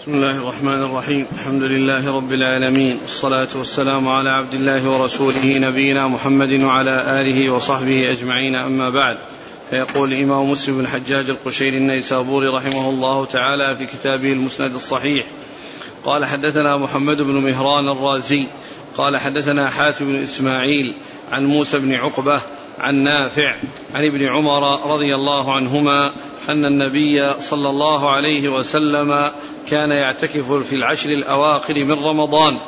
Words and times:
بسم 0.00 0.14
الله 0.14 0.36
الرحمن 0.36 0.82
الرحيم. 0.82 1.26
الحمد 1.32 1.62
لله 1.62 2.16
رب 2.16 2.32
العالمين. 2.32 2.98
والصلاة 3.02 3.48
والسلام 3.54 4.08
على 4.08 4.30
عبد 4.30 4.54
الله 4.54 4.88
ورسوله 4.88 5.58
نبينا 5.58 6.08
محمد 6.08 6.62
وعلى 6.62 7.20
آله 7.20 7.50
وصحبه 7.50 8.12
أجمعين. 8.12 8.54
أما 8.54 8.90
بعد 8.90 9.18
فيقول 9.70 10.12
الإمام 10.12 10.50
مسلم 10.50 10.78
بن 10.78 10.80
الحجاج 10.80 11.30
القشيري 11.30 11.76
النيسابوري 11.76 12.46
رحمه 12.46 12.90
الله 12.90 13.24
تعالى 13.24 13.76
في 13.76 13.86
كتابه 13.86 14.32
المسند 14.32 14.74
الصحيح. 14.74 15.26
قال 16.04 16.24
حدثنا 16.24 16.76
محمد 16.76 17.22
بن 17.22 17.34
مهران 17.34 17.88
الرازي. 17.88 18.46
قال 18.96 19.16
حدثنا 19.16 19.70
حاتم 19.70 20.04
بن 20.04 20.22
إسماعيل 20.22 20.94
عن 21.32 21.46
موسى 21.46 21.78
بن 21.78 21.94
عقبة 21.94 22.40
عن 22.80 22.94
نافع 22.94 23.56
عن 23.94 24.04
ابن 24.04 24.28
عمر 24.28 24.92
رضي 24.94 25.14
الله 25.14 25.54
عنهما 25.54 26.12
أن 26.48 26.64
النبي 26.64 27.32
صلى 27.40 27.70
الله 27.70 28.10
عليه 28.10 28.48
وسلم 28.48 29.30
كان 29.70 29.90
يعتكف 29.90 30.52
في 30.52 30.76
العشر 30.76 31.10
الأواخر 31.10 31.84
من 31.84 32.04
رمضان. 32.04 32.58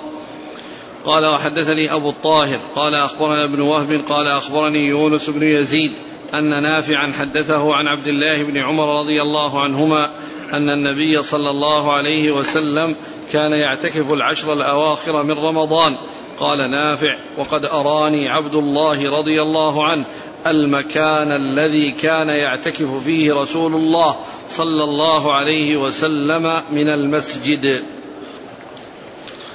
قال 1.05 1.27
وحدثني 1.27 1.95
أبو 1.95 2.11
الطاهر. 2.11 2.59
قال 2.75 2.95
أخبرنا 2.95 3.45
ابن 3.45 3.61
وهب. 3.61 4.01
قال 4.09 4.27
أخبرني 4.27 4.89
يونس 4.89 5.31
بن 5.31 5.43
يزيد 5.43 5.93
أن 6.35 6.63
نافعا 6.63 7.13
حدثه 7.13 7.75
عن 7.75 7.87
عبد 7.87 8.07
الله 8.07 8.43
بن 8.43 8.57
عمر 8.57 9.01
رضي 9.01 9.23
الله 9.23 9.63
عنهما 9.63 10.11
أن 10.53 10.69
النبي 10.69 11.23
صلى 11.23 11.51
الله 11.51 11.93
عليه 11.93 12.31
وسلم 12.31 12.95
كان 13.33 13.53
يعتكف 13.53 14.13
العشر 14.13 14.53
الأواخر 14.53 15.23
من 15.23 15.39
رمضان 15.39 15.97
قال 16.41 16.71
نافع 16.71 17.17
وقد 17.39 17.65
أراني 17.65 18.29
عبد 18.29 18.55
الله 18.55 19.19
رضي 19.19 19.43
الله 19.43 19.87
عنه 19.87 20.05
المكان 20.47 21.29
الذي 21.33 21.93
كان 21.93 22.29
يعتكف 22.29 23.05
فيه 23.05 23.35
رسول 23.35 23.75
الله 23.75 24.17
صلى 24.51 24.85
الله 24.85 25.35
عليه 25.35 25.77
وسلم 25.77 26.63
من 26.73 26.89
المسجد. 26.89 27.83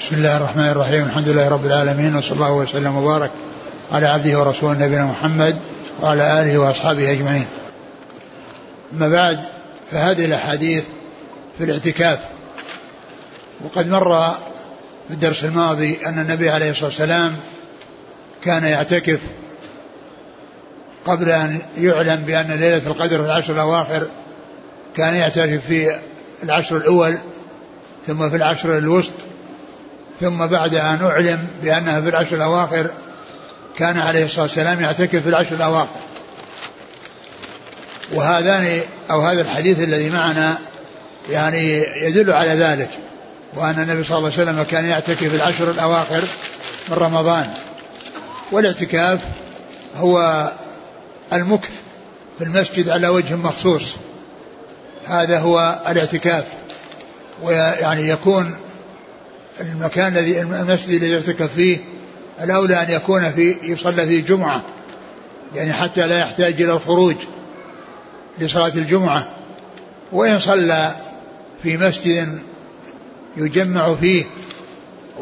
بسم 0.01 0.15
الله 0.15 0.37
الرحمن 0.37 0.69
الرحيم 0.69 1.03
الحمد 1.03 1.29
لله 1.29 1.49
رب 1.49 1.65
العالمين 1.65 2.15
وصلى 2.15 2.35
الله 2.35 2.53
وسلم 2.53 2.95
وبارك 2.97 3.31
على 3.91 4.05
عبده 4.05 4.39
ورسوله 4.39 4.73
نبينا 4.73 5.05
محمد 5.05 5.57
وعلى 6.01 6.41
آله 6.41 6.57
وأصحابه 6.57 7.11
أجمعين. 7.11 7.45
أما 8.93 9.07
بعد 9.09 9.39
فهذه 9.91 10.25
الأحاديث 10.25 10.83
في 11.57 11.63
الاعتكاف. 11.63 12.19
وقد 13.65 13.89
مر 13.89 14.35
في 15.07 15.13
الدرس 15.13 15.43
الماضي 15.43 15.97
أن 16.05 16.19
النبي 16.19 16.49
عليه 16.49 16.71
الصلاة 16.71 16.85
والسلام 16.85 17.35
كان 18.43 18.63
يعتكف 18.63 19.19
قبل 21.05 21.29
أن 21.29 21.61
يعلم 21.77 22.15
بأن 22.15 22.51
ليلة 22.51 22.87
القدر 22.87 23.17
في 23.17 23.25
العشر 23.25 23.53
الأواخر 23.53 24.07
كان 24.95 25.15
يعتكف 25.15 25.67
في 25.67 25.99
العشر 26.43 26.77
الأول 26.77 27.17
ثم 28.07 28.29
في 28.29 28.35
العشر 28.35 28.77
الوسط 28.77 29.13
ثم 30.19 30.45
بعد 30.45 30.75
أن 30.75 31.05
أعلم 31.05 31.47
بأنها 31.63 32.01
في 32.01 32.09
العشر 32.09 32.35
الأواخر 32.35 32.89
كان 33.77 33.97
عليه 33.97 34.25
الصلاة 34.25 34.43
والسلام 34.43 34.81
يعتكف 34.81 35.23
في 35.23 35.29
العشر 35.29 35.55
الأواخر. 35.55 35.99
وهذان 38.13 38.81
أو 39.11 39.21
هذا 39.21 39.41
الحديث 39.41 39.79
الذي 39.79 40.09
معنا 40.09 40.57
يعني 41.29 41.83
يدل 42.03 42.31
على 42.31 42.53
ذلك. 42.53 42.89
وأن 43.55 43.79
النبي 43.79 44.03
صلى 44.03 44.17
الله 44.17 44.31
عليه 44.31 44.43
وسلم 44.43 44.63
كان 44.63 44.85
يعتكف 44.85 45.23
في 45.23 45.35
العشر 45.35 45.71
الأواخر 45.71 46.23
من 46.89 46.97
رمضان. 46.97 47.53
والاعتكاف 48.51 49.19
هو 49.95 50.47
المكث 51.33 51.71
في 52.37 52.43
المسجد 52.43 52.89
على 52.89 53.07
وجه 53.07 53.35
مخصوص. 53.35 53.95
هذا 55.07 55.39
هو 55.39 55.81
الاعتكاف. 55.89 56.45
ويعني 57.43 58.09
يكون 58.09 58.55
المكان 59.61 60.17
الذي 60.17 60.41
المسجد 60.41 60.89
الذي 60.89 61.11
يعتكف 61.11 61.53
فيه 61.53 61.77
الأولى 62.41 62.81
أن 62.81 62.91
يكون 62.91 63.31
في 63.31 63.55
يصلى 63.63 64.07
فيه 64.07 64.25
جمعة. 64.25 64.61
يعني 65.55 65.73
حتى 65.73 66.07
لا 66.07 66.19
يحتاج 66.19 66.61
إلى 66.61 66.73
الخروج 66.73 67.15
لصلاة 68.39 68.71
الجمعة. 68.75 69.27
وإن 70.11 70.39
صلى 70.39 70.95
في 71.63 71.77
مسجد 71.77 72.39
يجمع 73.37 73.95
فيه 73.95 74.25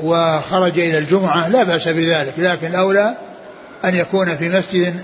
وخرج 0.03 0.79
إلى 0.79 0.97
الجمعة 0.97 1.47
لا 1.47 1.63
بأس 1.63 1.87
بذلك 1.87 2.33
لكن 2.37 2.67
الأولى 2.67 3.15
أن 3.85 3.95
يكون 3.95 4.35
في 4.35 4.49
مسجد 4.49 4.99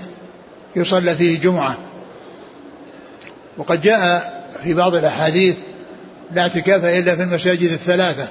يصلى 0.76 1.14
فيه 1.14 1.40
جمعة. 1.40 1.76
وقد 3.58 3.80
جاء 3.80 4.32
في 4.64 4.74
بعض 4.74 4.94
الأحاديث 4.94 5.56
لا 6.32 6.42
اعتكاف 6.42 6.84
إلا 6.84 7.16
في 7.16 7.22
المساجد 7.22 7.72
الثلاثة 7.72 8.28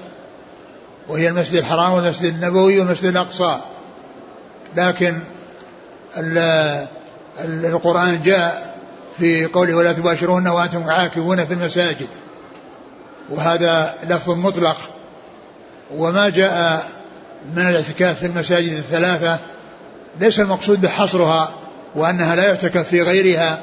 وهي 1.07 1.29
المسجد 1.29 1.55
الحرام 1.55 1.93
والمسجد 1.93 2.25
النبوي 2.25 2.79
والمسجد 2.79 3.05
الأقصى. 3.05 3.59
لكن 4.75 5.17
القرآن 7.39 8.21
جاء 8.23 8.75
في 9.19 9.45
قوله 9.45 9.75
ولا 9.75 9.93
تباشرون 9.93 10.47
وأنتم 10.47 10.83
عاكفون 10.89 11.45
في 11.45 11.53
المساجد. 11.53 12.07
وهذا 13.29 13.93
لفظ 14.09 14.29
مطلق. 14.31 14.77
وما 15.97 16.29
جاء 16.29 16.85
من 17.55 17.67
الاعتكاف 17.67 18.19
في 18.19 18.25
المساجد 18.25 18.71
الثلاثة 18.71 19.39
ليس 20.19 20.39
المقصود 20.39 20.81
بحصرها 20.81 21.49
وأنها 21.95 22.35
لا 22.35 22.47
يعتكف 22.47 22.87
في 22.87 23.01
غيرها 23.01 23.59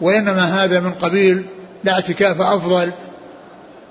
وإنما 0.00 0.64
هذا 0.64 0.80
من 0.80 0.92
قبيل 0.92 1.44
لا 1.84 1.92
اعتكاف 1.92 2.40
أفضل 2.40 2.90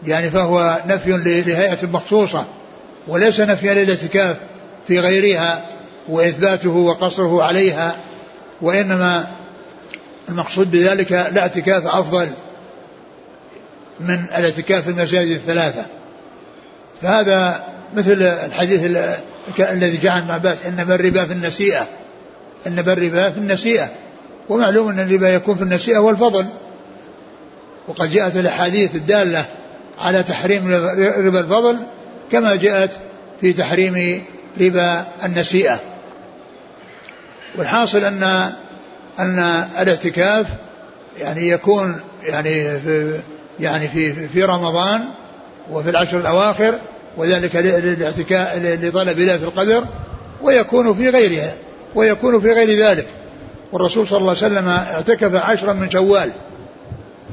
يعني 0.08 0.30
فهو 0.30 0.80
نفي 0.88 1.10
لهيئة 1.46 1.88
مخصوصة 1.88 2.46
وليس 3.08 3.40
نفيا 3.40 3.74
للاعتكاف 3.74 4.36
في 4.88 5.00
غيرها 5.00 5.66
وإثباته 6.10 6.70
وقصره 6.70 7.44
عليها 7.44 7.96
وإنما 8.62 9.28
المقصود 10.30 10.72
بذلك 10.72 11.12
لا 11.12 11.42
اعتكاف 11.42 11.88
أفضل. 11.88 12.30
من 14.00 14.26
الاعتكاف 14.38 14.84
في 14.84 14.90
المساجد 14.90 15.32
الثلاثة. 15.32 15.86
فهذا 17.02 17.64
مثل 17.96 18.22
الحديث 18.22 18.86
الذي 19.60 19.98
جاء 19.98 20.12
عن 20.12 20.32
عباس 20.32 20.58
إنما 20.68 20.96
الربا 20.96 21.26
في 21.26 21.34
النسيئة. 21.34 21.88
إنما 22.68 22.94
الربا 22.94 23.30
في 23.30 23.38
النسيئة. 23.38 23.90
ومعلوم 24.50 24.90
أن 24.90 25.00
الربا 25.00 25.30
يكون 25.30 25.56
في 25.56 25.62
النسيئة 25.62 25.98
والفضل. 25.98 26.46
وقد 27.88 28.12
جاءت 28.12 28.38
الأحاديث 28.38 28.96
الدالة 28.96 29.46
على 30.00 30.24
تحريم 30.24 30.74
ربا 31.18 31.40
الفضل 31.40 31.78
كما 32.32 32.56
جاءت 32.56 32.92
في 33.42 33.54
تحريم 33.54 34.24
ربا 34.62 35.06
النسيئة. 35.26 35.80
والحاصل 37.58 38.04
أن 38.04 38.24
أن 39.20 39.40
الاعتكاف 39.80 40.48
يعني 41.20 41.50
يكون 41.50 42.00
يعني 42.24 42.80
في 42.80 43.20
يعني 43.60 43.88
في 43.88 44.28
في 44.28 44.44
رمضان 44.44 45.02
وفي 45.72 45.90
العشر 45.90 46.20
الأواخر 46.20 46.74
وذلك 47.18 47.56
للاعتكاف 47.56 48.66
لطلب 48.84 49.18
ليلة 49.18 49.36
القدر 49.36 49.84
ويكون 50.42 50.94
في 50.94 51.10
غيرها 51.10 51.54
ويكون 51.96 52.42
في 52.42 52.54
غير 52.54 52.70
ذلك. 52.70 53.08
والرسول 53.72 54.08
صلى 54.08 54.18
الله 54.18 54.30
عليه 54.30 54.54
وسلم 54.54 54.68
اعتكف 54.68 55.36
عشرا 55.36 55.74
من 55.74 55.90
شوال. 55.90 56.32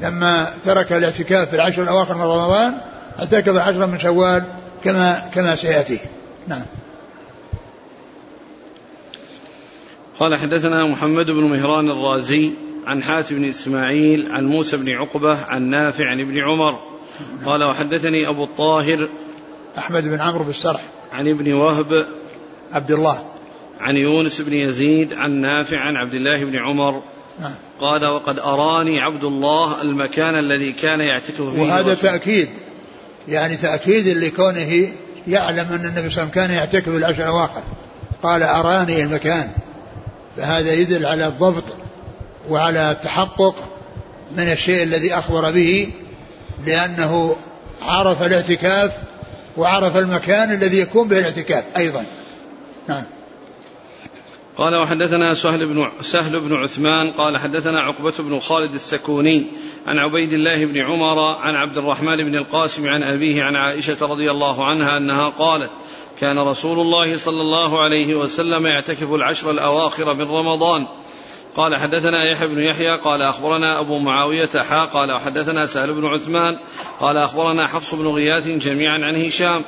لما 0.01 0.47
ترك 0.65 0.93
الاعتكاف 0.93 1.49
في 1.49 1.55
العشر 1.55 1.83
الأواخر 1.83 2.15
من 2.15 2.21
رمضان 2.21 2.73
اعتكف 3.19 3.55
عشرا 3.55 3.85
من 3.85 3.99
شوال 3.99 4.43
كما 4.83 5.21
كما 5.33 5.55
سيأتي. 5.55 5.99
نعم. 6.47 6.63
قال 10.19 10.35
حدثنا 10.35 10.85
محمد 10.85 11.25
بن 11.25 11.43
مهران 11.43 11.89
الرازي 11.89 12.51
عن 12.87 13.03
حاتم 13.03 13.35
بن 13.35 13.45
إسماعيل 13.49 14.31
عن 14.31 14.45
موسى 14.45 14.77
بن 14.77 14.89
عقبة 14.89 15.45
عن 15.45 15.63
نافع 15.63 16.05
عن 16.09 16.19
ابن 16.19 16.37
عمر. 16.37 16.97
قال 17.45 17.63
وحدثني 17.63 18.29
أبو 18.29 18.43
الطاهر 18.43 19.09
أحمد 19.77 20.03
بن 20.03 20.21
عمرو 20.21 20.43
بالسرح 20.43 20.81
عن 21.13 21.27
ابن 21.27 21.53
وهب 21.53 22.05
عبد 22.71 22.91
الله. 22.91 23.19
عن 23.79 23.95
يونس 23.95 24.41
بن 24.41 24.53
يزيد 24.53 25.13
عن 25.13 25.31
نافع 25.31 25.79
عن 25.79 25.95
عبد 25.95 26.13
الله 26.13 26.45
بن 26.45 26.55
عمر. 26.55 27.01
نعم. 27.41 27.51
قال 27.79 28.05
وقد 28.05 28.39
أراني 28.39 28.99
عبد 28.99 29.23
الله 29.23 29.81
المكان 29.81 30.39
الذي 30.39 30.71
كان 30.71 31.01
يعتكف 31.01 31.41
فيه 31.41 31.61
وهذا 31.61 31.93
تأكيد. 31.93 32.49
يعني 33.27 33.57
تأكيد 33.57 34.07
لكونه 34.07 34.87
يعلم 35.27 35.67
أن 35.71 35.85
النبي 35.85 35.89
صلى 35.93 35.93
الله 35.93 35.99
عليه 35.99 36.05
وسلم 36.05 36.29
كان 36.29 36.51
يعتكف 36.51 36.87
العشر 36.87 37.23
الأواخر. 37.23 37.63
قال 38.23 38.43
أراني 38.43 39.03
المكان. 39.03 39.47
فهذا 40.37 40.73
يدل 40.73 41.05
على 41.05 41.27
الضبط 41.27 41.63
وعلى 42.49 42.91
التحقق 42.91 43.55
من 44.37 44.51
الشيء 44.51 44.83
الذي 44.83 45.13
أخبر 45.13 45.51
به 45.51 45.89
لأنه 46.65 47.35
عرف 47.81 48.23
الاعتكاف 48.23 48.97
وعرف 49.57 49.97
المكان 49.97 50.51
الذي 50.51 50.79
يكون 50.79 51.07
به 51.07 51.19
الاعتكاف 51.19 51.63
أيضا. 51.77 52.05
نعم. 52.87 53.03
قال 54.57 54.75
وحدثنا 54.75 55.33
سهل 55.33 55.65
بن 55.65 55.87
سهل 56.01 56.39
بن 56.39 56.53
عثمان 56.53 57.11
قال 57.11 57.37
حدثنا 57.37 57.81
عقبة 57.81 58.13
بن 58.19 58.39
خالد 58.39 58.73
السكوني 58.73 59.47
عن 59.87 59.97
عبيد 59.97 60.33
الله 60.33 60.65
بن 60.65 60.77
عمر 60.77 61.19
عن 61.19 61.55
عبد 61.55 61.77
الرحمن 61.77 62.17
بن 62.17 62.35
القاسم 62.35 62.87
عن 62.87 63.03
أبيه 63.03 63.43
عن 63.43 63.55
عائشة 63.55 63.97
رضي 64.01 64.31
الله 64.31 64.65
عنها 64.65 64.97
أنها 64.97 65.29
قالت 65.29 65.69
كان 66.19 66.39
رسول 66.39 66.79
الله 66.79 67.17
صلى 67.17 67.41
الله 67.41 67.83
عليه 67.83 68.15
وسلم 68.15 68.67
يعتكف 68.67 69.13
العشر 69.13 69.51
الأواخر 69.51 70.13
من 70.13 70.27
رمضان 70.27 70.87
قال 71.57 71.75
حدثنا 71.75 72.23
يحيى 72.23 72.47
بن 72.47 72.61
يحيى 72.61 72.95
قال 72.95 73.21
أخبرنا 73.21 73.79
أبو 73.79 73.97
معاوية 73.97 74.49
حا 74.69 74.85
قال 74.85 75.11
وحدثنا 75.11 75.65
سهل 75.65 75.93
بن 75.93 76.05
عثمان 76.05 76.59
قال 76.99 77.17
أخبرنا 77.17 77.67
حفص 77.67 77.95
بن 77.95 78.07
غياث 78.07 78.47
جميعا 78.47 78.99
عن 78.99 79.25
هشام 79.25 79.61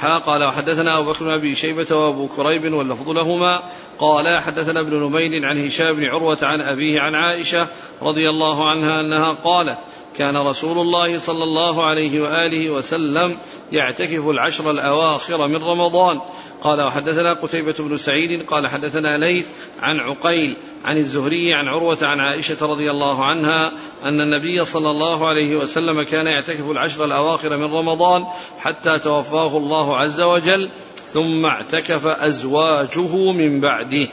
حا 0.00 0.18
قال 0.18 0.44
وحدثنا 0.44 0.98
أبو 0.98 1.10
بكر 1.10 1.24
بن 1.24 1.30
أبي 1.30 1.54
شيبة 1.54 1.96
وأبو 1.96 2.28
كريب 2.28 2.72
واللفظ 2.72 3.08
لهما 3.08 3.62
قال 3.98 4.38
حدثنا 4.42 4.80
ابن 4.80 4.94
نمير 4.94 5.46
عن 5.46 5.66
هشام 5.66 5.94
بن 5.94 6.04
عروة 6.04 6.38
عن 6.42 6.60
أبيه 6.60 7.00
عن 7.00 7.14
عائشة 7.14 7.66
رضي 8.02 8.30
الله 8.30 8.70
عنها 8.70 9.00
أنها 9.00 9.32
قالت 9.32 9.78
كان 10.18 10.36
رسول 10.36 10.78
الله 10.78 11.18
صلى 11.18 11.44
الله 11.44 11.84
عليه 11.84 12.20
وآله 12.22 12.70
وسلم 12.70 13.36
يعتكف 13.72 14.28
العشر 14.28 14.70
الأواخر 14.70 15.48
من 15.48 15.62
رمضان. 15.62 16.20
قال 16.62 16.82
وحدثنا 16.82 17.32
قتيبة 17.32 17.74
بن 17.78 17.96
سعيد 17.96 18.42
قال 18.46 18.68
حدثنا 18.68 19.18
ليث 19.18 19.48
عن 19.80 19.96
عقيل 20.00 20.56
عن 20.86 20.96
الزهري 20.96 21.54
عن 21.54 21.68
عروة 21.68 21.98
عن 22.02 22.20
عائشة 22.20 22.66
رضي 22.66 22.90
الله 22.90 23.24
عنها 23.24 23.72
أن 24.04 24.20
النبي 24.20 24.64
صلى 24.64 24.90
الله 24.90 25.28
عليه 25.28 25.56
وسلم 25.56 26.02
كان 26.02 26.26
يعتكف 26.26 26.70
العشر 26.70 27.04
الأواخر 27.04 27.56
من 27.56 27.72
رمضان 27.72 28.24
حتى 28.58 28.98
توفاه 28.98 29.56
الله 29.56 29.96
عز 29.96 30.20
وجل 30.20 30.70
ثم 31.12 31.46
اعتكف 31.46 32.06
أزواجه 32.06 33.32
من 33.32 33.60
بعده. 33.60 34.06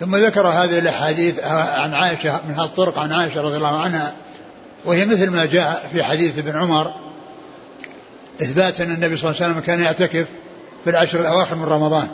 ثم 0.00 0.16
ذكر 0.16 0.46
هذه 0.46 0.78
الأحاديث 0.78 1.44
عن 1.78 1.94
عائشة 1.94 2.40
من 2.48 2.60
الطرق 2.64 2.98
عن 2.98 3.12
عائشة 3.12 3.40
رضي 3.40 3.56
الله 3.56 3.80
عنها 3.80 4.14
وهي 4.84 5.06
مثل 5.06 5.30
ما 5.30 5.46
جاء 5.46 5.90
في 5.92 6.04
حديث 6.04 6.38
ابن 6.38 6.58
عمر 6.58 6.90
إثبات 8.42 8.80
أن 8.80 8.90
النبي 8.90 9.16
صلى 9.16 9.30
الله 9.30 9.42
عليه 9.42 9.52
وسلم 9.52 9.60
كان 9.66 9.80
يعتكف 9.80 10.26
في 10.84 10.90
العشر 10.90 11.20
الأواخر 11.20 11.56
من 11.56 11.64
رمضان. 11.64 12.08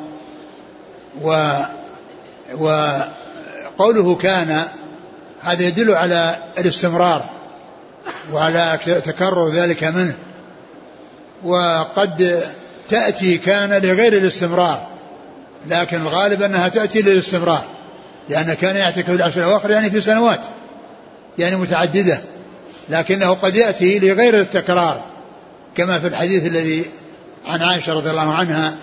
و 1.22 3.00
وقوله 3.78 4.14
كان 4.14 4.62
هذا 5.43 5.62
يدل 5.62 5.94
على 5.94 6.38
الاستمرار 6.58 7.25
وعلى 8.32 8.78
تكرر 9.05 9.49
ذلك 9.49 9.84
منه. 9.84 10.17
وقد 11.44 12.43
تأتي 12.88 13.38
كان 13.38 13.70
لغير 13.70 14.12
الاستمرار 14.12 14.87
لكن 15.67 16.00
الغالب 16.00 16.43
أنها 16.43 16.69
تأتي 16.69 17.02
للاستمرار 17.02 17.64
لأن 18.28 18.55
كان 18.55 18.76
يعتكف 18.76 19.11
العشر 19.11 19.40
الأواخر 19.40 19.70
يعني 19.70 19.90
في 19.90 20.00
سنوات 20.00 20.40
يعني 21.38 21.56
متعددة 21.56 22.20
لكنه 22.88 23.34
قد 23.34 23.56
يأتي 23.56 23.99
لغير 23.99 24.40
التكرار 24.40 25.00
كما 25.76 25.99
في 25.99 26.06
الحديث 26.06 26.46
الذي 26.46 26.84
عن 27.46 27.62
عائشة 27.62 27.93
رضي 27.93 28.11
الله 28.11 28.34
عنها 28.34 28.75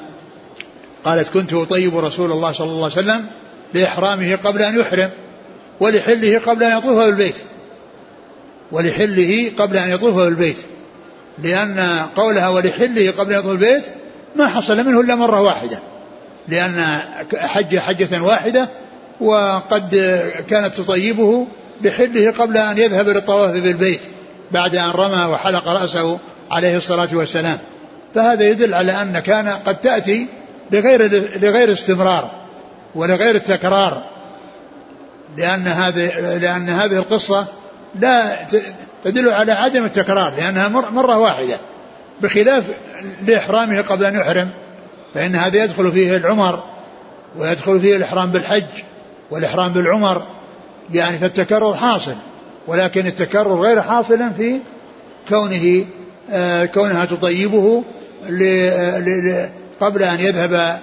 قالت 1.06 1.34
كنت 1.34 1.54
أطيب 1.54 1.98
رسول 1.98 2.31
الله 2.31 2.51
صلى 2.51 2.72
الله 2.72 2.84
عليه 2.84 2.94
وسلم 2.94 3.25
لإحرامه 3.74 4.36
قبل 4.36 4.62
أن 4.62 4.80
يحرم 4.80 5.10
ولحله 5.80 6.40
قبل 6.40 6.64
أن 6.64 6.78
يطوف 6.78 6.98
بالبيت 6.98 7.36
ولحله 8.72 9.52
قبل 9.58 9.78
أن 9.78 9.90
يطوف 9.90 10.16
بالبيت 10.16 10.58
لأن 11.44 12.06
قولها 12.16 12.50
ولحله 12.50 13.12
قبل 13.18 13.34
أن 13.34 13.40
يطوف 13.40 13.52
البيت 13.52 13.84
ما 14.36 14.48
حصل 14.48 14.78
منه 14.86 15.02
إلا 15.02 15.16
مرة 15.16 15.42
واحدة. 15.42 15.80
لأن 16.48 17.00
حج 17.38 17.78
حجة 17.78 18.24
واحدة 18.24 18.70
وقد 19.20 20.19
كانت 20.50 20.76
تطيبه 20.76 21.48
بحله 21.81 22.31
قبل 22.31 22.58
أن 22.58 22.78
يذهب 22.78 23.10
للطواف 23.10 23.52
بالبيت 23.52 24.02
بعد 24.52 24.76
أن 24.76 24.90
رمى 24.90 25.26
وحلق 25.26 25.68
رأسه 25.68 26.19
عليه 26.52 26.78
الصلاة 26.78 27.10
والسلام. 27.14 27.58
فهذا 28.16 28.50
يدل 28.50 28.74
على 28.74 28.92
أن 28.92 29.19
كان 29.19 29.48
قد 29.50 29.76
تأتي 29.76 30.28
لغير 30.72 31.28
لغير 31.42 31.74
استمرار. 31.74 32.43
ولغير 32.95 33.36
التكرار 33.36 34.04
لأن 35.38 35.68
هذه 35.68 36.38
لأن 36.38 36.69
هذه 36.69 36.98
القصة 36.98 37.45
لا 38.00 38.36
تدل 39.04 39.30
على 39.30 39.51
عدم 39.51 39.86
التكرار 39.86 40.34
لأنها 40.36 40.68
مرة 40.68 41.18
واحدة. 41.18 41.57
بخلاف 42.22 42.63
لإحرامه 43.28 43.81
قبل 43.81 44.06
أن 44.06 44.16
يحرم 44.16 44.50
فإن 45.13 45.36
هذا 45.36 45.63
يدخل 45.63 45.92
فيه 45.92 46.18
العمر 46.18 46.63
ويدخل 47.38 47.80
فيه 47.80 47.95
الإحرام 47.95 48.31
بالحج 48.31 48.84
والإحرام 49.31 49.74
بالعمر. 49.74 50.22
يعني 50.94 51.18
فالتكرر 51.18 51.74
حاصل 51.74 52.16
ولكن 52.68 53.07
التكرر 53.07 53.62
غير 53.62 53.81
حاصل 53.81 54.34
في 54.38 54.60
كونه 55.30 55.86
آه 56.31 56.66
كونها 56.66 57.06
تطيبه 57.06 57.84
قبل 59.81 60.04
أن 60.04 60.19
يذهب 60.19 60.80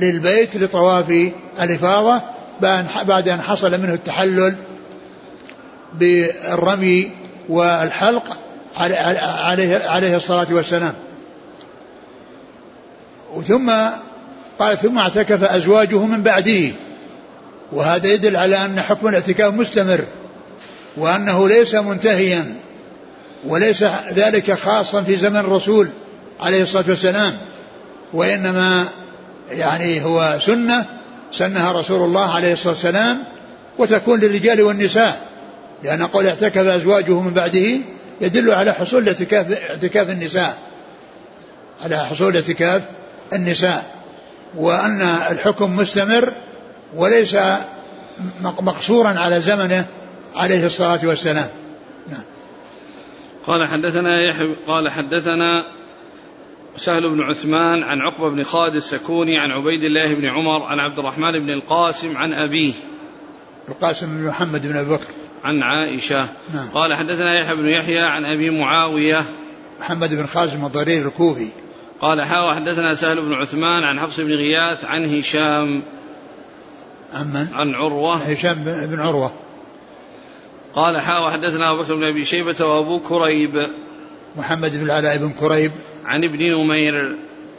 للبيت 0.00 0.56
لطواف 0.56 1.30
الإفاضة 1.62 2.20
بعد 3.04 3.28
أن 3.28 3.40
حصل 3.40 3.80
منه 3.80 3.94
التحلل 3.94 4.54
بالرمي 5.94 7.10
والحلق 7.48 8.38
عليه 8.76 9.88
عليه 9.88 10.16
الصلاة 10.16 10.46
والسلام. 10.50 10.94
ثم 13.48 13.72
قال 14.58 14.78
ثم 14.78 14.98
اعتكف 14.98 15.44
أزواجه 15.44 15.98
من 15.98 16.22
بعده 16.22 16.70
وهذا 17.72 18.06
يدل 18.08 18.36
على 18.36 18.64
أن 18.64 18.80
حكم 18.80 19.08
الاعتكاف 19.08 19.54
مستمر 19.54 20.04
وأنه 20.96 21.48
ليس 21.48 21.74
منتهيا 21.74 22.54
وليس 23.46 23.84
ذلك 24.12 24.52
خاصا 24.52 25.02
في 25.02 25.16
زمن 25.16 25.36
الرسول 25.36 25.88
عليه 26.40 26.62
الصلاة 26.62 26.84
والسلام 26.88 27.36
وإنما 28.12 28.88
يعني 29.50 30.04
هو 30.04 30.38
سنة 30.40 30.84
سنها 31.32 31.72
رسول 31.72 32.02
الله 32.02 32.34
عليه 32.34 32.52
الصلاة 32.52 32.72
والسلام 32.72 33.18
وتكون 33.78 34.20
للرجال 34.20 34.62
والنساء 34.62 35.20
لأن 35.84 36.02
قول 36.02 36.26
اعتكف 36.26 36.66
أزواجه 36.66 37.20
من 37.20 37.34
بعده 37.34 37.78
يدل 38.20 38.50
على 38.50 38.72
حصول 38.72 39.06
اعتكاف 39.08 39.70
اعتكاف 39.70 40.10
النساء 40.10 40.58
على 41.84 41.98
حصول 41.98 42.36
اعتكاف 42.36 42.82
النساء 43.32 43.84
وأن 44.56 45.00
الحكم 45.30 45.76
مستمر 45.76 46.32
وليس 46.94 47.36
مقصورا 48.42 49.08
على 49.08 49.40
زمنه 49.40 49.84
عليه 50.34 50.66
الصلاة 50.66 51.00
والسلام 51.04 51.48
نعم. 52.08 52.22
قال 53.46 53.68
حدثنا 53.68 54.22
يحيى 54.22 54.54
قال 54.66 54.88
حدثنا 54.90 55.64
سهل 56.76 57.08
بن 57.08 57.22
عثمان 57.22 57.82
عن 57.82 58.00
عقبة 58.00 58.30
بن 58.30 58.44
خالد 58.44 58.74
السكوني 58.74 59.38
عن 59.38 59.50
عبيد 59.50 59.84
الله 59.84 60.14
بن 60.14 60.26
عمر 60.26 60.62
عن 60.62 60.78
عبد 60.78 60.98
الرحمن 60.98 61.32
بن 61.32 61.50
القاسم 61.50 62.16
عن 62.16 62.32
أبيه. 62.32 62.72
القاسم 63.68 64.06
بن 64.06 64.26
محمد 64.26 64.66
بن 64.66 64.76
أبي 64.76 64.90
بكر. 64.90 65.06
عن 65.44 65.62
عائشة. 65.62 66.28
نعم. 66.54 66.68
قال 66.74 66.94
حدثنا 66.94 67.40
يحيى 67.40 67.54
بن 67.54 67.68
يحيى 67.68 67.98
عن 67.98 68.24
أبي 68.24 68.50
معاوية. 68.50 69.24
محمد 69.80 70.14
بن 70.14 70.26
خازم 70.26 70.64
الضرير 70.64 71.06
الكوفي. 71.06 71.48
قال 72.00 72.22
حاوى 72.22 72.54
حدثنا 72.54 72.94
سهل 72.94 73.20
بن 73.22 73.32
عثمان 73.32 73.82
عن 73.84 74.00
حفص 74.00 74.20
بن 74.20 74.32
غياث 74.32 74.84
عن 74.84 75.04
هشام. 75.04 75.82
عن؟ 77.14 77.48
عن 77.54 77.74
عروة. 77.74 78.14
هشام 78.14 78.64
بن 78.64 79.00
عروة. 79.00 79.32
قال 80.74 81.00
حاوى 81.00 81.30
حدثنا 81.30 81.72
أبو 81.72 81.82
بكر 81.82 81.94
بن 81.94 82.04
أبي 82.04 82.24
شيبة 82.24 82.66
وأبو 82.66 82.98
كريب. 82.98 83.66
محمد 84.36 84.76
بن 84.76 84.82
العلاء 84.82 85.18
بن 85.18 85.30
كريب 85.40 85.72
عن 86.04 86.24
ابن 86.24 86.38
نمير 86.38 87.16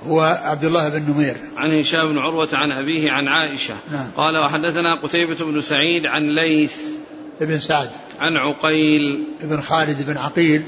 هو 0.07 0.19
عبد 0.43 0.63
الله 0.63 0.89
بن 0.89 1.11
نمير. 1.11 1.37
عن 1.57 1.79
هشام 1.79 2.07
بن 2.07 2.17
عروة 2.17 2.49
عن 2.53 2.71
أبيه 2.71 3.11
عن 3.11 3.27
عائشة. 3.27 3.73
نعم. 3.91 4.07
قال 4.17 4.37
وحدثنا 4.37 4.95
قتيبة 4.95 5.45
بن 5.45 5.61
سعيد 5.61 6.05
عن 6.05 6.35
ليث 6.35 6.75
ابن 7.41 7.59
سعد. 7.59 7.89
عن 8.19 8.37
عقيل 8.37 9.01
ابن 9.43 9.61
خالد 9.61 10.05
بن 10.07 10.17
عقيل. 10.17 10.63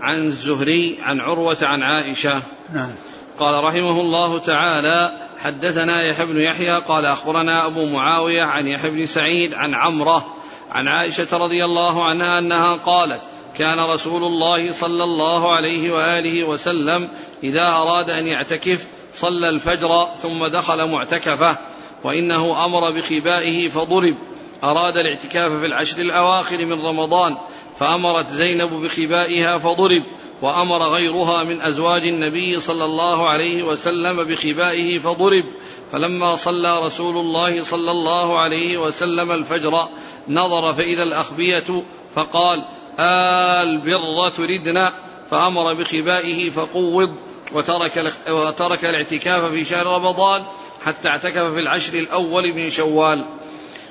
عن 0.00 0.26
الزهري 0.26 0.98
عن 1.02 1.20
عروة 1.20 1.58
عن 1.62 1.82
عائشة. 1.82 2.42
نعم. 2.74 2.90
قال 3.38 3.64
رحمه 3.64 4.00
الله 4.00 4.38
تعالى 4.38 5.12
حدثنا 5.38 6.08
يحيى 6.08 6.26
بن 6.26 6.40
يحيى 6.40 6.78
قال 6.78 7.06
أخبرنا 7.06 7.66
أبو 7.66 7.86
معاوية 7.86 8.42
عن 8.42 8.66
يحيى 8.66 8.90
بن 8.90 9.06
سعيد 9.06 9.54
عن 9.54 9.74
عمرة 9.74 10.34
عن 10.72 10.88
عائشة 10.88 11.36
رضي 11.36 11.64
الله 11.64 12.04
عنها 12.04 12.38
أنها 12.38 12.74
قالت 12.74 13.20
كان 13.58 13.80
رسول 13.80 14.24
الله 14.24 14.72
صلى 14.72 15.04
الله 15.04 15.54
عليه 15.54 15.92
وآله 15.92 16.44
وسلم 16.44 17.08
إذا 17.42 17.68
أراد 17.68 18.10
أن 18.10 18.26
يعتكف 18.26 18.86
صلى 19.14 19.48
الفجر 19.48 20.08
ثم 20.22 20.46
دخل 20.46 20.90
معتكفة 20.90 21.56
وإنه 22.04 22.64
أمر 22.64 22.90
بخبائه 22.90 23.68
فضرب. 23.68 24.16
أراد 24.64 24.96
الاعتكاف 24.96 25.52
في 25.52 25.66
العشر 25.66 25.98
الأواخر 25.98 26.64
من 26.64 26.82
رمضان 26.82 27.36
فأمرت 27.78 28.28
زينب 28.28 28.70
بخبائها 28.70 29.58
فضرب 29.58 30.02
وأمر 30.42 30.82
غيرها 30.82 31.44
من 31.44 31.62
أزواج 31.62 32.02
النبي 32.02 32.60
صلى 32.60 32.84
الله 32.84 33.28
عليه 33.28 33.62
وسلم 33.62 34.24
بخبائه 34.24 34.98
فضرب. 34.98 35.44
فلما 35.92 36.36
صلى 36.36 36.86
رسول 36.86 37.16
الله 37.16 37.62
صلى 37.62 37.90
الله 37.90 38.38
عليه 38.38 38.78
وسلم 38.78 39.32
الفجر 39.32 39.88
نظر 40.28 40.74
فإذا 40.74 41.02
الأخبية 41.02 41.82
فقال 42.14 42.64
آل 43.00 43.78
بر 43.78 44.28
تردنا 44.28 44.92
فأمر 45.30 45.74
بخبائه 45.74 46.50
فقوض 46.50 47.16
وترك, 47.52 48.12
وترك 48.28 48.84
الاعتكاف 48.84 49.44
في 49.44 49.64
شهر 49.64 49.86
رمضان 49.86 50.42
حتى 50.86 51.08
اعتكف 51.08 51.42
في 51.42 51.60
العشر 51.60 51.94
الأول 51.94 52.54
من 52.54 52.70
شوال. 52.70 53.24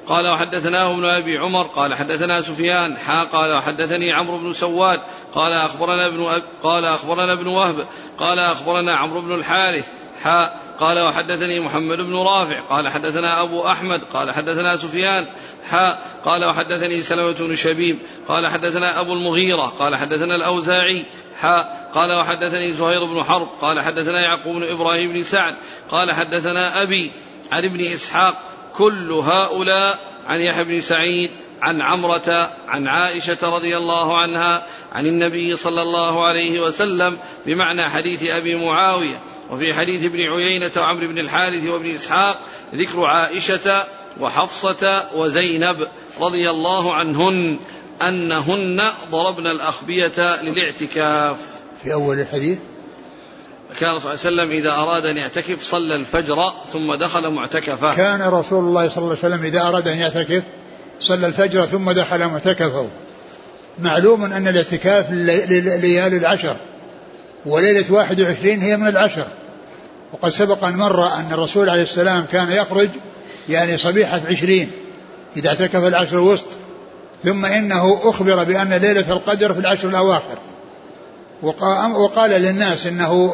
قال 0.07 0.27
وحدثناه 0.27 0.91
ابن 0.91 1.05
أبي 1.05 1.37
عمر 1.37 1.63
قال 1.63 1.95
حدثنا 1.95 2.41
سفيان 2.41 2.97
حا 2.97 3.23
قال 3.23 3.53
وحدثني 3.53 4.11
عمرو 4.11 4.37
بن 4.37 4.53
سواد 4.53 4.99
قال 5.35 5.53
أخبرنا 5.53 6.07
ابن 6.07 6.25
أب 6.25 6.43
قال 6.63 6.85
أخبرنا 6.85 7.33
ابن 7.33 7.47
وهب 7.47 7.85
قال 8.17 8.39
أخبرنا 8.39 8.95
عمرو 8.95 9.21
بن 9.21 9.35
الحارث 9.35 9.87
حا 10.23 10.51
قال 10.79 10.99
وحدثني 10.99 11.59
محمد 11.59 11.97
بن 11.97 12.15
رافع 12.15 12.61
قال 12.61 12.89
حدثنا 12.89 13.41
أبو 13.41 13.67
أحمد 13.67 14.03
قال 14.03 14.31
حدثنا 14.31 14.77
سفيان 14.77 15.25
حا 15.69 15.97
قال 16.25 16.45
وحدثني 16.45 17.01
سلمة 17.01 17.31
بن 17.39 17.55
شبيب 17.55 17.97
قال 18.27 18.47
حدثنا 18.47 19.01
أبو 19.01 19.13
المغيرة 19.13 19.73
قال 19.79 19.95
حدثنا 19.95 20.35
الأوزاعي 20.35 21.05
حا 21.39 21.89
قال 21.93 22.19
وحدثني 22.19 22.71
زهير 22.71 23.03
بن 23.03 23.23
حرب 23.23 23.47
قال 23.61 23.81
حدثنا 23.81 24.21
يعقوب 24.21 24.55
بن 24.55 24.63
إبراهيم 24.63 25.13
بن 25.13 25.23
سعد 25.23 25.55
قال 25.91 26.11
حدثنا 26.11 26.81
أبي 26.81 27.11
عن 27.51 27.65
ابن 27.65 27.81
إسحاق 27.81 28.35
كل 28.75 29.11
هؤلاء 29.11 29.99
عن 30.27 30.41
يحيى 30.41 30.63
بن 30.63 30.81
سعيد 30.81 31.31
عن 31.61 31.81
عمرة 31.81 32.51
عن 32.67 32.87
عائشة 32.87 33.55
رضي 33.55 33.77
الله 33.77 34.17
عنها 34.17 34.65
عن 34.93 35.05
النبي 35.05 35.55
صلى 35.55 35.81
الله 35.81 36.25
عليه 36.25 36.61
وسلم 36.61 37.17
بمعنى 37.45 37.89
حديث 37.89 38.23
أبي 38.23 38.55
معاوية. 38.55 39.19
وفي 39.53 39.73
حديث 39.73 40.05
ابن 40.05 40.19
عيينة 40.19 40.71
وعمرو 40.77 41.07
بن 41.07 41.17
الحارث 41.17 41.65
وابن 41.67 41.95
إسحاق 41.95 42.39
ذكر 42.75 43.05
عائشة 43.05 43.83
وحفصة 44.19 45.03
وزينب 45.15 45.87
رضي 46.19 46.49
الله 46.49 46.93
عنهن 46.93 47.59
أنهن 48.01 48.81
ضربن 49.11 49.47
الأخبية 49.47 50.41
للاعتكاف. 50.41 51.37
في 51.83 51.93
أول 51.93 52.19
الحديث؟ 52.19 52.57
كان 53.79 53.99
صلى 53.99 54.13
الله 54.13 54.25
عليه 54.25 54.43
وسلم 54.43 54.51
إذا 54.51 54.71
أراد 54.71 55.05
أن 55.05 55.17
يعتكف 55.17 55.63
صلى 55.63 55.95
الفجر 55.95 56.53
ثم 56.73 56.93
دخل 56.93 57.29
معتكفة. 57.29 57.95
كان 57.95 58.21
رسول 58.21 58.59
الله 58.59 58.89
صلى 58.89 58.97
الله 58.97 59.17
عليه 59.23 59.35
وسلم 59.35 59.43
إذا 59.43 59.61
أراد 59.61 59.87
أن 59.87 59.97
يعتكف 59.97 60.43
صلى 60.99 61.27
الفجر 61.27 61.65
ثم 61.65 61.91
دخل 61.91 62.25
معتكفه. 62.27 62.87
معلوم 63.79 64.23
أن 64.23 64.47
الاعتكاف 64.47 65.11
ليالي 65.11 66.17
العشر 66.17 66.55
وليلة 67.45 67.93
واحد 67.93 68.21
وعشرين 68.21 68.61
هي 68.61 68.77
من 68.77 68.87
العشر. 68.87 69.25
وقد 70.13 70.29
سبق 70.29 70.63
أن 70.63 70.75
مر 70.75 71.07
أن 71.07 71.27
الرسول 71.31 71.69
عليه 71.69 71.83
السلام 71.83 72.25
كان 72.31 72.51
يخرج 72.51 72.89
يعني 73.49 73.77
صبيحة 73.77 74.21
عشرين 74.29 74.71
إذا 75.37 75.49
اعتكف 75.49 75.83
العشر 75.83 76.17
الوسط 76.17 76.45
ثم 77.23 77.45
إنه 77.45 77.99
أخبر 78.03 78.43
بأن 78.43 78.73
ليلة 78.73 79.11
القدر 79.11 79.53
في 79.53 79.59
العشر 79.59 79.89
الأواخر. 79.89 80.37
وقال 81.93 82.31
للناس 82.31 82.87
إنه 82.87 83.33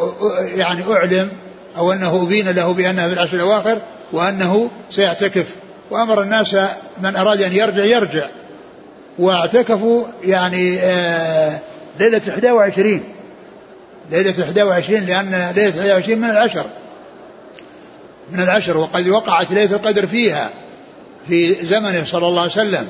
يعني 0.56 0.94
أعلم 0.94 1.32
أو 1.78 1.94
إنه 1.94 2.24
أبين 2.24 2.50
له 2.50 2.74
بأنها 2.74 3.08
في 3.08 3.14
العشر 3.14 3.38
الأواخر 3.38 3.82
وأنه 4.12 4.70
سيعتكف. 4.90 5.56
وأمر 5.92 6.22
الناس 6.22 6.56
من 7.02 7.16
أراد 7.16 7.42
أن 7.42 7.54
يرجع 7.54 7.84
يرجع. 7.84 8.30
واعتكفوا 9.20 10.04
يعني 10.24 10.80
آه 10.80 11.60
ليلة 12.00 12.22
21 12.54 13.04
ليلة 14.12 14.34
21 14.40 15.02
لأن 15.02 15.52
ليلة 15.56 15.78
21 15.78 16.20
من 16.20 16.30
العشر. 16.30 16.66
من 18.32 18.40
العشر 18.40 18.78
وقد 18.78 19.08
وقعت 19.08 19.52
ليلة 19.52 19.76
القدر 19.76 20.08
فيها 20.08 20.50
في 21.28 21.54
زمنه 21.54 22.06
صلى 22.06 22.28
الله 22.28 22.42
عليه 22.42 22.52
وسلم 22.52 22.88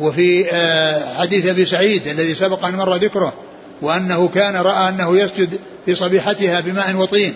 وفي 0.00 0.46
آه 0.52 1.18
حديث 1.18 1.46
أبي 1.46 1.64
سعيد 1.64 2.06
الذي 2.06 2.34
سبق 2.34 2.64
أن 2.64 2.74
مر 2.76 2.96
ذكره 2.96 3.32
وأنه 3.82 4.28
كان 4.28 4.56
رأى 4.56 4.88
أنه 4.88 5.18
يسجد 5.18 5.58
في 5.86 5.94
صبيحتها 5.94 6.60
بماء 6.60 6.96
وطين 6.96 7.34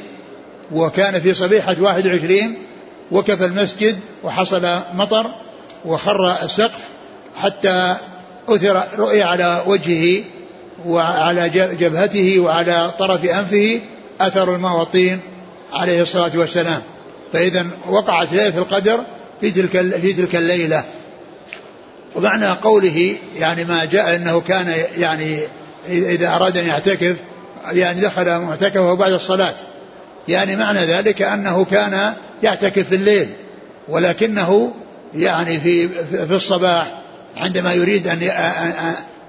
وكان 0.73 1.21
في 1.21 1.35
صبيحة 1.35 1.77
واحد 1.81 2.07
وعشرين 2.07 2.55
وكف 3.13 3.43
المسجد 3.43 3.99
وحصل 4.25 4.81
مطر 4.95 5.27
وخر 5.85 6.43
السقف 6.43 6.81
حتى 7.37 7.97
أثر 8.49 8.83
رؤية 8.99 9.25
على 9.25 9.63
وجهه 9.67 10.25
وعلى 10.87 11.49
جبهته 11.81 12.39
وعلى 12.39 12.91
طرف 12.99 13.25
أنفه 13.25 13.81
أثر 14.21 14.55
الماء 14.55 14.79
والطين 14.79 15.21
عليه 15.73 16.03
الصلاة 16.03 16.31
والسلام. 16.35 16.81
فإذا 17.33 17.67
وقعت 17.89 18.33
ليلة 18.33 18.59
القدر 18.59 19.01
في 19.41 19.51
تلك 19.51 19.81
في 20.01 20.13
تلك 20.13 20.37
الليلة. 20.37 20.85
ومعنى 22.17 22.47
قوله 22.47 23.17
يعني 23.39 23.65
ما 23.65 23.85
جاء 23.85 24.17
أنه 24.17 24.41
كان 24.41 24.75
يعني 24.99 25.39
إذا 25.89 26.35
أراد 26.35 26.57
أن 26.57 26.67
يعتكف 26.67 27.17
يعني 27.73 28.01
دخل 28.01 28.39
معتكفه 28.39 28.95
بعد 28.95 29.13
الصلاة. 29.13 29.55
يعني 30.29 30.57
معنى 30.57 30.87
ذلك 30.87 31.23
أنه 31.23 31.65
كان 31.65 32.13
يعتكف 32.43 32.89
في 32.89 32.95
الليل 32.95 33.29
ولكنه 33.89 34.73
يعني 35.15 35.61
في 35.61 35.89
في 36.27 36.35
الصباح 36.35 36.99
عندما 37.37 37.73
يريد 37.73 38.09
أن 38.09 38.23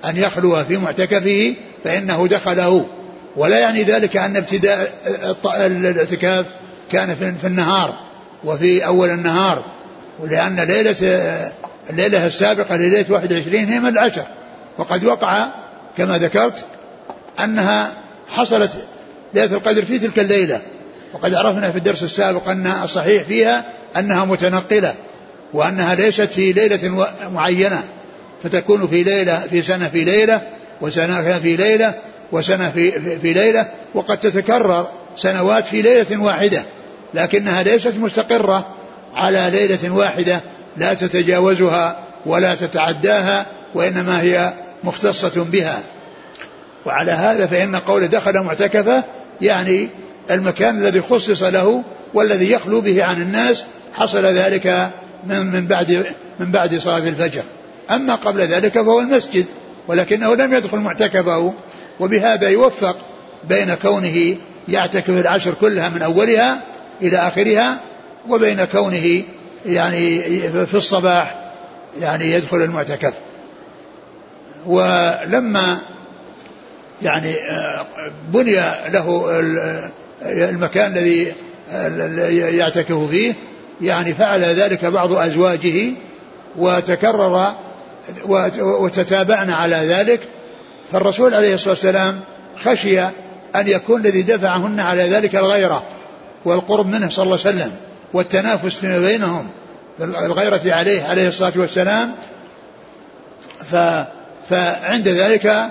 أن 0.06 0.18
يخلو 0.18 0.64
في 0.64 0.78
معتكفه 0.78 1.56
فإنه 1.84 2.28
دخله. 2.28 2.86
ولا 3.36 3.60
يعني 3.60 3.84
ذلك 3.84 4.18
أن 4.18 4.38
ابتداء 4.38 4.94
الاعتكاف 5.56 6.46
كان 6.92 7.36
في 7.42 7.48
النهار 7.48 7.94
وفي 8.44 8.86
أول 8.86 9.10
النهار. 9.10 9.66
ولأن 10.20 10.60
ليلة 10.60 10.96
الليلة 11.90 12.26
السابقة 12.26 12.76
لليلة 12.76 13.06
21 13.10 13.64
هي 13.64 13.80
من 13.80 13.88
العشر. 13.88 14.24
وقد 14.78 15.04
وقع 15.04 15.52
كما 15.98 16.18
ذكرت 16.18 16.64
أنها 17.44 17.92
حصلت 18.28 18.72
ليلة 19.34 19.56
القدر 19.58 19.86
في 19.86 20.00
تلك 20.00 20.20
الليلة. 20.20 20.62
وقد 21.14 21.34
عرفنا 21.34 21.72
في 21.72 21.78
الدرس 21.78 22.04
السابق 22.04 22.50
أن 22.50 22.68
الصحيح 22.84 23.24
فيها 23.24 23.66
أنها 23.98 24.26
متنقلة 24.26 24.94
وأنها 25.54 25.96
ليست 25.96 26.22
في 26.22 26.54
ليلة 26.54 27.08
معينة. 27.34 27.84
فتكون 28.44 28.88
في 28.88 29.04
ليلة 29.04 29.40
في 29.40 29.62
سنة 29.62 29.88
في 29.88 30.04
ليلة 30.04 30.42
وسنة 30.82 31.40
في 31.40 31.56
ليلة 31.56 31.94
وسنة 32.32 32.70
في, 32.70 32.92
في, 33.20 33.34
ليلة 33.34 33.68
وقد 33.94 34.18
تتكرر 34.18 34.88
سنوات 35.16 35.68
في 35.68 35.82
ليلة 35.82 36.22
واحدة 36.22 36.64
لكنها 37.14 37.64
ليست 37.64 37.94
مستقرة 37.98 38.68
على 39.16 39.50
ليلة 39.52 39.94
واحدة 39.94 40.40
لا 40.78 40.94
تتجاوزها 40.94 42.00
ولا 42.26 42.56
تتعداها 42.56 43.46
وإنما 43.76 44.22
هي 44.22 44.54
مختصة 44.84 45.44
بها. 45.44 45.80
وعلى 46.86 47.12
هذا 47.12 47.46
فإن 47.46 47.76
قوله 47.76 48.06
دخل 48.06 48.40
معتكفة 48.40 49.04
يعني 49.42 49.90
المكان 50.32 50.78
الذي 50.78 51.02
خصص 51.02 51.44
له 51.44 51.84
والذي 52.14 52.52
يخلو 52.52 52.82
به 52.82 53.04
عن 53.04 53.22
الناس 53.22 53.66
حصل 53.94 54.26
ذلك 54.26 54.90
من 55.28 55.46
من 55.46 55.68
بعد 55.68 56.06
من 56.40 56.52
بعد 56.52 56.78
صلاة 56.80 57.08
الفجر. 57.08 57.44
أما 57.92 58.16
قبل 58.16 58.42
ذلك 58.42 58.74
فهو 58.74 59.00
المسجد 59.00 59.46
ولكنه 59.88 60.36
لم 60.36 60.54
يدخل 60.54 60.78
معتكفه 60.78 61.54
وبهذا 62.00 62.50
يوفق 62.50 62.96
بين 63.50 63.74
كونه 63.74 64.38
يعتكف 64.68 65.10
العشر 65.10 65.54
كلها 65.54 65.90
من 65.90 66.02
أولها 66.02 66.62
إلى 67.02 67.18
آخرها 67.18 67.80
وبين 68.30 68.66
كونه 68.66 69.24
يعني 69.66 70.22
في 70.66 70.74
الصباح 70.74 71.52
يعني 72.02 72.32
يدخل 72.32 72.58
المعتكف. 72.58 73.14
ولما 74.66 75.78
يعني 77.02 77.34
آه، 77.36 77.86
بني 78.34 78.56
له 78.90 79.40
المكان 80.26 80.94
الذي 81.72 82.38
يعتكف 82.58 83.10
فيه 83.10 83.34
يعني 83.82 84.14
فعل 84.14 84.42
ذلك 84.42 84.86
بعض 84.86 85.14
أزواجه 85.14 85.92
وتكرر 86.58 87.54
وتتابعنا 88.62 89.56
على 89.56 89.76
ذلك 89.76 90.20
فالرسول 90.92 91.34
عليه 91.34 91.54
الصلاة 91.54 91.70
والسلام 91.74 92.20
خشي 92.64 93.02
أن 93.56 93.68
يكون 93.68 94.02
الذي 94.02 94.22
دفعهن 94.22 94.80
على 94.80 95.02
ذلك 95.02 95.36
الغيرة 95.36 95.84
والقرب 96.46 96.88
منه 96.88 97.10
صلى 97.10 97.24
الله 97.24 97.40
عليه 97.46 97.58
وسلم 97.58 97.72
والتنافس 98.14 98.76
فيما 98.76 99.00
بينهم 99.00 99.48
الغيرة 100.02 100.62
عليه 100.66 101.04
عليه 101.04 101.28
الصلاة 101.28 101.54
والسلام. 101.56 102.12
ف 103.72 103.76
فعند 104.50 105.08
ذلك 105.08 105.70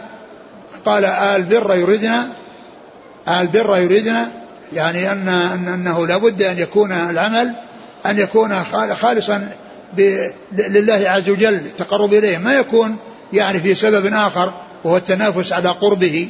قال 0.84 1.04
آل 1.04 1.42
بر 1.42 1.74
يريدنا 1.74 2.28
آل 3.28 3.46
بر 3.46 3.76
يريدنا 3.76 4.28
يعني 4.72 5.12
أن 5.12 5.28
أنه 5.28 6.06
لابد 6.06 6.42
أن 6.42 6.58
يكون 6.58 6.92
العمل 6.92 7.54
أن 8.06 8.18
يكون 8.18 8.64
خالصا 8.94 9.48
لله 10.52 11.10
عز 11.10 11.30
وجل 11.30 11.54
التقرب 11.54 12.14
إليه 12.14 12.38
ما 12.38 12.54
يكون 12.54 12.96
يعني 13.32 13.58
في 13.58 13.74
سبب 13.74 14.06
آخر 14.06 14.52
وهو 14.84 14.96
التنافس 14.96 15.52
على 15.52 15.68
قربه 15.68 16.28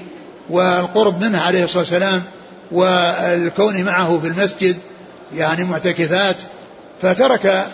والقرب 0.50 1.20
منه 1.20 1.40
عليه 1.40 1.64
الصلاة 1.64 1.82
والسلام 1.82 2.22
والكون 2.72 3.84
معه 3.84 4.18
في 4.18 4.26
المسجد 4.26 4.76
يعني 5.36 5.64
معتكفات. 5.64 6.36
فترك 7.02 7.66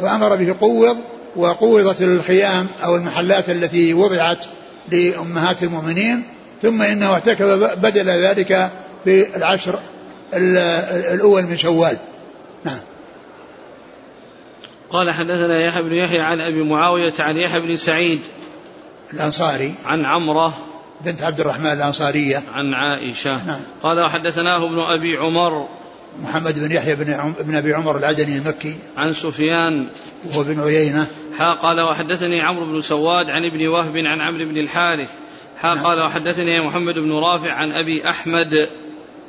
فأمر 0.00 0.36
به 0.36 0.54
قوض 0.60 0.96
وقوضت 1.36 2.02
الخيام 2.02 2.66
أو 2.84 2.96
المحلات 2.96 3.50
التي 3.50 3.94
وضعت 3.94 4.44
لأمهات 4.88 5.62
المؤمنين 5.62 6.22
ثم 6.62 6.82
إنه 6.82 7.06
اعتكف 7.06 7.42
بدل 7.76 8.06
ذلك 8.08 8.70
في 9.04 9.36
العشر 9.36 9.78
الأول 10.34 11.42
من 11.42 11.56
شوال. 11.56 11.96
نعم. 12.64 12.78
قال 14.92 15.10
حدثنا 15.10 15.60
يحيى 15.66 15.82
بن 15.82 15.92
يحيى 15.92 16.20
عن 16.20 16.40
أبي 16.40 16.62
معاوية 16.62 17.12
عن 17.18 17.36
يحيى 17.36 17.60
بن 17.60 17.76
سعيد 17.76 18.20
الأنصاري. 19.14 19.74
عن 19.86 20.04
عمرة 20.04 20.58
بنت 21.04 21.22
عبد 21.22 21.40
الرحمن 21.40 21.72
الأنصارية. 21.72 22.42
عن 22.54 22.74
عائشة. 22.74 23.46
نعم. 23.46 23.60
قال 23.82 24.00
وحدثناه 24.00 24.64
ابن 24.64 24.80
أبي 24.80 25.16
عمر 25.16 25.68
محمد 26.22 26.58
بن 26.58 26.72
يحيى 26.72 26.94
بن 26.94 27.12
عم 27.12 27.34
بن 27.40 27.54
أبي 27.54 27.74
عمر 27.74 27.96
العدني 27.96 28.36
المكي. 28.36 28.74
عن 28.96 29.12
سفيان 29.12 29.86
وهو 30.24 30.42
بن 30.42 30.60
عيينة. 30.60 31.06
حا 31.38 31.52
قال 31.52 31.80
وحدثني 31.80 32.40
عمرو 32.40 32.66
بن 32.66 32.80
سواد 32.80 33.30
عن 33.30 33.44
ابن 33.44 33.68
وهب 33.68 33.96
عن 33.96 34.20
عمرو 34.20 34.44
بن 34.44 34.56
الحارث. 34.56 35.10
حا 35.58 35.74
نعم. 35.74 35.84
قال 35.84 36.02
وحدثني 36.02 36.60
محمد 36.60 36.94
بن 36.94 37.12
رافع 37.12 37.52
عن 37.52 37.72
أبي 37.72 38.08
أحمد. 38.08 38.68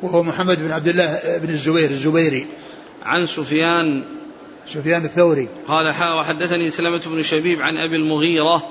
وهو 0.01 0.23
محمد 0.23 0.59
بن 0.59 0.71
عبد 0.71 0.87
الله 0.87 1.19
بن 1.37 1.49
الزبير 1.49 1.89
الزبيري. 1.89 2.47
عن 3.03 3.25
سفيان 3.25 4.03
سفيان 4.67 5.05
الثوري. 5.05 5.47
قال 5.67 5.93
حا 5.93 6.13
وحدثني 6.13 6.69
سلمة 6.69 7.01
بن 7.05 7.23
شبيب 7.23 7.61
عن 7.61 7.77
أبي 7.77 7.95
المغيرة 7.95 8.63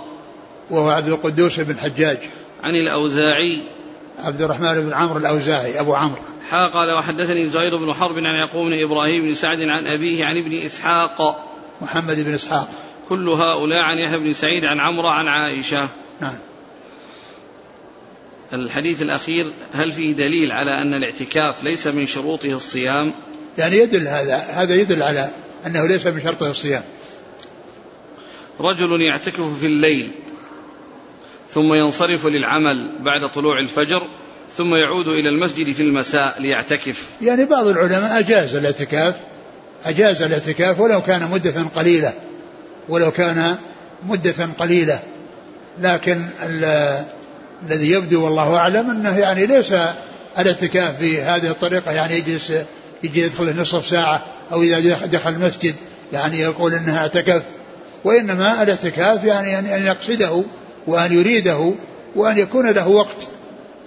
وهو 0.70 0.88
عبد 0.88 1.08
القدوس 1.08 1.60
بن 1.60 1.70
الحجاج. 1.70 2.18
عن 2.62 2.74
الأوزاعي. 2.74 3.62
عبد 4.18 4.42
الرحمن 4.42 4.80
بن 4.80 4.92
عمرو 4.92 5.18
الأوزاعي 5.18 5.80
أبو 5.80 5.94
عمرو. 5.94 6.22
حا 6.50 6.66
قال 6.66 6.92
وحدثني 6.92 7.46
زهير 7.46 7.76
بن 7.76 7.92
حرب 7.92 8.18
عن 8.18 8.34
يعقوب 8.34 8.66
بن 8.66 8.82
إبراهيم 8.84 9.22
بن 9.22 9.34
سعد 9.34 9.60
عن 9.60 9.86
أبيه 9.86 10.24
عن 10.24 10.36
ابن 10.36 10.52
إسحاق. 10.66 11.48
محمد 11.80 12.20
بن 12.20 12.34
إسحاق. 12.34 12.68
كل 13.08 13.28
هؤلاء 13.28 13.80
عن 13.80 13.98
يحيى 13.98 14.18
بن 14.18 14.32
سعيد 14.32 14.64
عن 14.64 14.80
عمرو 14.80 15.08
عن 15.08 15.28
عائشة. 15.28 15.88
نعم. 16.20 16.34
الحديث 18.52 19.02
الأخير 19.02 19.52
هل 19.72 19.92
فيه 19.92 20.12
دليل 20.12 20.52
على 20.52 20.70
أن 20.82 20.94
الاعتكاف 20.94 21.64
ليس 21.64 21.86
من 21.86 22.06
شروطه 22.06 22.52
الصيام؟ 22.52 23.12
يعني 23.58 23.76
يدل 23.76 24.08
هذا 24.08 24.36
هذا 24.36 24.74
يدل 24.74 25.02
على 25.02 25.30
أنه 25.66 25.86
ليس 25.86 26.06
من 26.06 26.22
شرطه 26.22 26.50
الصيام. 26.50 26.82
رجل 28.60 29.00
يعتكف 29.00 29.58
في 29.60 29.66
الليل 29.66 30.12
ثم 31.50 31.74
ينصرف 31.74 32.26
للعمل 32.26 32.90
بعد 33.00 33.30
طلوع 33.34 33.58
الفجر 33.58 34.06
ثم 34.56 34.74
يعود 34.74 35.08
إلى 35.08 35.28
المسجد 35.28 35.72
في 35.72 35.82
المساء 35.82 36.40
ليعتكف. 36.40 37.06
يعني 37.22 37.44
بعض 37.44 37.66
العلماء 37.66 38.18
أجاز 38.18 38.54
الاعتكاف 38.54 39.14
أجاز 39.84 40.22
الاعتكاف 40.22 40.80
ولو 40.80 41.00
كان 41.02 41.30
مدة 41.30 41.62
قليلة 41.74 42.12
ولو 42.88 43.10
كان 43.10 43.56
مدة 44.06 44.48
قليلة. 44.58 45.00
لكن 45.80 46.22
الذي 47.62 47.90
يبدو 47.90 48.24
والله 48.24 48.56
أعلم 48.56 48.90
أنه 48.90 49.18
يعني 49.18 49.46
ليس 49.46 49.74
الاعتكاف 50.38 51.00
بهذه 51.00 51.50
الطريقة 51.50 51.92
يعني 51.92 52.16
يجلس 52.16 52.52
يجي 53.04 53.22
يدخل 53.22 53.60
نصف 53.60 53.86
ساعة 53.86 54.22
أو 54.52 54.62
إذا 54.62 55.06
دخل 55.06 55.30
المسجد 55.30 55.74
يعني 56.12 56.40
يقول 56.40 56.74
أنها 56.74 56.98
اعتكف. 56.98 57.42
وإنما 58.04 58.62
الاعتكاف 58.62 59.24
يعني 59.24 59.58
أن 59.58 59.82
يقصده 59.82 60.42
وأن 60.86 61.12
يريده 61.12 61.74
وأن 62.16 62.38
يكون 62.38 62.70
له 62.70 62.88
وقت. 62.88 63.28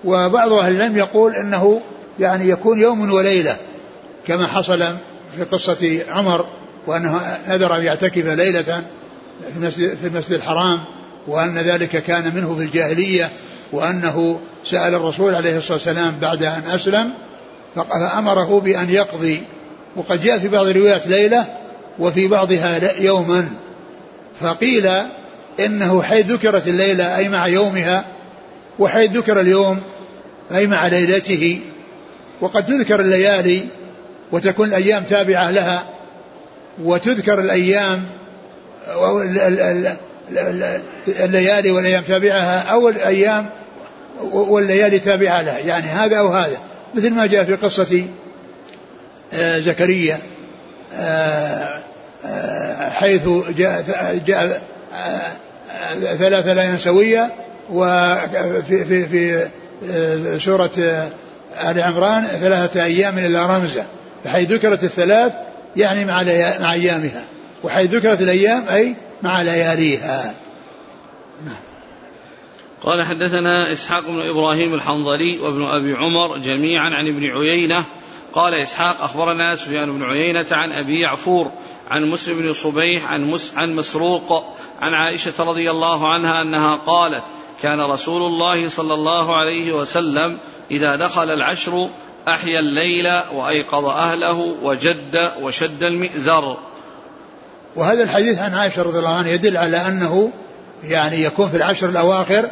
وبعض 0.03 0.53
أهل 0.53 0.75
العلم 0.75 0.97
يقول 0.97 1.35
أنه 1.35 1.81
يعني 2.19 2.49
يكون 2.49 2.79
يوم 2.79 3.11
وليلة 3.11 3.57
كما 4.27 4.47
حصل 4.47 4.83
في 5.37 5.43
قصة 5.51 5.99
عمر 6.09 6.45
وأنه 6.87 7.21
نذر 7.49 7.75
أن 7.75 7.83
يعتكف 7.83 8.25
ليلة 8.25 8.61
في 8.61 9.57
المسجد, 9.57 9.97
في 10.01 10.07
المسجد 10.07 10.33
الحرام 10.33 10.79
وأن 11.27 11.57
ذلك 11.57 12.03
كان 12.03 12.35
منه 12.35 12.55
في 12.55 12.63
الجاهلية 12.63 13.29
وأنه 13.71 14.39
سأل 14.65 14.95
الرسول 14.95 15.35
عليه 15.35 15.57
الصلاة 15.57 15.73
والسلام 15.73 16.13
بعد 16.21 16.43
أن 16.43 16.63
أسلم 16.67 17.13
فأمره 17.75 18.59
بأن 18.59 18.89
يقضي 18.89 19.41
وقد 19.95 20.23
جاء 20.23 20.39
في 20.39 20.47
بعض 20.47 20.65
الروايات 20.65 21.07
ليلة 21.07 21.45
وفي 21.99 22.27
بعضها 22.27 23.01
يوما. 23.01 23.49
فقيل 24.41 24.89
إنه 25.59 26.01
حيث 26.01 26.25
ذكرت 26.25 26.67
الليلة 26.67 27.17
أي 27.17 27.29
مع 27.29 27.47
يومها 27.47 28.05
وحيث 28.79 29.11
ذكر 29.11 29.41
اليوم 29.41 29.81
أي 30.55 30.67
مع 30.67 30.87
ليلته. 30.87 31.59
وقد 32.41 32.65
تذكر 32.65 32.99
الليالي 32.99 33.65
وتكون 34.31 34.67
الأيام 34.67 35.03
تابعة 35.03 35.51
لها. 35.51 35.83
وتذكر 36.83 37.39
الأيام 37.39 38.03
الليالي 41.07 41.71
والأيام 41.71 42.03
تابعها 42.03 42.59
أو 42.59 42.89
الأيام 42.89 43.45
والليالي 44.31 44.99
تابعة 44.99 45.41
لها. 45.41 45.59
يعني 45.59 45.85
هذا 45.85 46.19
أو 46.19 46.27
هذا. 46.27 46.57
مثل 46.95 47.13
ما 47.13 47.25
جاء 47.25 47.43
في 47.43 47.55
قصة 47.55 48.05
آه، 49.33 49.59
زكريا 49.59 50.19
آه، 50.93 51.79
آه، 52.25 52.89
حيث 52.89 53.21
جاء, 53.57 53.83
جاء 54.27 54.61
ثلاثة 55.99 56.53
لا 56.53 56.77
سوية 56.77 57.31
وفي 57.69 58.85
في 58.85 59.05
في 59.07 59.49
سورة 60.39 60.71
آل 61.63 61.81
عمران 61.81 62.23
ثلاثة 62.23 62.83
أيام 62.83 63.19
إلا 63.19 63.45
رمزة. 63.45 63.83
فحيث 64.23 64.51
ذكرت 64.51 64.83
الثلاث 64.83 65.33
يعني 65.75 66.05
مع 66.05 66.23
مع 66.59 66.73
أيامها. 66.73 67.23
وحيث 67.63 67.93
ذكرت 67.93 68.21
الأيام 68.21 68.63
أي 68.73 68.95
مع 69.21 69.41
لياليها. 69.41 70.33
نعم. 71.45 71.74
قال 72.85 73.03
حدثنا 73.03 73.71
إسحاق 73.71 74.03
بن 74.07 74.29
إبراهيم 74.29 74.73
الحنظلي 74.73 75.39
وابن 75.39 75.63
أبي 75.63 75.93
عمر 75.93 76.37
جميعا 76.37 76.89
عن 76.89 77.07
ابن 77.07 77.23
عيينة. 77.23 77.83
قال 78.33 78.53
إسحاق 78.53 79.01
أخبرنا 79.01 79.55
سفيان 79.55 79.91
بن 79.91 80.03
عيينة 80.03 80.45
عن 80.51 80.71
أبي 80.71 80.99
يعفور 80.99 81.51
عن 81.89 82.05
مسلم 82.05 82.37
بن 82.37 82.53
صبيح 82.53 83.11
عن, 83.11 83.31
مس 83.31 83.53
عن 83.55 83.75
مسروق 83.75 84.55
عن 84.79 84.93
عائشة 84.93 85.33
رضي 85.39 85.71
الله 85.71 86.13
عنها 86.13 86.41
أنها 86.41 86.75
قالت 86.75 87.23
كان 87.61 87.81
رسول 87.91 88.21
الله 88.21 88.69
صلى 88.69 88.93
الله 88.93 89.35
عليه 89.37 89.73
وسلم 89.73 90.37
إذا 90.71 90.95
دخل 90.95 91.29
العشر 91.29 91.89
أحيا 92.27 92.59
الليل 92.59 93.21
وأيقظ 93.33 93.85
أهله 93.85 94.55
وجد 94.63 95.31
وشد 95.41 95.83
المئزر 95.83 96.57
وهذا 97.75 98.03
الحديث 98.03 98.39
عن 98.39 98.53
عائشة 98.53 98.81
رضي 98.81 98.99
الله 98.99 99.15
عنها 99.15 99.31
يدل 99.31 99.57
على 99.57 99.77
أنه 99.77 100.31
يعني 100.83 101.23
يكون 101.23 101.49
في 101.49 101.57
العشر 101.57 101.89
الأواخر 101.89 102.49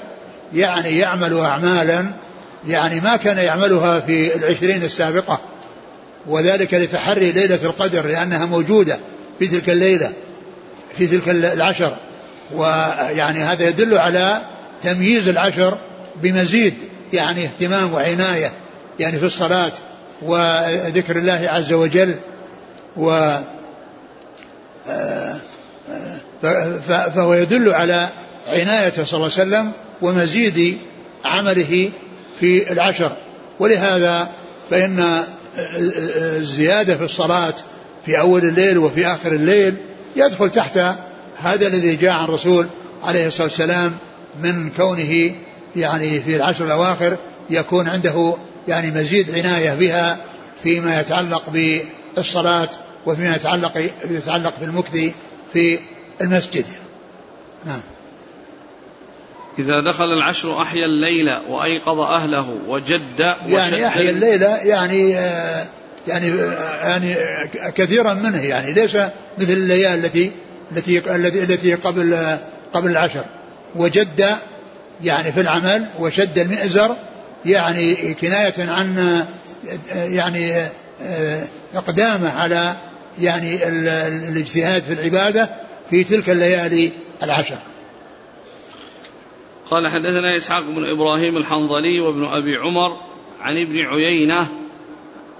يعني 0.54 0.98
يعمل 0.98 1.38
أعمالا 1.38 2.06
يعني 2.68 3.00
ما 3.00 3.16
كان 3.16 3.38
يعملها 3.38 4.00
في 4.00 4.36
العشرين 4.36 4.84
السابقة. 4.84 5.40
وذلك 6.28 6.74
لتحري 6.74 7.32
ليلة 7.32 7.60
القدر 7.64 8.08
لأنها 8.08 8.46
موجودة 8.46 8.98
في 9.40 9.48
تلك 9.48 9.70
الليلة 9.70 10.12
في 10.98 11.08
تلك 11.08 11.30
العشر. 11.30 11.94
ويعني 12.54 13.40
هذا 13.40 13.70
يدل 13.70 13.98
على 13.98 14.42
تمييز 14.82 15.28
العشر 15.28 15.78
بمزيد 16.22 16.74
يعني 17.14 17.46
اهتمام 17.46 17.94
وعناية 17.94 18.52
يعني 19.00 19.20
في 19.20 19.26
الصلاة 19.26 19.72
وذكر 20.22 21.18
الله 21.18 21.48
عز 21.50 21.74
وجل. 21.74 22.20
و 22.98 23.38
فهو 27.16 27.34
يدل 27.34 27.74
على 27.74 28.10
عنايته 28.48 29.04
صلى 29.04 29.18
الله 29.18 29.32
عليه 29.40 29.44
وسلم 29.44 29.72
ومزيد 30.04 30.78
عمله 31.26 31.92
في 32.40 32.72
العشر. 32.72 33.12
ولهذا 33.60 34.30
فإن 34.70 35.24
الزيادة 36.38 36.98
في 36.98 37.04
الصلاة 37.04 37.54
في 38.06 38.20
أول 38.20 38.44
الليل 38.44 38.78
وفي 38.78 39.08
آخر 39.08 39.32
الليل 39.32 39.76
يدخل 40.16 40.50
تحت 40.50 40.78
هذا 41.38 41.68
الذي 41.68 41.96
جاء 41.96 42.12
عن 42.12 42.26
الرسول 42.26 42.68
عليه 43.04 43.28
الصلاة 43.28 43.48
والسلام 43.48 43.94
من 44.44 44.70
كونه 44.70 45.36
يعني 45.76 46.20
في 46.22 46.36
العشر 46.36 46.66
الأواخر 46.66 47.18
يكون 47.50 47.88
عنده 47.88 48.36
يعني 48.68 48.92
مزيد 48.92 49.32
عناية 49.36 49.74
بها 49.74 50.18
فيما 50.64 51.00
يتعلق 51.00 51.44
بالصلاة 52.16 52.70
وفيما 53.06 53.36
يتعلق 53.36 53.90
يتعلق 54.10 54.54
في 54.60 54.66
المكث 54.66 55.12
في 55.54 55.80
المسجد. 56.22 56.66
نعم. 57.66 57.82
إذا 59.60 59.80
دخل 59.80 60.04
العشر 60.04 60.62
أحيا 60.62 60.86
الليل 60.86 61.38
وأيقظ 61.50 62.00
أهله 62.00 62.58
وجد 62.68 63.36
يعني 63.48 63.88
أحيا 63.88 64.10
الليل 64.10 64.42
يعني 64.42 65.18
آه 65.18 65.66
يعني 66.08 66.32
آه 66.32 66.88
يعني 66.90 67.16
كثيرا 67.76 68.14
منه 68.14 68.42
يعني 68.42 68.74
ليس 68.74 68.96
مثل 69.38 69.54
الليالي 69.54 69.96
التي 69.96 70.32
التي 70.72 71.44
التي 71.44 71.74
قبل 71.76 72.14
آه 72.14 72.40
قبل 72.74 72.92
العشر. 72.92 73.26
وجد 73.76 74.26
يعني 75.04 75.32
في 75.32 75.42
العمل 75.42 75.86
وشد 76.00 76.40
المئزر 76.40 76.96
يعني 77.46 78.14
كناية 78.14 78.54
عن 78.58 79.24
يعني 79.96 80.64
إقدامه 81.76 82.32
على 82.32 82.76
يعني 83.22 83.68
الاجتهاد 84.30 84.84
في 84.84 84.94
العبادة 84.94 85.50
في 85.90 86.04
تلك 86.04 86.30
الليالي 86.30 86.92
العشر. 87.24 87.58
قال 89.72 89.88
حدثنا 89.88 90.38
إسحاق 90.38 90.64
بن 90.64 90.86
إبراهيم 90.86 91.38
الحنظلي 91.38 92.00
وابن 92.00 92.26
أبي 92.26 92.56
عمر 92.58 92.98
عن 93.42 93.58
ابن 93.58 93.80
عيينة 93.80 94.48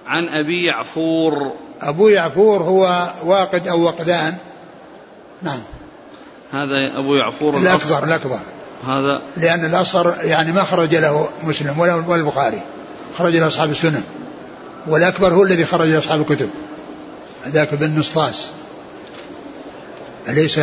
عن 0.08 0.28
أبي 0.28 0.66
يعفور. 0.66 1.52
أبو 1.82 2.08
يعفور 2.08 2.62
هو 2.62 3.10
واقد 3.24 3.68
أو 3.68 3.82
وقدان؟ 3.82 4.36
نعم. 5.42 5.60
هذا 6.52 7.00
أبو 7.00 7.16
يعفور 7.16 7.58
الأكبر 7.58 8.04
الأكبر. 8.04 8.40
هذا 8.88 9.22
لأن 9.38 9.66
الأصغر 9.66 10.16
يعني 10.24 10.52
ما 10.52 10.64
خرج 10.64 10.96
له 10.96 11.30
مسلم 11.44 11.80
ولا 11.80 12.16
البخاري. 12.16 12.62
خرج 13.18 13.36
له 13.36 13.48
أصحاب 13.48 13.72
السنن. 13.72 14.04
والأكبر 14.88 15.34
هو 15.34 15.44
الذي 15.44 15.66
خرج 15.66 15.88
له 15.88 16.00
أصحاب 16.00 16.22
الكتب. 16.22 16.50
ذاك 17.48 17.74
بن 17.74 18.00
نصطاس 18.00 18.52
أليس 20.30 20.60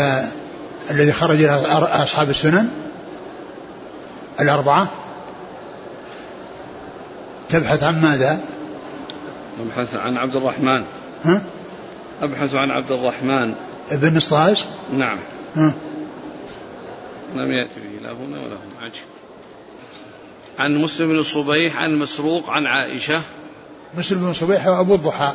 الذي 0.90 1.12
خرج 1.12 1.42
له 1.42 2.02
أصحاب 2.02 2.30
السنن؟ 2.30 2.68
الأربعة؟ 4.40 4.88
تبحث 7.48 7.82
عن 7.82 8.02
ماذا؟ 8.02 8.40
أبحث 9.60 9.94
عن 9.94 10.16
عبد 10.16 10.36
الرحمن. 10.36 10.84
ها؟ 11.24 11.42
أبحث 12.22 12.54
عن 12.54 12.70
عبد 12.70 12.92
الرحمن. 12.92 13.54
ابن 13.90 14.16
نصطاس 14.16 14.64
نعم. 14.92 15.18
ها؟ 15.56 15.74
لم 17.36 17.52
يأتي 17.52 17.80
به 17.80 18.02
لا 18.02 18.12
هنا 18.12 18.40
ولا 18.40 18.54
هنا. 18.54 18.80
عجيب. 18.80 19.04
عن 20.58 20.76
مسلم 20.76 21.08
بن 21.08 21.18
الصبيح 21.18 21.82
عن 21.82 21.98
مسروق 21.98 22.50
عن 22.50 22.66
عائشة. 22.66 23.22
مسلم 23.98 24.18
بن 24.18 24.32
صبيح 24.32 24.66
وأبو 24.66 24.94
الضحى. 24.94 25.34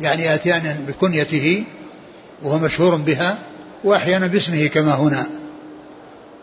يعني 0.00 0.34
أتيانا 0.34 0.76
بكنيته 0.88 1.64
وهو 2.42 2.58
مشهور 2.58 2.96
بها 2.96 3.38
وأحيانا 3.84 4.26
باسمه 4.26 4.66
كما 4.66 4.94
هنا. 4.94 5.26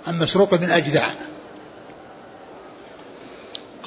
عن 0.08 0.20
مسروق 0.20 0.56
بن 0.56 0.70
أجدع. 0.70 1.10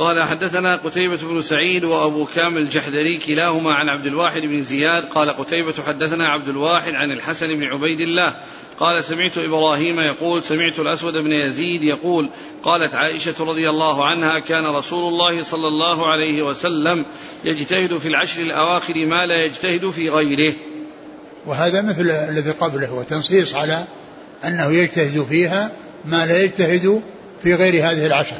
قال 0.00 0.22
حدثنا 0.22 0.76
قتيبة 0.76 1.16
بن 1.16 1.42
سعيد 1.42 1.84
وأبو 1.84 2.24
كامل 2.24 2.62
الجحدري 2.62 3.18
كلاهما 3.18 3.74
عن 3.74 3.88
عبد 3.88 4.06
الواحد 4.06 4.40
بن 4.40 4.62
زياد. 4.62 5.04
قال 5.04 5.30
قتيبة 5.30 5.74
حدثنا 5.86 6.28
عبد 6.28 6.48
الواحد 6.48 6.94
عن 6.94 7.10
الحسن 7.10 7.46
بن 7.46 7.64
عبيد 7.64 8.00
الله. 8.00 8.34
قال 8.78 9.04
سمعت 9.04 9.38
إبراهيم 9.38 10.00
يقول 10.00 10.44
سمعت 10.44 10.78
الأسود 10.78 11.12
بن 11.12 11.32
يزيد 11.32 11.82
يقول 11.82 12.28
قالت 12.62 12.94
عائشة 12.94 13.34
رضي 13.40 13.70
الله 13.70 14.04
عنها 14.04 14.38
كان 14.38 14.76
رسول 14.76 15.12
الله 15.12 15.42
صلى 15.42 15.68
الله 15.68 16.06
عليه 16.06 16.42
وسلم 16.42 17.04
يجتهد 17.44 17.98
في 17.98 18.08
العشر 18.08 18.42
الأواخر 18.42 19.06
ما 19.06 19.26
لا 19.26 19.44
يجتهد 19.44 19.90
في 19.90 20.08
غيره. 20.08 20.54
وهذا 21.46 21.82
مثل 21.82 22.10
الذي 22.10 22.50
قبله 22.50 22.92
وتنصيص 22.92 23.54
على 23.54 23.84
أنه 24.44 24.72
يجتهد 24.72 25.24
فيها 25.24 25.70
ما 26.04 26.26
لا 26.26 26.42
يجتهد 26.42 27.02
في 27.42 27.54
غير 27.54 27.74
هذه 27.74 28.06
العشر. 28.06 28.36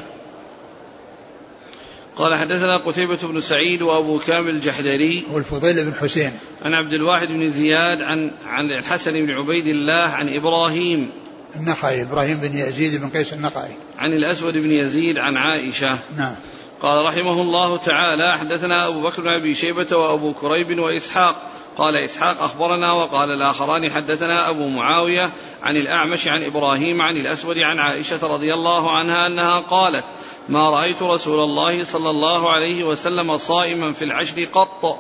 قال 2.21 2.35
حدثنا 2.35 2.77
قتيبة 2.77 3.19
بن 3.23 3.41
سعيد 3.41 3.83
وأبو 3.83 4.19
كامل 4.19 4.51
الجحدري. 4.51 5.25
والفضيل 5.33 5.85
بن 5.85 5.95
حسين. 5.95 6.33
عن 6.63 6.73
عبد 6.73 6.93
الواحد 6.93 7.29
بن 7.29 7.51
زياد 7.51 8.03
عن 8.03 8.31
عن 8.47 8.65
الحسن 8.79 9.13
بن 9.13 9.31
عبيد 9.31 9.67
الله 9.67 9.95
عن 9.95 10.29
إبراهيم. 10.29 11.11
النخعي 11.57 12.03
إبراهيم 12.03 12.41
بن 12.41 12.59
يزيد 12.59 13.01
بن 13.01 13.09
قيس 13.09 13.33
النخعي. 13.33 13.71
عن 13.99 14.13
الأسود 14.13 14.57
بن 14.57 14.71
يزيد 14.71 15.19
عن 15.19 15.37
عائشة. 15.37 15.99
نعم. 16.17 16.37
قال 16.83 17.05
رحمه 17.05 17.43
الله 17.43 17.77
تعالى 17.77 18.39
حدثنا 18.39 18.89
أبو 18.89 19.03
بكر 19.03 19.23
بن 19.23 19.29
أبي 19.29 19.55
شيبة 19.55 19.97
وأبو 19.97 20.33
كريب 20.33 20.79
وإسحاق. 20.79 21.51
قال 21.79 21.97
إسحاق 21.97 22.43
أخبرنا 22.43 22.93
وقال 22.93 23.31
الآخران 23.31 23.91
حدثنا 23.91 24.51
أبو 24.51 24.69
معاوية 24.69 25.31
عن 25.63 25.77
الأعمش 25.77 26.29
عن 26.29 26.43
إبراهيم 26.43 27.03
عن 27.03 27.17
الأسود 27.17 27.59
عن 27.59 27.79
عائشة 27.79 28.27
رضي 28.27 28.55
الله 28.55 28.91
عنها 28.91 29.27
أنها 29.27 29.61
قالت 29.61 30.05
ما 30.49 30.71
رأيت 30.71 31.03
رسول 31.03 31.41
الله 31.45 31.85
صلى 31.85 32.11
الله 32.11 32.51
عليه 32.51 32.85
وسلم 32.85 33.37
صائما 33.37 33.93
في 33.93 34.05
العشر 34.05 34.45
قط. 34.45 34.99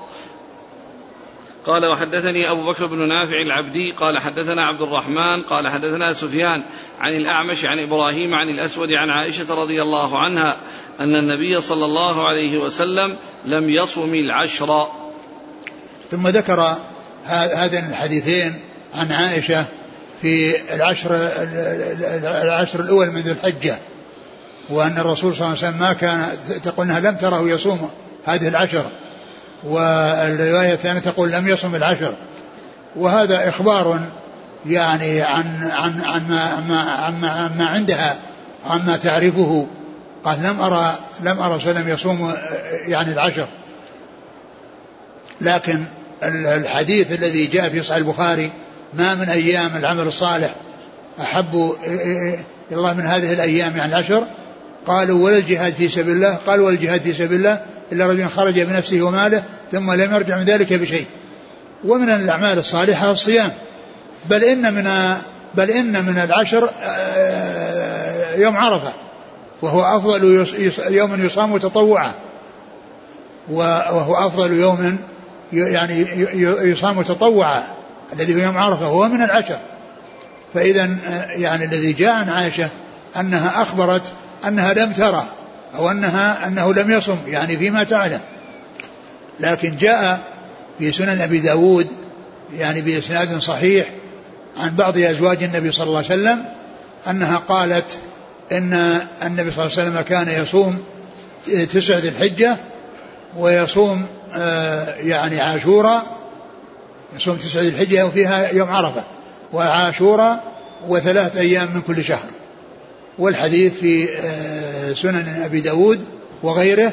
قال 1.71 1.87
وحدثني 1.87 2.51
أبو 2.51 2.71
بكر 2.71 2.87
بن 2.87 3.09
نافع 3.09 3.43
العبدي 3.43 3.93
قال 3.93 4.19
حدثنا 4.19 4.67
عبد 4.67 4.81
الرحمن 4.81 5.43
قال 5.43 5.69
حدثنا 5.69 6.13
سفيان 6.13 6.63
عن 7.01 7.13
الأعمش 7.13 7.65
عن 7.65 7.79
إبراهيم 7.79 8.35
عن 8.35 8.49
الأسود 8.49 8.93
عن 8.93 9.11
عائشة 9.11 9.55
رضي 9.55 9.83
الله 9.83 10.19
عنها 10.19 10.57
أن 11.01 11.15
النبي 11.17 11.61
صلى 11.61 11.85
الله 11.85 12.29
عليه 12.29 12.59
وسلم 12.59 13.17
لم 13.45 13.71
يصم 13.71 14.15
العشر. 14.15 14.89
ثم 16.11 16.29
ذكر 16.29 16.77
هذين 17.27 17.85
الحديثين 17.85 18.61
عن 18.95 19.13
عائشة 19.13 19.65
في 20.23 20.57
العشر 20.75 21.11
العشر 22.43 22.81
الأول 22.81 23.07
من 23.11 23.21
ذي 23.21 23.33
الحجة 23.33 23.79
وأن 24.71 24.99
الرسول 24.99 25.35
صلى 25.35 25.47
الله 25.47 25.59
عليه 25.59 25.69
وسلم 25.69 25.79
ما 25.81 25.93
كان 25.93 26.29
تقول 26.65 26.87
أنها 26.87 27.01
لم 27.01 27.17
تره 27.17 27.49
يصوم 27.49 27.91
هذه 28.27 28.49
العشر. 28.49 28.85
والرواية 29.65 30.73
الثانية 30.73 31.01
تقول 31.01 31.33
لم 31.33 31.49
يصم 31.49 31.75
العشر. 31.75 32.13
وهذا 32.97 33.49
إخبار 33.49 34.01
يعني 34.67 35.23
عن 35.23 35.71
عن 35.73 36.01
عن 36.05 36.29
ما 36.29 36.81
عن 36.81 37.21
ما, 37.21 37.31
عن 37.31 37.59
ما 37.59 37.67
عندها 37.67 38.17
عما 38.67 38.97
تعرفه. 38.97 39.67
قال 40.25 40.43
لم 40.43 40.61
أرى 40.61 40.95
لم 41.23 41.39
أرى 41.39 41.61
سلم 41.61 41.89
يصوم 41.89 42.33
يعني 42.87 43.13
العشر. 43.13 43.47
لكن 45.41 45.85
الحديث 46.23 47.13
الذي 47.13 47.47
جاء 47.47 47.69
في 47.69 47.83
صحيح 47.83 47.97
البخاري 47.97 48.51
ما 48.95 49.15
من 49.15 49.29
أيام 49.29 49.77
العمل 49.77 50.07
الصالح 50.07 50.55
أحب 51.21 51.75
الله 52.73 52.95
من 52.95 53.07
هذه 53.07 53.33
الأيام 53.33 53.77
يعني 53.77 53.95
العشر؟ 53.97 54.25
قالوا 54.87 55.25
ولا 55.25 55.39
الجهاد 55.39 55.73
في 55.73 55.89
سبيل 55.89 56.15
الله 56.15 56.35
قال 56.47 56.61
ولا 56.61 56.75
الجهاد 56.75 57.01
في 57.01 57.13
سبيل 57.13 57.39
الله 57.39 57.61
إلا 57.93 58.07
رجل 58.07 58.29
خرج 58.29 58.61
بنفسه 58.61 59.03
وماله 59.03 59.43
ثم 59.73 59.93
لم 59.93 60.15
يرجع 60.15 60.37
من 60.37 60.45
ذلك 60.45 60.73
بشيء. 60.73 61.07
ومن 61.85 62.11
الأعمال 62.11 62.59
الصالحة 62.59 63.11
الصيام. 63.11 63.51
بل 64.31 64.45
إن 64.45 64.75
من 64.75 65.15
بل 65.55 65.71
إن 65.71 66.05
من 66.05 66.19
العشر 66.19 66.71
يوم 68.43 68.57
عرفة. 68.57 68.93
وهو 69.63 69.83
أفضل 69.83 70.47
يوم 70.91 71.25
يصام 71.25 71.59
تطوعا. 71.59 72.15
وهو 73.51 74.15
أفضل 74.15 74.53
يوم 74.53 74.99
يعني 75.53 76.07
يصام 76.63 77.03
تطوعا. 77.03 77.63
الذي 78.13 78.35
هو 78.35 78.39
يوم 78.39 78.57
عرفة 78.57 78.87
هو 78.87 79.09
من 79.09 79.23
العشر. 79.23 79.59
فإذا 80.55 80.97
يعني 81.29 81.65
الذي 81.65 81.93
جاء 81.93 82.13
عن 82.13 82.29
عائشة 82.29 82.69
أنها 83.21 83.63
أخبرت 83.63 84.13
أنها 84.49 84.73
لم 84.73 84.93
ترى 84.93 85.25
أو 85.75 85.91
أنها 85.91 86.47
أنه 86.47 86.75
لم 86.75 86.91
يصم 86.91 87.19
يعني 87.27 87.57
فيما 87.57 87.85
تعلم. 87.85 88.21
لكن 89.41 89.77
جاء 89.77 90.21
في 90.79 90.93
سنن 90.93 91.21
أبي 91.21 91.41
داود 91.41 91.87
يعني 92.57 92.81
بإسناد 92.81 93.39
صحيح 93.39 93.91
عن 94.57 94.77
بعض 94.77 94.99
أزواج 94.99 95.43
النبي 95.43 95.73
صلى 95.73 95.87
الله 95.87 95.97
عليه 95.97 96.07
وسلم 96.07 96.45
أنها 97.11 97.37
قالت 97.37 97.99
إن 98.53 99.01
النبي 99.23 99.51
صلى 99.51 99.65
الله 99.65 99.79
عليه 99.79 99.91
وسلم 99.91 100.01
كان 100.01 100.43
يصوم 100.43 100.79
تسعة 101.73 101.99
ذي 101.99 102.09
الحجة 102.09 102.57
ويصوم 103.37 104.07
آه، 104.35 104.95
يعني 104.95 105.41
عاشوراء 105.41 106.07
يصوم 107.17 107.37
تسعة 107.37 107.61
ذي 107.61 107.69
الحجة 107.69 108.07
وفيها 108.07 108.49
يوم 108.53 108.71
عرفة 108.71 109.05
وعاشوراء 109.53 110.45
وثلاث 110.89 111.37
أيام 111.37 111.69
من 111.75 111.81
كل 111.81 112.05
شهر. 112.05 112.29
والحديث 113.21 113.81
في 113.81 114.09
آه، 114.19 114.93
سنن 114.93 115.43
أبي 115.45 115.61
داود 115.61 116.05
وغيره 116.43 116.93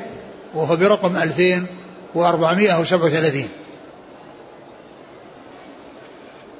وهو 0.54 0.76
برقم 0.76 1.16
2437 1.16 3.50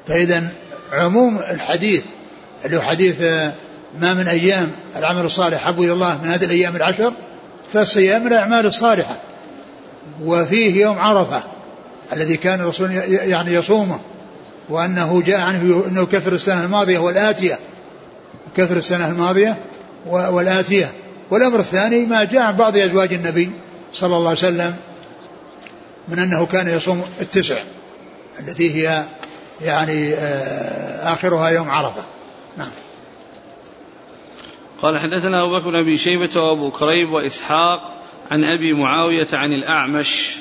فإذا 0.08 0.48
عموم 0.92 1.38
الحديث 1.38 2.04
اللي 2.66 2.78
هو 2.78 2.82
حديث 2.82 3.22
آه، 3.22 3.54
ما 4.02 4.14
من 4.14 4.28
أيام 4.28 4.72
العمل 4.96 5.26
الصالح 5.26 5.64
أحب 5.64 5.82
إلى 5.82 5.94
الله 5.94 6.24
من 6.24 6.30
هذه 6.30 6.46
الأيام 6.46 6.76
العشر 6.76 7.14
فالصيام 7.74 8.22
من 8.22 8.28
الأعمال 8.28 8.66
الصالحة. 8.66 9.16
وفيه 10.24 10.82
يوم 10.82 11.00
عرفة 11.00 11.44
الذي 12.14 12.38
كان 12.38 12.62
الرسول 12.62 12.92
يعني 12.92 13.54
يصومه 13.54 14.00
وأنه 14.70 15.22
جاء 15.22 15.40
عنه 15.40 15.84
أنه 15.88 16.06
كفر 16.06 16.34
السنة 16.34 16.64
الماضية 16.64 16.98
والآتية. 16.98 17.60
كثر 18.56 18.78
السنة 18.78 19.08
الماضية 19.08 19.58
والآتية 20.06 20.92
والأمر 21.32 21.60
الثاني 21.60 22.06
ما 22.06 22.24
جاء 22.24 22.42
عن 22.42 22.58
بعض 22.58 22.78
أزواج 22.78 23.14
النبي 23.14 23.52
صلى 23.94 24.16
الله 24.16 24.30
عليه 24.30 24.40
وسلم 24.40 24.76
من 26.08 26.20
أنه 26.20 26.46
كان 26.46 26.68
يصوم 26.68 27.06
التسع 27.22 27.58
التي 28.40 28.76
هي 28.76 29.04
يعني 29.62 30.14
آه، 30.14 31.14
آخرها 31.14 31.50
يوم 31.50 31.70
عرفة. 31.70 32.04
نعم. 32.58 32.70
قال 34.82 35.00
حدثنا 35.00 35.44
أبو 35.44 35.60
بكر 35.60 35.70
بن 35.70 35.76
أبي 35.76 35.98
شيبة 35.98 36.42
وأبو 36.42 36.72
كريب 36.72 37.12
وإسحاق 37.12 38.04
عن 38.32 38.44
أبي 38.44 38.74
معاوية 38.74 39.28
عن 39.34 39.54
الأعمش 39.54 40.36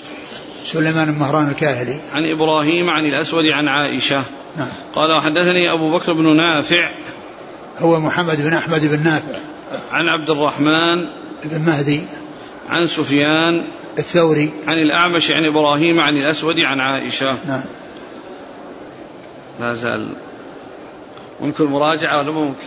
سليمان 0.64 1.12
بن 1.12 1.18
مهران 1.18 1.48
الكاهلي. 1.48 2.00
عن 2.12 2.30
إبراهيم 2.30 2.90
عن 2.90 3.04
الأسود 3.04 3.44
عن 3.44 3.68
عائشة 3.68 4.24
نعم. 4.56 4.68
قال 4.94 5.12
وحدثني 5.12 5.72
أبو 5.72 5.98
بكر 5.98 6.12
بن 6.12 6.36
نافع 6.36 6.90
هو 7.78 8.00
محمد 8.00 8.40
بن 8.40 8.52
أحمد 8.52 8.80
بن 8.80 9.02
نافع. 9.02 9.38
عن 9.92 10.08
عبد 10.08 10.30
الرحمن 10.30 11.06
بن 11.44 11.60
مهدي. 11.60 12.00
عن 12.68 12.86
سفيان 12.86 13.64
الثوري. 13.98 14.50
عن 14.66 14.78
الأعمش 14.78 15.30
عن 15.30 15.44
إبراهيم 15.44 16.00
عن 16.00 16.16
الأسود 16.16 16.58
عن 16.58 16.80
عائشة. 16.80 17.34
نعم. 17.48 17.64
لا 19.60 19.74
زال. 19.74 20.14
ممكن 21.40 21.64
مراجعة 21.64 22.18
ولا 22.18 22.30
ممكن؟ 22.30 22.66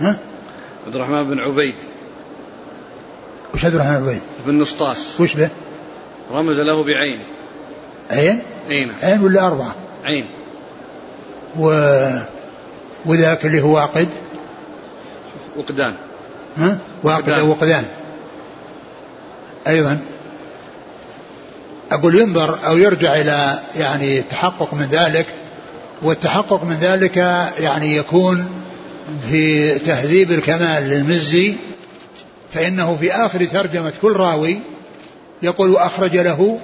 ها؟ 0.00 0.18
عبد 0.86 0.94
الرحمن 0.96 1.24
بن 1.24 1.40
عبيد. 1.40 1.74
وش 3.54 3.64
عبد 3.64 3.74
الرحمن 3.74 4.00
بن 4.00 4.08
عبيد؟ 4.08 4.20
بن 4.46 4.58
نسطاس. 4.58 5.20
وش 5.20 5.34
به؟ 5.34 5.48
رمز 6.32 6.60
له 6.60 6.84
بعين. 6.84 7.18
عين؟ 8.10 8.42
عين 8.68 8.92
عين 9.02 9.20
ولا 9.20 9.46
أربعة؟ 9.46 9.74
عين. 10.04 10.26
و 11.58 11.70
وذاك 13.06 13.46
اللي 13.46 13.60
هو 13.60 13.74
واقد 13.74 14.08
وقدان. 15.56 15.94
ها؟ 16.56 16.78
وقدان. 17.02 17.48
وقدان. 17.48 17.84
أيضا. 19.66 19.98
أقول 21.92 22.14
ينظر 22.14 22.58
أو 22.66 22.76
يرجع 22.76 23.14
إلى 23.14 23.58
يعني 23.76 24.18
التحقق 24.18 24.74
من 24.74 24.88
ذلك 24.90 25.26
والتحقق 26.02 26.64
من 26.64 26.76
ذلك 26.80 27.16
يعني 27.60 27.96
يكون 27.96 28.48
في 29.30 29.74
تهذيب 29.78 30.32
الكمال 30.32 30.82
للمزي 30.82 31.56
فإنه 32.52 32.96
في 33.00 33.12
آخر 33.12 33.44
ترجمة 33.44 33.92
كل 34.02 34.12
راوي 34.12 34.58
يقول 35.42 35.76
أخرج 35.76 36.16
له 36.16 36.60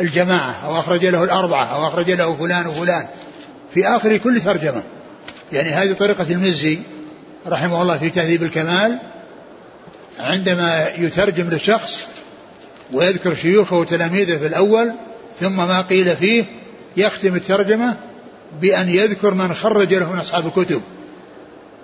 الجماعة 0.00 0.56
أو 0.64 0.78
أخرج 0.78 1.06
له 1.06 1.24
الأربعة 1.24 1.64
أو 1.64 1.86
أخرج 1.86 2.10
له 2.10 2.36
فلان 2.36 2.66
وفلان. 2.66 3.06
في 3.74 3.86
آخر 3.86 4.16
كل 4.16 4.40
ترجمة 4.40 4.82
يعني 5.52 5.68
هذه 5.68 5.92
طريقة 5.92 6.26
المزي 6.30 6.78
رحمه 7.46 7.82
الله 7.82 7.98
في 7.98 8.10
تهذيب 8.10 8.42
الكمال 8.42 8.98
عندما 10.20 10.88
يترجم 10.98 11.50
للشخص 11.50 12.08
ويذكر 12.92 13.34
شيوخه 13.34 13.76
وتلاميذه 13.76 14.36
في 14.36 14.46
الأول 14.46 14.92
ثم 15.40 15.56
ما 15.56 15.80
قيل 15.80 16.16
فيه 16.16 16.44
يختم 16.96 17.34
الترجمة 17.34 17.96
بأن 18.60 18.88
يذكر 18.88 19.34
من 19.34 19.54
خرج 19.54 19.94
له 19.94 20.12
من 20.12 20.18
أصحاب 20.18 20.46
الكتب. 20.46 20.82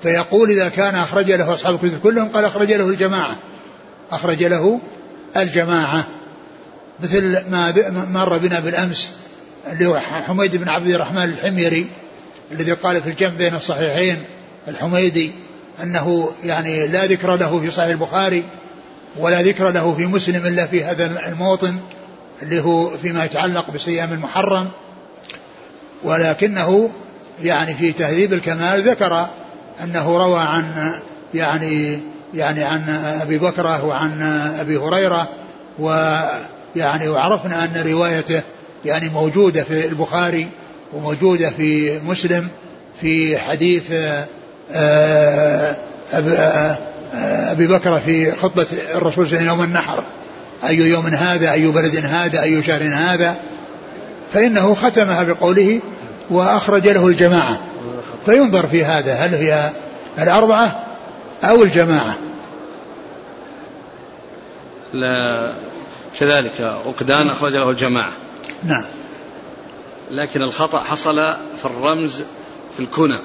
فيقول 0.03 0.51
إذا 0.51 0.69
كان 0.69 0.95
أخرج 0.95 1.31
له 1.33 1.55
أصحاب 1.55 1.75
الكتب 1.75 2.01
كلهم 2.01 2.29
قال 2.29 2.45
أخرج 2.45 2.73
له 2.73 2.87
الجماعة. 2.87 3.37
أخرج 4.11 4.45
له 4.45 4.81
الجماعة. 5.37 6.07
مثل 7.01 7.51
ما 7.51 7.75
مر 8.13 8.39
بنا 8.39 8.61
بالأمس 8.61 9.13
اللي 9.73 9.87
هو 9.87 9.99
حميد 10.01 10.57
بن 10.57 10.69
عبد 10.69 10.89
الرحمن 10.89 11.25
الحميري 11.25 11.87
الذي 12.53 12.73
قال 12.73 13.03
في 13.03 13.11
الجمع 13.11 13.35
بين 13.35 13.55
الصحيحين 13.55 14.25
الحميدي 14.69 15.33
أنه 15.83 16.33
يعني 16.45 16.89
لا 16.89 17.07
ذكر 17.07 17.37
له 17.37 17.61
في 17.61 17.71
صحيح 17.71 17.89
البخاري 17.89 18.45
ولا 19.19 19.43
ذكر 19.43 19.71
له 19.71 19.95
في 19.95 20.07
مسلم 20.07 20.47
إلا 20.47 20.67
في 20.67 20.85
هذا 20.85 21.29
الموطن 21.29 21.77
اللي 22.43 22.61
هو 22.61 22.91
فيما 22.91 23.25
يتعلق 23.25 23.71
بصيام 23.71 24.13
المحرم 24.13 24.69
ولكنه 26.05 26.91
يعني 27.43 27.75
في 27.75 27.93
تهذيب 27.93 28.33
الكمال 28.33 28.89
ذكر 28.89 29.27
أنه 29.83 30.17
روى 30.17 30.41
عن 30.41 30.93
يعني 31.35 31.99
يعني 32.35 32.65
عن 32.65 32.89
أبي 33.23 33.39
بكرة 33.39 33.85
وعن 33.85 34.23
أبي 34.61 34.77
هريرة 34.77 35.29
ويعني 35.79 37.09
وعرفنا 37.09 37.65
أن 37.65 37.85
روايته 37.87 38.43
يعني 38.85 39.09
موجودة 39.09 39.65
في 39.65 39.87
البخاري 39.87 40.49
وموجودة 40.93 41.51
في 41.51 41.99
مسلم 42.07 42.49
في 43.01 43.39
حديث 43.39 43.83
أبي 47.51 47.67
بكر 47.67 48.01
في 48.01 48.33
خطبة 48.33 48.67
الرسول 48.95 49.29
صلى 49.29 49.39
الله 49.39 49.51
عليه 49.51 49.53
وسلم 49.53 49.59
يوم 49.59 49.63
النحر. 49.63 50.03
أي 50.69 50.77
يوم 50.77 51.07
هذا؟ 51.07 51.53
أي 51.53 51.67
بلد 51.67 51.97
هذا؟ 51.97 52.43
أي 52.43 52.63
شهر 52.63 52.83
هذا؟ 52.83 53.37
فإنه 54.33 54.75
ختمها 54.75 55.23
بقوله 55.23 55.81
وأخرج 56.31 56.89
له 56.89 57.07
الجماعة. 57.07 57.61
فينظر 58.27 58.67
في 58.67 58.85
هذا 58.85 59.15
هل 59.15 59.35
هي 59.35 59.71
الأربعة 60.19 60.87
أو 61.45 61.63
الجماعة؟ 61.63 62.15
لا 64.93 65.55
كذلك 66.21 66.77
وقدان 66.87 67.31
أخرج 67.31 67.53
له 67.53 67.71
الجماعة. 67.71 68.13
نعم. 68.65 68.85
لكن 70.11 70.43
الخطأ 70.43 70.81
حصل 70.81 71.17
في 71.59 71.65
الرمز 71.65 72.23
في 72.77 72.81
الكنى. 72.81 73.19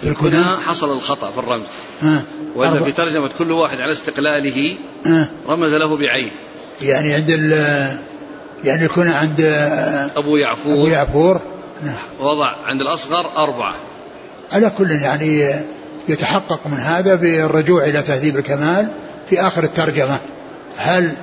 في 0.00 0.08
الكنى 0.08 0.44
حصل 0.66 0.92
الخطأ 0.92 1.30
في 1.30 1.38
الرمز. 1.38 1.66
ها 2.00 2.22
وإلا 2.56 2.84
في 2.84 2.92
ترجمة 2.92 3.30
كل 3.38 3.52
واحد 3.52 3.80
على 3.80 3.92
استقلاله 3.92 4.78
ها 5.06 5.30
رمز 5.48 5.72
له 5.72 5.96
بعين. 5.96 6.30
يعني 6.82 7.14
عند 7.14 7.30
ال 7.30 7.52
يعني 8.64 8.84
الكنى 8.84 9.10
عند 9.10 9.40
أبو 10.16 10.36
يعفور. 10.36 10.72
أبو 10.72 10.86
يعفور. 10.86 11.40
نعم. 11.84 11.94
وضع 12.20 12.52
عند 12.66 12.80
الأصغر 12.80 13.26
أربعة. 13.36 13.74
على 14.52 14.70
كل 14.78 14.90
يعني 14.90 15.54
يتحقق 16.08 16.66
من 16.66 16.76
هذا 16.76 17.14
بالرجوع 17.14 17.84
إلى 17.84 18.02
تهذيب 18.02 18.36
الكمال 18.36 18.88
في 19.30 19.40
آخر 19.40 19.64
الترجمة. 19.64 20.18
هل 20.76 21.16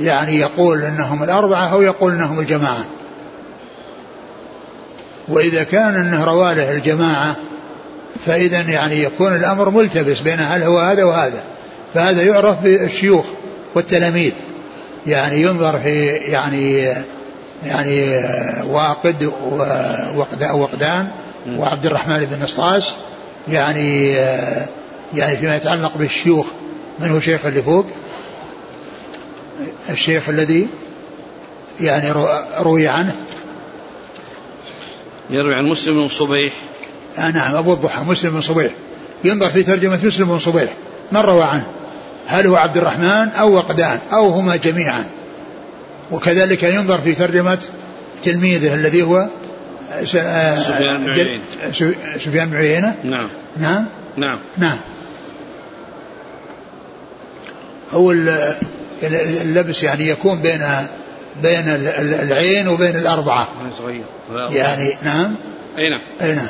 يعني 0.00 0.38
يقول 0.38 0.82
إنهم 0.82 1.22
الأربعة 1.22 1.72
أو 1.72 1.82
يقول 1.82 2.12
إنهم 2.12 2.40
الجماعة؟ 2.40 2.84
وإذا 5.28 5.64
كان 5.64 5.96
إنه 5.96 6.24
رواله 6.24 6.72
الجماعة 6.72 7.36
فإذا 8.26 8.60
يعني 8.60 9.02
يكون 9.02 9.36
الأمر 9.36 9.70
ملتبس 9.70 10.20
بين 10.20 10.40
هل 10.40 10.62
هو 10.62 10.78
هذا 10.78 11.04
وهذا. 11.04 11.42
فهذا 11.94 12.22
يعرف 12.22 12.60
بالشيوخ 12.62 13.24
والتلاميذ. 13.74 14.32
يعني 15.06 15.42
ينظر 15.42 15.78
في 15.78 16.06
يعني 16.06 16.94
يعني 17.66 18.24
واقد 18.66 19.32
ووقدان 20.14 21.08
وعبد 21.48 21.86
الرحمن 21.86 22.24
بن 22.30 22.44
نسطاس 22.44 22.96
يعني 23.48 24.08
يعني 25.14 25.36
فيما 25.36 25.56
يتعلق 25.56 25.96
بالشيوخ 25.96 26.46
من 26.98 27.10
هو 27.10 27.20
شيخ 27.20 27.46
اللي 27.46 27.62
فوق 27.62 27.86
الشيخ 29.90 30.28
الذي 30.28 30.68
يعني 31.80 32.12
روي 32.60 32.88
عنه. 32.88 33.16
يروي 35.30 35.54
عن 35.54 35.64
مسلم 35.64 35.94
بن 35.94 36.08
صبيح. 36.08 36.52
آه 37.18 37.30
نعم 37.30 37.54
أبو 37.54 37.72
الضحى 37.72 38.04
مسلم 38.04 38.30
بن 38.30 38.40
صبيح. 38.40 38.72
ينظر 39.24 39.50
في 39.50 39.62
ترجمة 39.62 39.98
مسلم 40.04 40.28
بن 40.28 40.38
صبيح. 40.38 40.72
من 41.12 41.20
روى 41.20 41.42
عنه؟ 41.42 41.66
هل 42.26 42.46
هو 42.46 42.56
عبد 42.56 42.76
الرحمن 42.76 43.28
أو 43.28 43.54
وقدان؟ 43.54 43.98
أو 44.12 44.28
هما 44.28 44.56
جميعا؟ 44.56 45.04
وكذلك 46.10 46.62
ينظر 46.62 46.98
في 46.98 47.14
ترجمة 47.14 47.58
تلميذه 48.22 48.74
الذي 48.74 49.02
هو 49.02 49.28
سفيان 50.04 51.04
بن 51.04 51.10
عيينة. 51.10 51.42
سفيان 52.18 52.50
بن 52.50 52.56
عيينة؟ 52.56 52.94
نعم. 53.04 53.28
نعم؟ 53.56 53.84
نعم. 54.16 54.38
نعم. 54.58 54.78
هو 57.92 58.12
اللبس 59.02 59.82
يعني 59.82 60.08
يكون 60.08 60.42
بين 60.42 60.60
بين 61.42 61.64
العين 62.22 62.68
وبين 62.68 62.96
الأربعة. 62.96 63.48
يعني 64.50 64.94
نعم؟ 65.02 65.34
أي 65.78 65.90
نعم. 65.90 66.00
أي 66.22 66.34
نعم. 66.34 66.48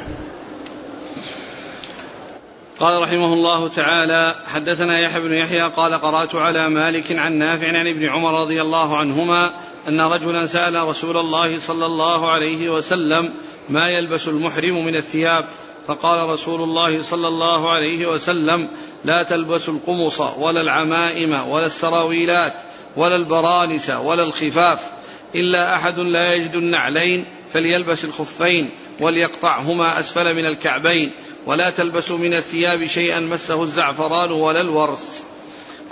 قال 2.82 3.02
رحمه 3.02 3.32
الله 3.32 3.68
تعالى 3.68 4.34
حدثنا 4.46 5.00
يحيى 5.00 5.20
بن 5.20 5.34
يحيى 5.34 5.62
قال 5.62 5.94
قرأت 5.94 6.34
على 6.34 6.68
مالك 6.68 7.12
عن 7.12 7.32
نافع 7.32 7.68
عن 7.68 7.88
ابن 7.88 8.08
عمر 8.08 8.40
رضي 8.40 8.62
الله 8.62 8.96
عنهما 8.96 9.54
أن 9.88 10.00
رجلا 10.00 10.46
سأل 10.46 10.88
رسول 10.88 11.16
الله 11.16 11.58
صلى 11.58 11.86
الله 11.86 12.30
عليه 12.30 12.70
وسلم 12.70 13.32
ما 13.68 13.88
يلبس 13.88 14.28
المحرم 14.28 14.84
من 14.84 14.96
الثياب؟ 14.96 15.44
فقال 15.86 16.28
رسول 16.28 16.62
الله 16.62 17.02
صلى 17.02 17.28
الله 17.28 17.70
عليه 17.70 18.06
وسلم 18.06 18.68
لا 19.04 19.22
تلبسوا 19.22 19.74
القمص 19.74 20.20
ولا 20.20 20.60
العمائم 20.60 21.48
ولا 21.48 21.66
السراويلات 21.66 22.54
ولا 22.96 23.16
البرانس 23.16 23.90
ولا 23.90 24.24
الخفاف 24.24 24.90
إلا 25.34 25.74
أحد 25.74 25.98
لا 25.98 26.34
يجد 26.34 26.54
النعلين 26.54 27.24
فليلبس 27.52 28.04
الخفين 28.04 28.70
وليقطعهما 29.00 30.00
أسفل 30.00 30.34
من 30.34 30.46
الكعبين. 30.46 31.12
ولا 31.46 31.70
تلبسوا 31.70 32.18
من 32.18 32.34
الثياب 32.34 32.84
شيئا 32.86 33.20
مسه 33.20 33.62
الزعفران 33.62 34.30
ولا 34.30 34.60
الورس 34.60 35.24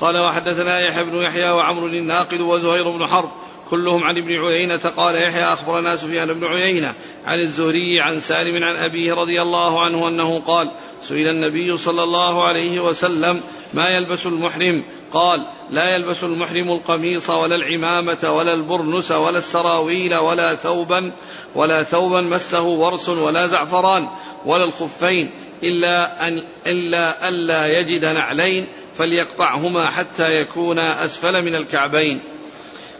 قال 0.00 0.18
وحدثنا 0.18 0.80
يحيى 0.80 1.04
بن 1.04 1.22
يحيى 1.22 1.50
وعمر 1.50 1.86
الناقد 1.86 2.40
وزهير 2.40 2.90
بن 2.90 3.06
حرب 3.06 3.30
كلهم 3.70 4.04
عن 4.04 4.18
ابن 4.18 4.32
عيينة 4.32 4.76
قال 4.76 5.22
يحيى 5.22 5.44
أخبرنا 5.44 5.96
سفيان 5.96 6.32
بن 6.32 6.44
عيينة 6.44 6.94
عن 7.24 7.40
الزهري 7.40 8.00
عن 8.00 8.20
سالم 8.20 8.64
عن 8.64 8.76
أبيه 8.76 9.14
رضي 9.14 9.42
الله 9.42 9.80
عنه 9.80 10.08
أنه 10.08 10.38
قال 10.38 10.70
سئل 11.02 11.28
النبي 11.28 11.76
صلى 11.76 12.02
الله 12.02 12.44
عليه 12.44 12.80
وسلم 12.80 13.40
ما 13.74 13.88
يلبس 13.88 14.26
المحرم؟ 14.26 14.82
قال 15.12 15.46
لا 15.70 15.94
يلبس 15.94 16.24
المحرم 16.24 16.72
القميص 16.72 17.30
ولا 17.30 17.56
العمامة 17.56 18.30
ولا 18.30 18.54
البرنس 18.54 19.12
ولا 19.12 19.38
السراويل 19.38 20.14
ولا 20.14 20.54
ثوبا 20.54 21.12
ولا 21.54 21.82
ثوبا 21.82 22.20
مسه 22.20 22.62
ورس 22.62 23.08
ولا 23.08 23.46
زعفران 23.46 24.08
ولا 24.46 24.64
الخفين 24.64 25.30
إلا 25.62 26.28
أن 26.28 26.42
إلا 26.66 27.28
ألا 27.28 27.78
يجد 27.80 28.04
نعلين 28.04 28.66
فليقطعهما 28.98 29.90
حتى 29.90 30.40
يكونا 30.40 31.04
أسفل 31.04 31.44
من 31.44 31.54
الكعبين. 31.54 32.20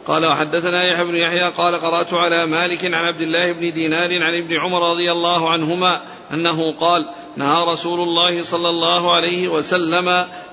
قال 0.07 0.27
وحدثنا 0.27 0.85
يحيى 0.85 1.05
بن 1.05 1.15
يحيى 1.15 1.51
قال 1.51 1.75
قرأت 1.75 2.15
على 2.15 2.47
مالك 2.47 2.85
عن 2.85 2.95
عبد 2.95 3.21
الله 3.21 3.53
بن 3.53 3.73
دينار 3.73 4.23
عن 4.23 4.35
ابن 4.35 4.57
عمر 4.57 4.91
رضي 4.91 5.13
الله 5.13 5.51
عنهما 5.51 6.01
أنه 6.33 6.73
قال 6.73 7.11
نهى 7.37 7.65
رسول 7.73 8.01
الله 8.01 8.43
صلى 8.43 8.69
الله 8.69 9.15
عليه 9.15 9.49
وسلم 9.49 10.09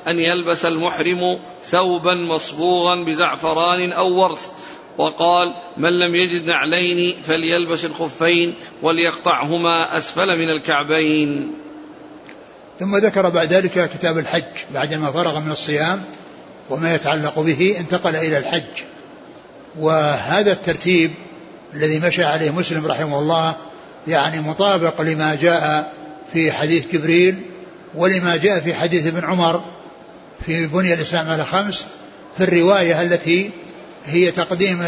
أن 0.08 0.20
يلبس 0.20 0.66
المحرم 0.66 1.40
ثوبا 1.70 2.16
مصبوغا 2.16 2.96
بزعفران 2.96 3.92
أو 3.92 4.14
ورث 4.14 4.52
وقال 4.98 5.54
من 5.78 6.00
لم 6.00 6.16
يجد 6.16 6.46
نعلين 6.46 7.16
فليلبس 7.22 7.86
الخفين 7.86 8.54
وليقطعهما 8.82 9.98
أسفل 9.98 10.40
من 10.40 10.50
الكعبين. 10.50 11.54
ثم 12.80 12.98
ذكر 12.98 13.30
بعد 13.30 13.54
ذلك 13.54 13.90
كتاب 13.90 14.18
الحج 14.18 14.44
بعدما 14.74 15.12
فرغ 15.12 15.40
من 15.40 15.52
الصيام 15.52 16.04
وما 16.70 16.96
يتعلق 16.96 17.40
به 17.40 17.76
انتقل 17.80 18.16
إلى 18.16 18.38
الحج. 18.38 18.84
وهذا 19.80 20.52
الترتيب 20.52 21.12
الذي 21.74 22.00
مشى 22.00 22.24
عليه 22.24 22.52
مسلم 22.52 22.86
رحمه 22.86 23.20
الله 23.20 23.56
يعني 24.08 24.42
مطابق 24.42 25.02
لما 25.02 25.36
جاء 25.36 25.94
في 26.34 26.52
حديث 26.52 26.86
جبريل 26.94 27.36
ولما 27.96 28.36
جاء 28.36 28.60
في 28.60 28.74
حديث 28.74 29.08
ابن 29.08 29.26
عمر 29.26 29.62
في 30.46 30.68
بني 30.68 30.94
الإسلام 30.94 31.30
على 31.30 31.46
خمس 31.46 31.86
في 32.38 32.44
الرواية 32.44 33.02
التي 33.02 33.52
هي 34.06 34.32
تقديم 34.32 34.80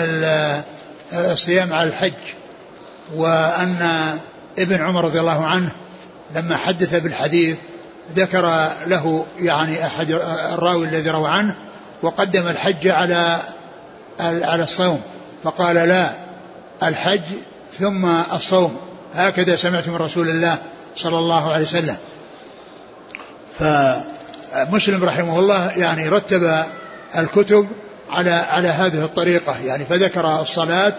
الصيام 1.14 1.74
على 1.74 1.90
الحج 1.90 2.14
وأن 3.16 3.78
ابن 4.60 4.82
عمر 4.82 5.06
رضي 5.06 5.20
الله 5.20 5.46
عنه 5.46 5.70
لما 6.36 6.58
حدث 6.58 6.96
بالحديث 6.96 7.58
ذكر 8.16 8.72
له 8.88 9.26
يعني 9.40 9.86
أحد 9.86 10.12
الراوي 10.54 10.88
الذي 10.88 11.10
روى 11.10 11.30
عنه 11.30 11.56
وقدم 12.02 12.48
الحج 12.48 12.88
على 12.88 13.40
على 14.20 14.64
الصوم. 14.64 15.02
فقال 15.44 15.76
لا 15.76 16.10
الحج 16.84 17.22
ثم 17.80 18.06
الصوم. 18.34 18.78
هكذا 19.16 19.56
سمعت 19.56 19.88
من 19.88 19.96
رسول 19.96 20.30
الله 20.30 20.58
صلى 20.96 21.18
الله 21.18 21.52
عليه 21.52 21.64
وسلم. 21.64 21.98
فمسلم 23.60 25.04
رحمه 25.04 25.40
الله 25.40 25.78
يعني 25.78 26.10
رتب 26.10 26.64
الكتب 27.18 27.68
على 28.10 28.32
على 28.32 28.68
هذه 28.68 29.04
الطريقة. 29.04 29.56
يعني 29.66 29.86
فذكر 29.86 30.42
الصلاة 30.42 30.94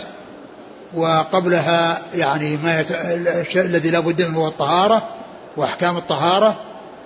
وقبلها 0.94 1.98
يعني 2.14 2.56
ما 2.56 2.80
يت... 2.80 2.90
الذي 3.56 3.90
لا 3.90 4.00
بد 4.00 4.22
منه 4.22 4.38
هو 4.38 4.48
الطهارة 4.48 5.08
وأحكام 5.56 5.96
الطهارة 5.96 6.56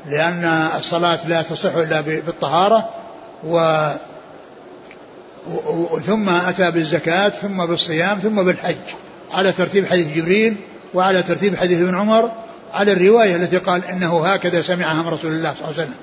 لأن 0.07 0.45
الصلاة 0.79 1.29
لا 1.29 1.43
تصح 1.43 1.75
إلا 1.75 2.01
بالطهارة. 2.01 2.89
و 3.45 3.89
ثم 6.07 6.29
أتى 6.29 6.71
بالزكاة 6.71 7.29
ثم 7.29 7.67
بالصيام 7.67 8.19
ثم 8.19 8.43
بالحج. 8.43 8.77
على 9.33 9.53
ترتيب 9.53 9.87
حديث 9.87 10.09
جبريل 10.17 10.57
وعلى 10.95 11.23
ترتيب 11.23 11.57
حديث 11.57 11.81
ابن 11.81 11.95
عمر 11.95 12.31
على 12.73 12.93
الرواية 12.93 13.37
التي 13.37 13.57
قال 13.59 13.85
إنه 13.85 14.27
هكذا 14.27 14.63
سمعها 14.63 15.03
من 15.03 15.09
رسول 15.09 15.33
الله 15.33 15.55
صلى 15.55 15.71
الله 15.71 15.81
عليه 15.81 15.83
وسلم. 15.83 15.95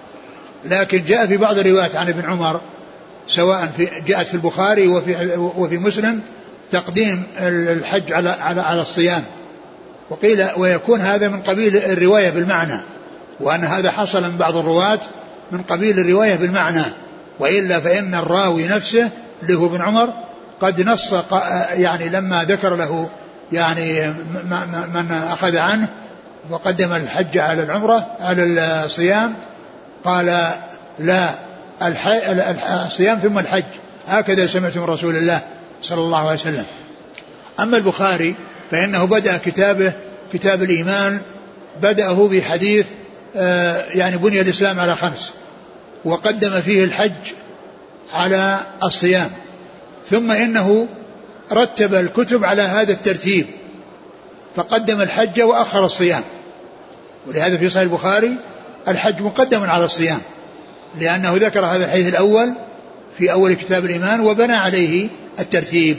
لكن 0.65 1.05
جاء 1.05 1.27
في 1.27 1.37
بعض 1.37 1.57
الروايات 1.57 1.95
عن 1.95 2.07
ابن 2.07 2.29
عمر 2.29 2.61
سواء 3.27 3.71
في 3.77 3.87
جاءت 4.07 4.27
في 4.27 4.33
البخاري 4.33 4.87
وفي 4.87 5.35
وفي 5.37 5.77
مسلم 5.77 6.21
تقديم 6.71 7.23
الحج 7.39 8.13
على 8.13 8.29
على 8.29 8.61
على 8.61 8.81
الصيام. 8.81 9.23
وقيل 10.09 10.45
ويكون 10.57 11.01
هذا 11.01 11.27
من 11.27 11.41
قبيل 11.41 11.77
الرواية 11.77 12.29
بالمعنى 12.29 12.81
وأن 13.39 13.63
هذا 13.63 13.91
حصل 13.91 14.23
من 14.23 14.37
بعض 14.37 14.57
الرواة 14.57 14.99
من 15.51 15.61
قبيل 15.61 15.99
الرواية 15.99 16.35
بالمعنى. 16.35 16.83
وإلا 17.39 17.79
فإن 17.79 18.15
الراوي 18.15 18.67
نفسه 18.67 19.09
اللي 19.43 19.55
هو 19.55 19.65
ابن 19.65 19.81
عمر 19.81 20.09
قد 20.61 20.81
نص 20.81 21.13
يعني 21.73 22.09
لما 22.09 22.43
ذكر 22.43 22.75
له 22.75 23.09
يعني 23.51 24.07
من 24.93 25.11
أخذ 25.31 25.57
عنه 25.57 25.87
وقدم 26.49 26.93
الحج 26.93 27.37
على 27.37 27.63
العمرة 27.63 28.07
على 28.19 28.43
الصيام 28.85 29.33
قال 30.03 30.51
لا 30.99 31.29
الصيام 32.87 33.19
ثم 33.19 33.39
الحج. 33.39 33.63
هكذا 34.07 34.47
سمعت 34.47 34.77
من 34.77 34.83
رسول 34.83 35.15
الله 35.15 35.41
صلى 35.81 35.99
الله 35.99 36.17
عليه 36.17 36.39
وسلم. 36.39 36.65
أما 37.59 37.77
البخاري 37.77 38.35
فإنه 38.71 39.05
بدأ 39.05 39.37
كتابه 39.37 39.93
كتاب 40.33 40.63
الإيمان 40.63 41.21
بدأه 41.81 42.27
بحديث 42.27 42.85
آه، 43.35 43.85
يعني 43.89 44.17
بني 44.17 44.41
الإسلام 44.41 44.79
على 44.79 44.95
خمس 44.95 45.33
وقدم 46.05 46.61
فيه 46.61 46.83
الحج 46.83 47.11
على 48.13 48.59
الصيام. 48.83 49.29
ثم 50.09 50.31
إنه 50.31 50.87
رتب 51.51 51.93
الكتب 51.93 52.45
على 52.45 52.61
هذا 52.61 52.91
الترتيب 52.91 53.45
فقدم 54.55 55.01
الحج 55.01 55.41
وأخر 55.41 55.85
الصيام. 55.85 56.23
ولهذا 57.27 57.57
في 57.57 57.69
صحيح 57.69 57.83
البخاري 57.83 58.35
الحج 58.87 59.21
مقدم 59.21 59.63
على 59.63 59.85
الصيام 59.85 60.19
لأنه 60.99 61.35
ذكر 61.35 61.65
هذا 61.65 61.85
الحديث 61.85 62.07
الأول 62.07 62.55
في 63.17 63.31
أول 63.31 63.53
كتاب 63.53 63.85
الإيمان 63.85 64.19
وبنى 64.19 64.53
عليه 64.53 65.07
الترتيب. 65.39 65.97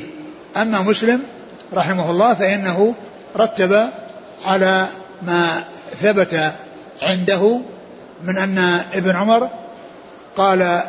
أما 0.57 0.83
مسلم 0.83 1.23
رحمه 1.75 2.11
الله 2.11 2.35
فإنه 2.35 2.95
رتب 3.37 3.89
على 4.45 4.87
ما 5.23 5.65
ثبت 6.01 6.53
عنده 7.03 7.61
من 8.25 8.39
أن 8.39 8.81
ابن 8.95 9.11
عمر 9.11 9.49
قال 10.37 10.83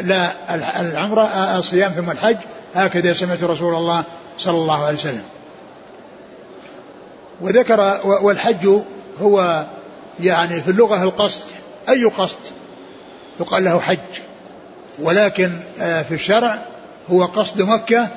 لا 0.00 0.32
العمرة 0.80 1.24
الصيام 1.58 1.92
ثم 1.92 2.10
الحج 2.10 2.36
هكذا 2.74 3.12
سمعت 3.12 3.42
رسول 3.42 3.74
الله 3.74 4.04
صلى 4.38 4.54
الله 4.54 4.84
عليه 4.84 4.94
وسلم. 4.94 5.24
وذكر 7.40 8.00
والحج 8.04 8.68
هو 9.20 9.66
يعني 10.20 10.62
في 10.62 10.70
اللغة 10.70 11.02
القصد 11.02 11.42
أي 11.88 12.04
قصد؟ 12.04 12.36
يقال 13.40 13.64
له 13.64 13.80
حج. 13.80 13.98
ولكن 14.98 15.52
آه، 15.80 16.02
في 16.02 16.14
الشرع 16.14 16.66
هو 17.10 17.24
قصد 17.24 17.62
مكة 17.62 18.08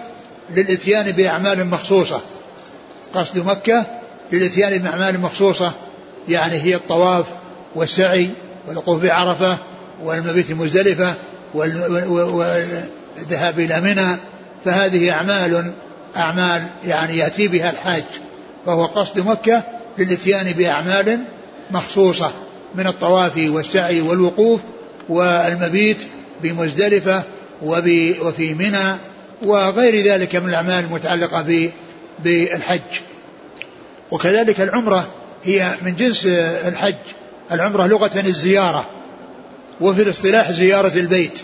للإتيان 0.50 1.12
بأعمال 1.12 1.68
مخصوصة. 1.68 2.22
قصد 3.14 3.38
مكة 3.38 3.86
للإتيان 4.32 4.78
بأعمال 4.78 5.20
مخصوصة 5.20 5.72
يعني 6.30 6.54
هي 6.54 6.76
الطواف 6.76 7.26
والسعي 7.76 8.30
والوقوف 8.68 9.04
بعرفة 9.04 9.58
والمبيت 10.04 10.52
مزدلفة 10.52 11.16
والذهاب 11.54 13.60
إلى 13.60 13.82
منى 13.82 14.18
فهذه 14.66 15.12
أعمال 15.12 15.72
أعمال 16.18 16.64
يعني 16.86 17.18
يأتي 17.18 17.48
بها 17.48 17.70
الحاج 17.70 18.04
فهو 18.66 18.86
قصد 18.86 19.20
مكة 19.20 19.64
للإتيان 19.98 20.52
بأعمال 20.52 21.20
مخصوصة 21.72 22.32
من 22.76 22.88
الطواف 22.88 23.38
والسعي 23.38 24.02
والوقوف 24.02 24.62
والمبيت 25.10 25.98
بمزدلفة 26.44 27.24
وفي 27.62 28.54
منى 28.54 28.96
وغير 29.42 30.06
ذلك 30.06 30.36
من 30.36 30.50
الأعمال 30.50 30.86
المتعلقة 30.86 31.70
بالحج. 32.24 32.80
وكذلك 34.12 34.62
العمرة 34.62 35.08
هي 35.44 35.72
من 35.82 35.96
جنس 35.96 36.26
الحج 36.68 36.96
العمرة 37.52 37.88
لغة 37.88 38.20
الزيارة. 38.20 38.86
وفي 39.82 40.02
الاصطلاح 40.02 40.52
زيارة 40.52 40.94
البيت. 40.96 41.39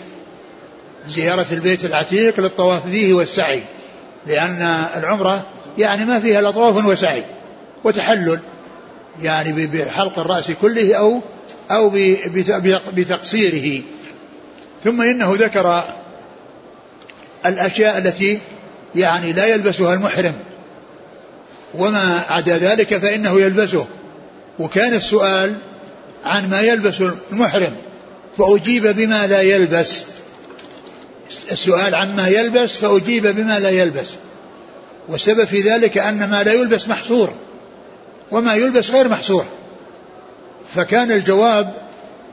زيارة 1.08 1.46
البيت 1.52 1.84
العتيق 1.84 2.40
للطواف 2.40 2.86
فيه 2.86 3.14
والسعي. 3.14 3.62
لأن 4.26 4.84
العمرة 4.96 5.46
يعني 5.78 6.04
ما 6.04 6.20
فيها 6.20 6.38
إلا 6.38 6.50
طواف 6.50 6.86
وسعي. 6.86 7.22
وتحلل 7.84 8.40
يعني 9.22 9.66
بحلق 9.66 10.18
الرأس 10.18 10.50
كله 10.50 10.94
أو 10.94 11.20
أو 11.70 11.92
بتقصيره. 12.94 13.82
ثم 14.84 15.02
إنه 15.02 15.34
ذكر 15.38 15.84
الأشياء 17.46 17.98
التي 17.98 18.40
يعني 18.94 19.32
لا 19.32 19.46
يلبسها 19.46 19.94
المحرم. 19.94 20.34
وما 21.74 22.24
عدا 22.28 22.58
ذلك 22.58 22.98
فإنه 22.98 23.40
يلبسه. 23.40 23.86
وكان 24.58 24.94
السؤال 24.94 25.56
عن 26.24 26.50
ما 26.50 26.60
يلبس 26.60 27.02
المحرم. 27.32 27.72
فأجيب 28.36 28.86
بما 28.86 29.26
لا 29.26 29.40
يلبس. 29.40 30.02
السؤال 31.52 31.94
عما 31.94 32.28
يلبس 32.28 32.76
فأجيب 32.76 33.26
بما 33.26 33.58
لا 33.58 33.70
يلبس. 33.70 34.08
والسبب 35.08 35.44
في 35.44 35.60
ذلك 35.60 35.98
أن 35.98 36.30
ما 36.30 36.42
لا 36.42 36.52
يلبس 36.52 36.88
محصور 36.88 37.32
وما 38.30 38.54
يلبس 38.54 38.90
غير 38.90 39.08
محصور. 39.08 39.44
فكان 40.74 41.12
الجواب 41.12 41.74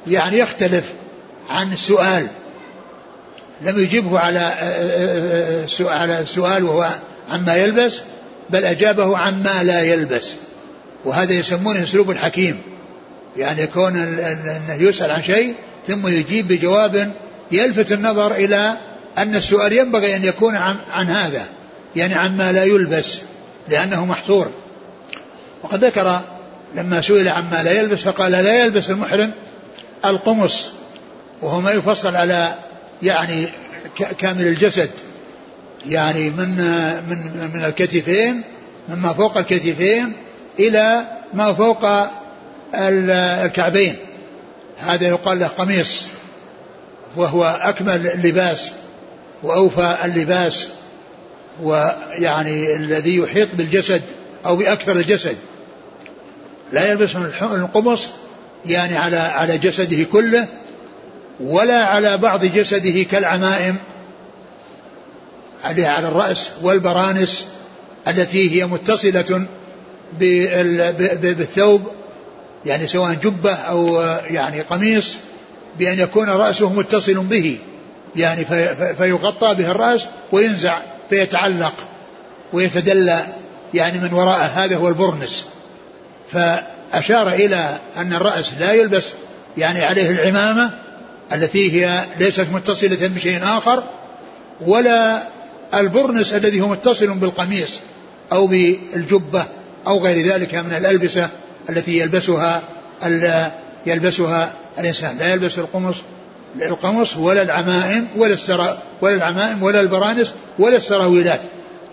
يعني 0.08 0.38
يختلف 0.38 0.84
عن 1.50 1.74
السؤال. 1.74 2.28
لم 3.62 3.80
يجبه 3.80 4.20
على 4.20 4.40
على 5.80 6.20
السؤال 6.20 6.64
وهو 6.64 6.90
عما 7.32 7.56
يلبس 7.56 8.02
بل 8.50 8.66
أجابه 8.66 9.18
عما 9.18 9.64
لا 9.64 9.82
يلبس. 9.82 10.36
وهذا 11.06 11.34
يسمونه 11.34 11.84
أسلوب 11.84 12.12
الحكيم. 12.12 12.62
يعني 13.38 13.62
يكون 13.62 13.98
انه 13.98 14.74
يسأل 14.74 15.12
عن 15.12 15.24
شيء 15.24 15.56
ثم 15.88 16.08
يجيب 16.08 16.48
بجواب 16.48 17.12
يلفت 17.52 17.92
النظر 17.92 18.32
إلى 18.32 18.78
أن 19.18 19.36
السؤال 19.36 19.74
ينبغي 19.74 20.16
أن 20.16 20.24
يكون 20.24 20.56
عن, 20.56 20.76
عن 20.90 21.08
هذا 21.08 21.46
يعني 21.96 22.14
عما 22.14 22.52
لا 22.52 22.64
يلبس 22.64 23.20
لأنه 23.70 24.06
محصور. 24.06 24.50
وقد 25.64 25.86
ذكر 25.86 26.22
لما 26.76 27.02
سئل 27.02 27.30
عما 27.30 27.64
لا 27.64 27.72
يلبس 27.72 28.02
فقال 28.02 28.32
لا 28.32 28.64
يلبس 28.64 28.90
المحرم 28.90 29.32
القمص 30.06 30.68
وهو 31.42 31.62
ما 31.62 31.72
يفصل 31.72 32.16
على 32.16 32.54
يعني 33.04 33.48
كامل 34.20 34.48
الجسد 34.48 34.90
يعني 35.90 36.30
من 36.30 36.50
من 37.10 37.52
من 37.54 37.66
الكتفين 37.66 38.42
مما 38.90 39.14
فوق 39.14 39.38
الكتفين 39.38 40.14
إلى 40.60 41.02
ما 41.34 41.54
فوق 41.54 41.86
الكعبين. 42.76 43.96
هذا 44.78 45.08
يقال 45.08 45.40
له 45.40 45.48
قميص 45.48 46.06
وهو 47.16 47.60
أكمل 47.62 48.08
اللباس 48.08 48.72
وأوفى 49.44 49.98
اللباس 50.06 50.68
ويعني 51.64 52.76
الذي 52.76 53.16
يحيط 53.16 53.48
بالجسد 53.54 54.02
أو 54.46 54.56
بأكثر 54.56 54.92
الجسد. 54.92 55.36
لا 56.72 56.92
يلبس 56.92 57.16
القمص 57.42 58.08
يعني 58.66 58.98
على 58.98 59.18
على 59.18 59.58
جسده 59.58 60.04
كله 60.04 60.48
ولا 61.40 61.86
على 61.86 62.18
بعض 62.18 62.46
جسده 62.46 63.04
كالعمائم 63.04 63.76
عليها 65.64 65.90
على 65.90 66.08
الرأس 66.08 66.50
والبرانس 66.62 67.46
التي 68.08 68.62
هي 68.62 68.66
متصلة 68.66 69.46
بالثوب 70.20 71.92
يعني 72.66 72.88
سواء 72.88 73.14
جبة 73.14 73.54
أو 73.54 74.02
يعني 74.30 74.62
قميص 74.62 75.16
بأن 75.80 76.00
يكون 76.00 76.30
رأسه 76.30 76.74
متصل 76.74 77.14
به. 77.14 77.58
يعني 78.16 78.46
فيغطى 78.98 79.56
به 79.56 79.72
الرأس 79.72 80.06
وينزع 80.32 80.80
فيتعلق 81.10 81.74
ويتدلى 82.54 83.24
يعني 83.74 84.00
من 84.00 84.14
وراء 84.14 84.52
هذا 84.56 84.76
هو 84.76 84.88
البرنس. 84.88 85.46
فأشار 86.32 87.30
إلى 87.30 87.78
أن 87.98 88.14
الرأس 88.14 88.52
لا 88.60 88.74
يلبس 88.74 89.06
يعني 89.58 89.84
عليه 89.84 90.12
العمامة 90.12 90.72
التي 91.34 91.72
هي 91.72 92.04
ليست 92.20 92.48
متصلة 92.54 93.08
بشيء 93.08 93.40
آخر 93.44 93.84
ولا 94.62 95.24
البرنس 95.74 96.34
الذي 96.34 96.62
هو 96.62 96.68
متصل 96.68 97.08
بالقميص 97.08 97.82
أو 98.32 98.48
بالجبة 98.48 99.46
أو 99.88 100.04
غير 100.04 100.28
ذلك 100.28 100.56
من 100.56 100.74
الألبسة. 100.74 101.30
التي 101.70 102.00
يلبسها 102.00 102.62
يلبسها 103.86 104.54
الإنسان. 104.80 105.18
لا 105.18 105.34
يلبس 105.34 105.58
القمص. 105.58 105.96
القمص 106.62 107.18
ولا 107.18 107.42
العمائم 107.42 108.08
ولا 108.18 108.34
السرا 108.34 108.78
ولا 109.02 109.16
العمائم 109.16 109.64
ولا 109.64 109.82
البرانس 109.82 110.34
ولا 110.60 110.78
السراويلات. 110.78 111.40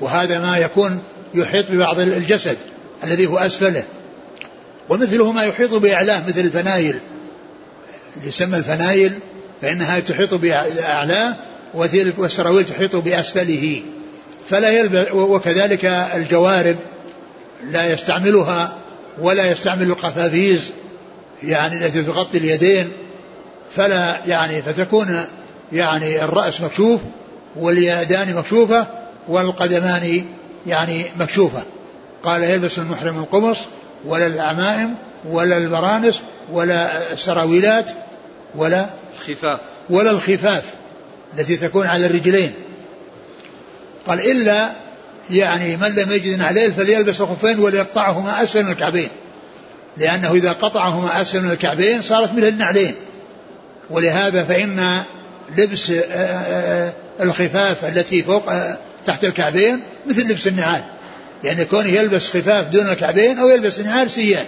وهذا 0.00 0.40
ما 0.40 0.58
يكون 0.58 1.02
يحيط 1.34 1.70
ببعض 1.70 2.00
الجسد 2.00 2.56
الذي 3.04 3.26
هو 3.26 3.38
أسفله. 3.38 3.84
ومثله 4.88 5.32
ما 5.32 5.42
يحيط 5.42 5.74
بأعلاه 5.74 6.22
مثل 6.28 6.40
الفنايل. 6.40 6.98
يسمى 8.24 8.56
الفنايل 8.56 9.12
فإنها 9.62 10.00
تحيط 10.00 10.34
بأعلاه 10.34 11.34
والسراويل 12.18 12.64
تحيط 12.64 12.96
بأسفله. 12.96 13.82
فلا 14.50 14.70
يلبس 14.70 15.12
وكذلك 15.12 15.84
الجوارب 15.84 16.76
لا 17.70 17.92
يستعملها 17.92 18.72
ولا 19.18 19.50
يستعمل 19.50 19.82
القفافيز 19.82 20.70
يعني 21.42 21.86
التي 21.86 22.02
تغطي 22.02 22.38
اليدين 22.38 22.92
فلا 23.76 24.16
يعني 24.26 24.62
فتكون 24.62 25.24
يعني 25.72 26.24
الرأس 26.24 26.60
مكشوف 26.60 27.00
واليدان 27.56 28.34
مكشوفة 28.34 28.86
والقدمان 29.28 30.24
يعني 30.66 31.04
مكشوفة. 31.20 31.62
قال 32.22 32.42
يلبس 32.42 32.78
المحرم 32.78 33.18
القمص 33.18 33.58
ولا 34.04 34.26
العمائم 34.26 34.94
ولا 35.30 35.56
البرانس 35.56 36.20
ولا 36.52 37.12
السراويلات 37.12 37.90
ولا 38.54 38.86
خفاف 39.26 39.60
ولا 39.90 40.10
الخفاف 40.10 40.64
التي 41.38 41.56
تكون 41.56 41.86
على 41.86 42.06
الرجلين. 42.06 42.52
قال 44.06 44.20
إلا 44.30 44.68
يعني 45.30 45.76
من 45.76 45.88
لم 45.88 46.12
يجد 46.12 46.38
نعلين 46.38 46.72
فليلبس 46.72 47.20
الخفين 47.20 47.58
وليقطعهما 47.58 48.42
أسفل 48.42 48.64
من 48.64 48.72
الكعبين. 48.72 49.08
لأنه 49.96 50.32
إذا 50.32 50.52
قطعهما 50.52 51.20
أسفل 51.20 51.42
من 51.42 51.50
الكعبين 51.50 52.02
صارت 52.02 52.32
مثل 52.32 52.48
النعلين. 52.48 52.94
ولهذا 53.90 54.44
فإن 54.44 55.02
لبس 55.56 55.90
آه، 55.90 56.00
آه، 56.00 56.88
آه، 56.88 56.92
الخفاف 57.20 57.84
التي 57.84 58.22
فوق 58.22 58.52
تحت 59.06 59.24
الكعبين 59.24 59.80
مثل 60.06 60.30
لبس 60.30 60.46
النعال. 60.46 60.82
يعني 61.44 61.64
كونه 61.64 61.88
يلبس 61.88 62.30
خفاف 62.30 62.66
دون 62.68 62.88
الكعبين 62.88 63.38
أو 63.38 63.48
يلبس 63.48 63.80
نعال 63.80 64.10
سيان 64.10 64.44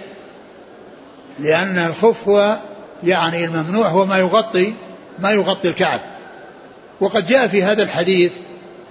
لأن 1.39 1.77
الخف 1.77 2.27
هو 2.27 2.57
يعني 3.03 3.45
الممنوع 3.45 3.87
هو 3.87 4.05
ما 4.05 4.17
يغطي 4.17 4.73
ما 5.19 5.31
يغطي 5.31 5.67
الكعب. 5.67 6.01
وقد 7.01 7.27
جاء 7.27 7.47
في 7.47 7.63
هذا 7.63 7.83
الحديث 7.83 8.31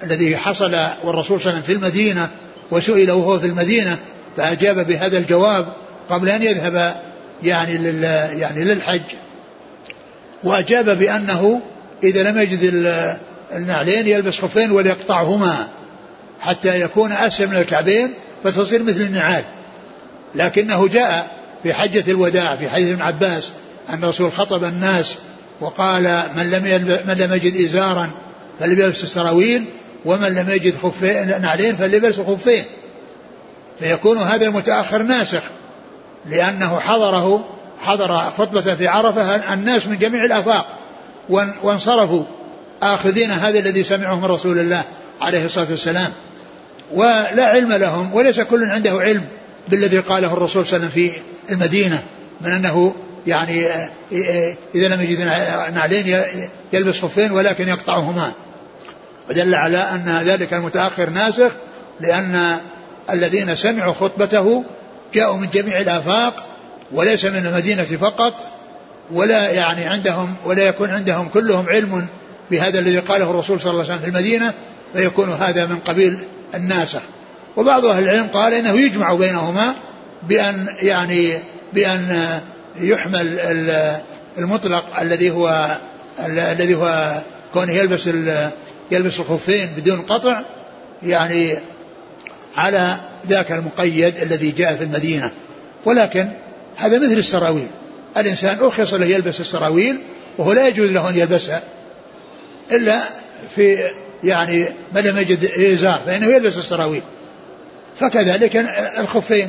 الذي 0.03 0.37
حصل 0.37 0.77
والرسول 1.05 1.41
صلى 1.41 1.51
الله 1.51 1.63
عليه 1.63 1.63
وسلم 1.63 1.63
في 1.63 1.73
المدينة 1.73 2.31
وسئل 2.71 3.11
وهو 3.11 3.39
في 3.39 3.47
المدينة 3.47 3.99
فأجاب 4.37 4.87
بهذا 4.87 5.19
الجواب 5.19 5.73
قبل 6.11 6.29
أن 6.29 6.43
يذهب 6.43 6.95
يعني 7.43 7.79
لل 7.79 8.05
يعني 8.41 8.65
للحج. 8.65 9.03
وأجاب 10.45 10.99
بأنه 10.99 11.61
إذا 12.03 12.31
لم 12.31 12.39
يجد 12.39 12.61
النعلين 13.53 14.09
يلبس 14.09 14.39
خفين 14.39 14.71
وليقطعهما 14.71 15.69
حتى 16.41 16.81
يكون 16.81 17.13
أسفل 17.13 17.47
من 17.47 17.57
الكعبين 17.57 18.11
فتصير 18.45 18.83
مثل 18.83 19.01
النعال. 19.01 19.45
لكنه 20.35 20.89
جاء 20.89 21.31
في 21.63 21.75
حجة 21.75 22.11
الوداع 22.11 22.57
في 22.57 22.71
حديث 22.71 22.93
ابن 22.93 23.03
عباس 23.03 23.53
أن 23.91 24.05
الرسول 24.05 24.33
خطب 24.33 24.65
الناس 24.65 25.19
وقال 25.61 26.23
من 26.37 26.51
لم 26.51 26.63
من 27.07 27.15
لم 27.15 27.33
يجد 27.33 27.65
إزارا 27.65 28.11
فليلبس 28.61 29.03
السراويل 29.03 29.65
ومن 30.05 30.29
لم 30.35 30.51
يجد 30.51 30.75
خفين 30.83 31.43
نعلين 31.43 31.77
فليلبس 31.77 32.21
خفين. 32.21 32.65
فيكون 33.79 34.19
هذا 34.19 34.47
المتأخر 34.47 35.03
ناسخ 35.03 35.43
لأنه 36.31 36.79
حضره 36.79 37.45
حضر 37.83 38.19
خطبة 38.19 38.75
في 38.75 38.87
عرفة 38.89 39.55
الناس 39.55 39.87
من 39.87 39.99
جميع 39.99 40.25
الآفاق 40.25 40.79
وانصرفوا 41.63 42.25
آخذين 42.83 43.31
هذا 43.31 43.59
الذي 43.59 43.85
سمعه 43.85 44.15
من 44.15 44.25
رسول 44.25 44.59
الله 44.59 44.83
عليه 45.21 45.45
الصلاة 45.45 45.67
والسلام. 45.71 46.13
ولا 46.93 47.47
علم 47.47 47.73
لهم 47.73 48.15
وليس 48.15 48.41
كل 48.41 48.65
عنده 48.65 48.91
علم 48.91 49.25
بالذي 49.69 49.99
قاله 49.99 50.33
الرسول 50.33 50.67
صلى 50.67 50.77
الله 50.77 50.89
عليه 50.89 50.97
وسلم 50.97 51.11
في 51.11 51.53
المدينة 51.53 52.03
من 52.41 52.51
أنه 52.51 52.95
يعني 53.27 53.67
إذا 54.75 54.89
لم 54.89 55.01
يجد 55.01 55.21
نعلين 55.75 56.23
يلبس 56.73 57.01
خفين 57.01 57.33
ولكن 57.33 57.69
يقطعهما. 57.69 58.33
ودل 59.31 59.55
على 59.55 59.79
أن 59.79 60.23
ذلك 60.25 60.55
المتأخر 60.55 61.11
ناسخ 61.11 61.53
لأن 62.01 62.59
الذين 63.11 63.57
سمعوا 63.57 63.93
خطبته 63.93 64.65
جاءوا 65.15 65.37
من 65.37 65.49
جميع 65.53 65.81
الآفاق 65.81 66.47
وليس 66.93 67.25
من 67.25 67.47
المدينة 67.47 67.85
فقط 67.85 68.35
ولا 69.13 69.51
يعني 69.51 69.85
عندهم 69.85 70.35
ولا 70.45 70.63
يكون 70.63 70.91
عندهم 70.91 71.29
كلهم 71.29 71.69
علم 71.69 72.07
بهذا 72.51 72.79
الذي 72.79 72.99
قاله 72.99 73.31
الرسول 73.31 73.61
صلى 73.61 73.71
الله 73.71 73.85
عليه 73.85 73.95
وسلم 73.95 74.03
في 74.03 74.19
المدينة 74.19 74.53
فيكون 74.95 75.33
هذا 75.33 75.67
من 75.67 75.77
قبيل 75.77 76.19
الناسخ. 76.55 77.01
وبعض 77.57 77.87
أهل 77.87 78.05
العلم 78.05 78.27
قال 78.27 78.55
إنه 78.55 78.73
يجمع 78.73 79.15
بينهما 79.15 79.75
بأن 80.23 80.67
يعني 80.83 81.39
بأن 81.73 82.41
يحمل 82.81 83.41
المطلق 84.39 85.01
الذي 85.01 85.31
هو 85.31 85.77
الذي 86.27 86.75
هو 86.75 87.15
كونه 87.53 87.73
يلبس 87.73 88.09
يلبس 88.91 89.21
الخفين 89.21 89.69
بدون 89.77 90.01
قطع 90.03 90.43
يعني 91.03 91.57
على 92.57 92.97
ذاك 93.29 93.53
المقيد 93.53 94.19
الذي 94.19 94.51
جاء 94.51 94.75
في 94.77 94.85
المدينة. 94.85 95.31
ولكن 95.85 96.29
هذا 96.77 96.99
مثل 96.99 97.19
السراويل. 97.19 97.69
الإنسان 98.17 98.59
أرخص 98.59 98.95
له 98.95 99.07
يلبس 99.07 99.41
السراويل 99.41 99.99
وهو 100.39 100.53
لا 100.53 100.69
يجوز 100.69 100.91
له 100.91 101.11
أن 101.11 101.19
يلبسها. 101.19 101.63
إلا 102.73 103.01
في 103.57 103.91
يعني 104.25 104.67
من 104.95 105.01
لم 105.01 105.19
يجد 105.19 105.45
إزار 105.45 106.01
فإنه 106.07 106.27
يلبس 106.27 106.57
السراويل. 106.57 107.03
فكذلك 108.01 108.57
الخفين 108.99 109.49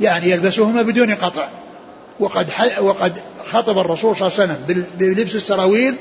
يعني 0.00 0.30
يلبسهما 0.30 0.82
بدون 0.82 1.14
قطع. 1.14 1.48
وقد 2.20 2.50
وقد 2.80 3.18
خطب 3.50 3.78
الرسول 3.78 4.16
صلى 4.16 4.28
الله 4.28 4.40
عليه 4.40 4.52
وسلم 4.52 4.84
بلبس 4.98 5.34
السراويل 5.34 5.94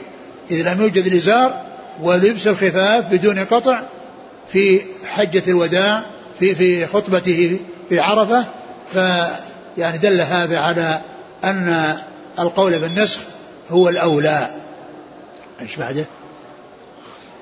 إذا 0.51 0.73
لم 0.73 0.81
يوجد 0.81 1.05
الإزار 1.05 1.64
ولبس 2.01 2.47
الخفاف 2.47 3.05
بدون 3.05 3.39
قطع 3.39 3.83
في 4.47 4.81
حجة 5.05 5.43
الوداع 5.47 6.05
في 6.39 6.55
في 6.55 6.85
خطبته 6.85 7.59
في 7.89 7.99
عرفة. 7.99 8.45
ف 8.93 8.95
يعني 9.77 9.97
دل 9.97 10.21
هذا 10.21 10.59
على 10.59 11.01
أن 11.43 11.97
القول 12.39 12.79
بالنسخ 12.79 13.19
هو 13.69 13.89
الأولى. 13.89 14.49
إيش 15.61 15.75
بعده؟ 15.75 16.05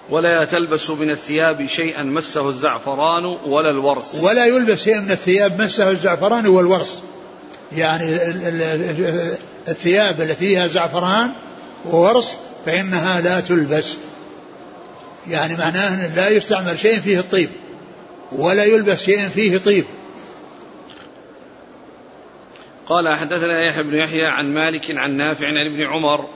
ولا 0.09 0.45
تلبس 0.45 0.89
من 0.89 1.09
الثياب 1.09 1.65
شيئا 1.65 2.03
مسه 2.03 2.49
الزعفران 2.49 3.25
ولا 3.25 3.69
الورس 3.69 4.23
ولا 4.23 4.45
يلبس 4.45 4.83
شيء 4.83 5.01
من 5.01 5.11
الثياب 5.11 5.61
مسه 5.61 5.89
الزعفران 5.89 6.47
والورس 6.47 7.01
يعني 7.77 8.17
الثياب 9.67 10.21
التي 10.21 10.35
فيها 10.35 10.67
زعفران 10.67 11.31
وورس 11.85 12.33
فإنها 12.65 13.21
لا 13.21 13.39
تلبس. 13.39 13.95
يعني 15.27 15.55
معناه 15.55 15.87
أن 15.87 16.13
لا 16.15 16.29
يستعمل 16.29 16.79
شيء 16.79 16.99
فيه 16.99 17.19
الطيب 17.19 17.49
ولا 18.31 18.63
يلبس 18.63 19.03
شيء 19.03 19.29
فيه 19.29 19.57
طيب. 19.57 19.85
قال 22.87 23.15
حدثنا 23.15 23.61
يحيى 23.61 23.83
بن 23.83 23.95
يحيى 23.95 24.25
عن 24.25 24.53
مالك 24.53 24.91
عن 24.91 25.17
نافع 25.17 25.47
عن 25.47 25.57
ابن 25.57 25.81
عمر. 25.81 26.29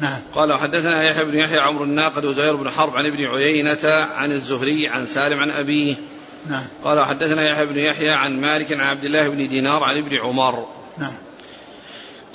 نعم. 0.00 0.18
قال 0.34 0.52
وحدثنا 0.52 1.02
يحيى 1.02 1.24
بن 1.24 1.38
يحيى 1.38 1.58
عمرو 1.58 1.84
الناقد 1.84 2.24
وزهير 2.24 2.56
بن 2.56 2.70
حرب 2.70 2.96
عن 2.96 3.06
ابن 3.06 3.24
عيينة 3.24 3.88
عن 4.16 4.32
الزهري 4.32 4.88
عن 4.88 5.06
سالم 5.06 5.38
عن 5.38 5.50
أبيه. 5.50 5.94
نعم. 6.48 6.66
قال 6.84 6.98
وحدثنا 6.98 7.50
يحيى 7.50 7.66
بن 7.66 7.78
يحيى 7.78 8.10
عن 8.10 8.40
مالك 8.40 8.72
عن 8.72 8.80
عبد 8.80 9.04
الله 9.04 9.28
بن 9.28 9.48
دينار 9.48 9.84
عن 9.84 9.96
ابن 9.96 10.16
عمر. 10.16 10.68
نعم. 10.98 11.12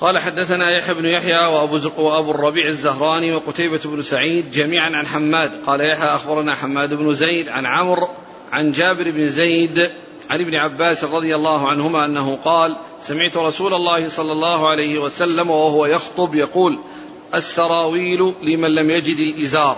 قال 0.04 0.18
حدثنا 0.18 0.78
يحيى 0.78 0.94
بن 0.94 1.06
يحيى 1.06 1.46
وأبو 1.46 1.80
وأبو 1.98 2.32
الربيع 2.32 2.68
الزهراني 2.68 3.36
وقتيبة 3.36 3.80
بن 3.86 4.02
سعيد 4.02 4.52
جميعا 4.52 4.90
عن 4.90 5.08
حماد. 5.08 5.52
قال 5.66 5.82
يحيى 5.82 6.16
أخبرنا 6.16 6.56
حماد 6.56 6.94
بن 6.94 7.14
زيد 7.14 7.50
عن 7.50 7.66
عمرو 7.66 8.10
عن 8.52 8.72
جابر 8.72 9.12
بن 9.12 9.30
زيد 9.30 9.92
عن 10.30 10.42
ابن 10.42 10.56
عباس 10.56 11.04
رضي 11.04 11.36
الله 11.36 11.68
عنهما 11.68 12.06
أنه 12.06 12.38
قال 12.46 12.76
سمعت 13.02 13.38
رسول 13.38 13.74
الله 13.74 14.10
صلى 14.10 14.32
الله 14.32 14.68
عليه 14.68 15.00
وسلم 15.00 15.50
وهو 15.50 15.86
يخطب 15.86 16.36
يقول 16.36 16.80
السراويل 17.36 18.34
لمن 18.42 18.76
لم 18.76 18.90
يجد 18.90 19.18
الإزار 19.20 19.78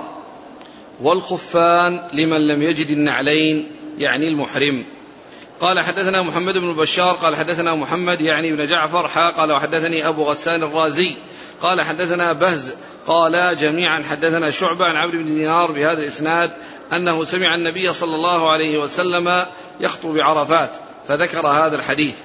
والخفان 1.01 2.01
لمن 2.13 2.47
لم 2.47 2.61
يجد 2.61 2.89
النعلين 2.89 3.71
يعني 3.97 4.27
المحرم. 4.27 4.83
قال 5.61 5.79
حدثنا 5.79 6.21
محمد 6.21 6.57
بن 6.57 6.73
بشار 6.73 7.13
قال 7.13 7.35
حدثنا 7.35 7.75
محمد 7.75 8.21
يعني 8.21 8.51
بن 8.51 8.67
جعفر 8.67 9.07
حا 9.07 9.29
قال 9.29 9.51
وحدثني 9.51 10.07
أبو 10.07 10.23
غسان 10.23 10.63
الرازي. 10.63 11.15
قال 11.61 11.81
حدثنا 11.81 12.33
بهز 12.33 12.73
قال 13.07 13.57
جميعا 13.57 14.03
حدثنا 14.03 14.51
شعبة 14.51 14.85
عن 14.85 14.95
عبد 14.95 15.15
بن 15.15 15.25
دينار 15.25 15.71
بهذا 15.71 15.99
الإسناد 15.99 16.51
أنه 16.93 17.25
سمع 17.25 17.55
النبي 17.55 17.93
صلى 17.93 18.15
الله 18.15 18.51
عليه 18.51 18.77
وسلم 18.77 19.45
يخطب 19.79 20.09
بعرفات 20.09 20.71
فذكر 21.07 21.47
هذا 21.47 21.75
الحديث. 21.75 22.15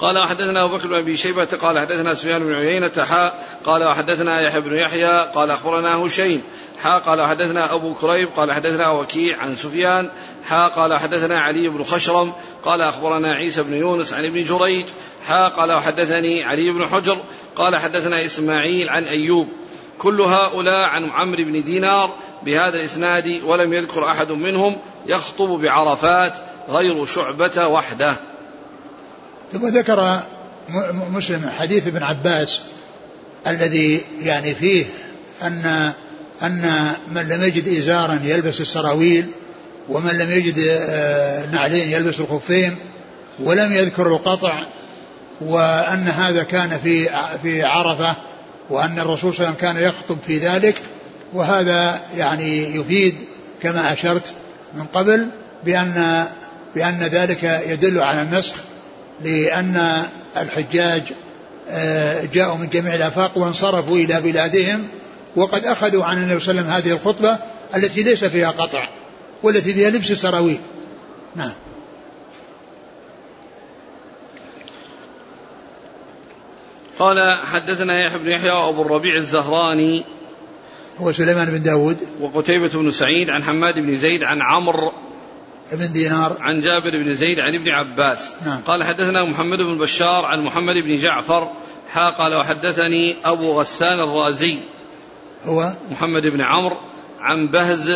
قال 0.00 0.18
وحدثنا 0.18 0.64
أبو 0.64 0.76
بكر 0.76 0.88
بن 0.88 0.94
أبي 0.94 1.16
شيبة 1.16 1.44
قال 1.44 1.78
حدثنا 1.78 2.14
سفيان 2.14 2.42
بن 2.44 2.54
عيينة 2.54 3.04
حاء 3.04 3.44
قال 3.64 3.84
وحدثنا 3.84 4.40
يحيى 4.40 4.60
بن 4.60 4.74
يحيى 4.74 5.30
قال 5.34 5.50
أخبرنا 5.50 5.96
هشيم 5.96 6.42
حا 6.82 6.98
قال 6.98 7.26
حدثنا 7.26 7.74
أبو 7.74 7.94
كريب 7.94 8.28
قال 8.36 8.52
حدثنا 8.52 8.90
وكيع 8.90 9.38
عن 9.38 9.56
سفيان 9.56 10.10
حا 10.46 10.68
قال 10.68 10.98
حدثنا 10.98 11.40
علي 11.40 11.68
بن 11.68 11.84
خشرم 11.84 12.32
قال 12.64 12.80
أخبرنا 12.80 13.32
عيسى 13.32 13.62
بن 13.62 13.74
يونس 13.74 14.12
عن 14.12 14.24
ابن 14.24 14.44
جريج 14.44 14.86
حا 15.26 15.48
قال 15.48 15.72
وحدثني 15.72 16.44
علي 16.44 16.72
بن 16.72 16.86
حجر 16.86 17.18
قال 17.56 17.76
حدثنا 17.76 18.26
إسماعيل 18.26 18.88
عن 18.88 19.04
أيوب 19.04 19.48
كل 19.98 20.20
هؤلاء 20.20 20.88
عن 20.88 21.10
عمرو 21.10 21.44
بن 21.44 21.64
دينار 21.64 22.10
بهذا 22.44 22.74
الإسناد 22.80 23.40
ولم 23.44 23.72
يذكر 23.72 24.04
أحد 24.04 24.32
منهم 24.32 24.78
يخطب 25.06 25.48
بعرفات 25.48 26.34
غير 26.68 27.04
شعبة 27.04 27.66
وحده. 27.66 28.16
ثم 29.52 29.66
ذكر 29.66 30.22
مسلم 31.10 31.50
حديث 31.58 31.86
ابن 31.86 32.02
عباس 32.02 32.62
الذي 33.46 34.04
يعني 34.22 34.54
فيه 34.54 34.84
أن 35.42 35.92
أن 36.42 36.92
من 37.14 37.28
لم 37.28 37.42
يجد 37.42 37.68
إزارا 37.78 38.20
يلبس 38.24 38.60
السراويل 38.60 39.26
ومن 39.88 40.18
لم 40.18 40.30
يجد 40.30 40.54
آه، 40.58 41.46
نعلين 41.46 41.90
يلبس 41.90 42.20
الخفين 42.20 42.76
ولم 43.40 43.72
يذكر 43.72 44.06
القطع 44.06 44.62
وأن 45.40 46.08
هذا 46.08 46.42
كان 46.42 46.78
في 46.78 47.08
في 47.42 47.62
عرفة 47.62 48.14
وأن 48.70 48.98
الرسول 48.98 49.34
صلى 49.34 49.46
الله 49.46 49.58
عليه 49.58 49.68
وسلم 49.68 49.72
كان 49.72 49.88
يخطب 49.88 50.18
في 50.26 50.38
ذلك 50.38 50.74
وهذا 51.32 52.00
يعني 52.16 52.76
يفيد 52.76 53.14
كما 53.62 53.92
أشرت 53.92 54.32
من 54.74 54.84
قبل 54.84 55.28
بأن 55.64 56.26
بأن 56.74 57.02
ذلك 57.02 57.62
يدل 57.66 58.00
على 58.00 58.22
النسخ 58.22 58.54
لأن 59.24 60.02
الحجاج 60.36 61.02
آه، 61.70 62.24
جاءوا 62.34 62.56
من 62.56 62.68
جميع 62.68 62.94
الآفاق 62.94 63.38
وانصرفوا 63.38 63.96
إلى 63.96 64.20
بلادهم 64.20 64.88
وقد 65.36 65.64
أخذوا 65.64 66.04
عن 66.04 66.18
النبي 66.18 66.40
صلى 66.40 66.50
الله 66.50 66.72
عليه 66.72 66.82
وسلم 66.82 66.92
هذه 66.92 66.96
الخطبة 66.96 67.38
التي 67.76 68.02
ليس 68.02 68.24
فيها 68.24 68.50
قطع. 68.50 68.88
والتي 69.44 69.74
فيها 69.74 69.90
لبس 69.90 70.12
سراويل. 70.12 70.58
نعم. 71.36 71.52
قال 76.98 77.40
حدثنا 77.46 78.06
يحيى 78.06 78.18
بن 78.18 78.30
يحيى 78.30 78.50
وابو 78.50 78.82
الربيع 78.82 79.16
الزهراني 79.16 80.04
هو 80.98 81.12
سليمان 81.12 81.50
بن 81.50 81.62
داود. 81.62 81.98
وقتيبة 82.20 82.68
بن 82.68 82.90
سعيد 82.90 83.30
عن 83.30 83.44
حماد 83.44 83.74
بن 83.74 83.96
زيد 83.96 84.22
عن 84.22 84.42
عمرو 84.42 84.92
بن 85.72 85.92
دينار. 85.92 86.36
عن 86.40 86.60
جابر 86.60 86.90
بن 86.90 87.14
زيد 87.14 87.40
عن 87.40 87.54
ابن 87.54 87.68
عباس. 87.68 88.34
نعم. 88.46 88.60
قال 88.66 88.84
حدثنا 88.84 89.24
محمد 89.24 89.58
بن 89.58 89.78
بشار 89.78 90.24
عن 90.24 90.40
محمد 90.40 90.74
بن 90.74 90.96
جعفر. 90.96 91.52
حا 91.92 92.10
قال 92.10 92.34
وحدثني 92.34 93.16
أبو 93.24 93.60
غسان 93.60 94.00
الرازي. 94.00 94.62
هو؟ 95.44 95.72
محمد 95.90 96.26
بن 96.26 96.40
عمرو 96.40 96.76
عن 97.20 97.48
بهز 97.48 97.90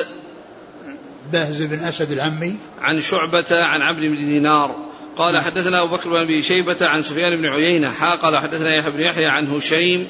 بهز 1.33 1.63
بن 1.63 1.79
أسد 1.79 2.11
العمي. 2.11 2.57
عن 2.81 3.01
شعبة 3.01 3.47
عن 3.51 3.83
عبد 3.83 4.01
بن 4.01 4.17
دينار 4.17 4.77
قال 5.17 5.35
نعم. 5.35 5.45
حدثنا 5.45 5.83
أبو 5.83 5.97
بكر 5.97 6.11
بن 6.11 6.17
أبي 6.17 6.43
شيبة 6.43 6.77
عن 6.81 7.03
سفيان 7.03 7.37
بن 7.37 7.47
عيينة. 7.47 7.91
حا 7.91 8.15
قال 8.15 8.39
حدثنا 8.39 8.75
يحيى 8.75 8.91
بن 8.91 9.01
يحيى 9.01 9.27
عن 9.27 9.47
هشيم. 9.47 10.07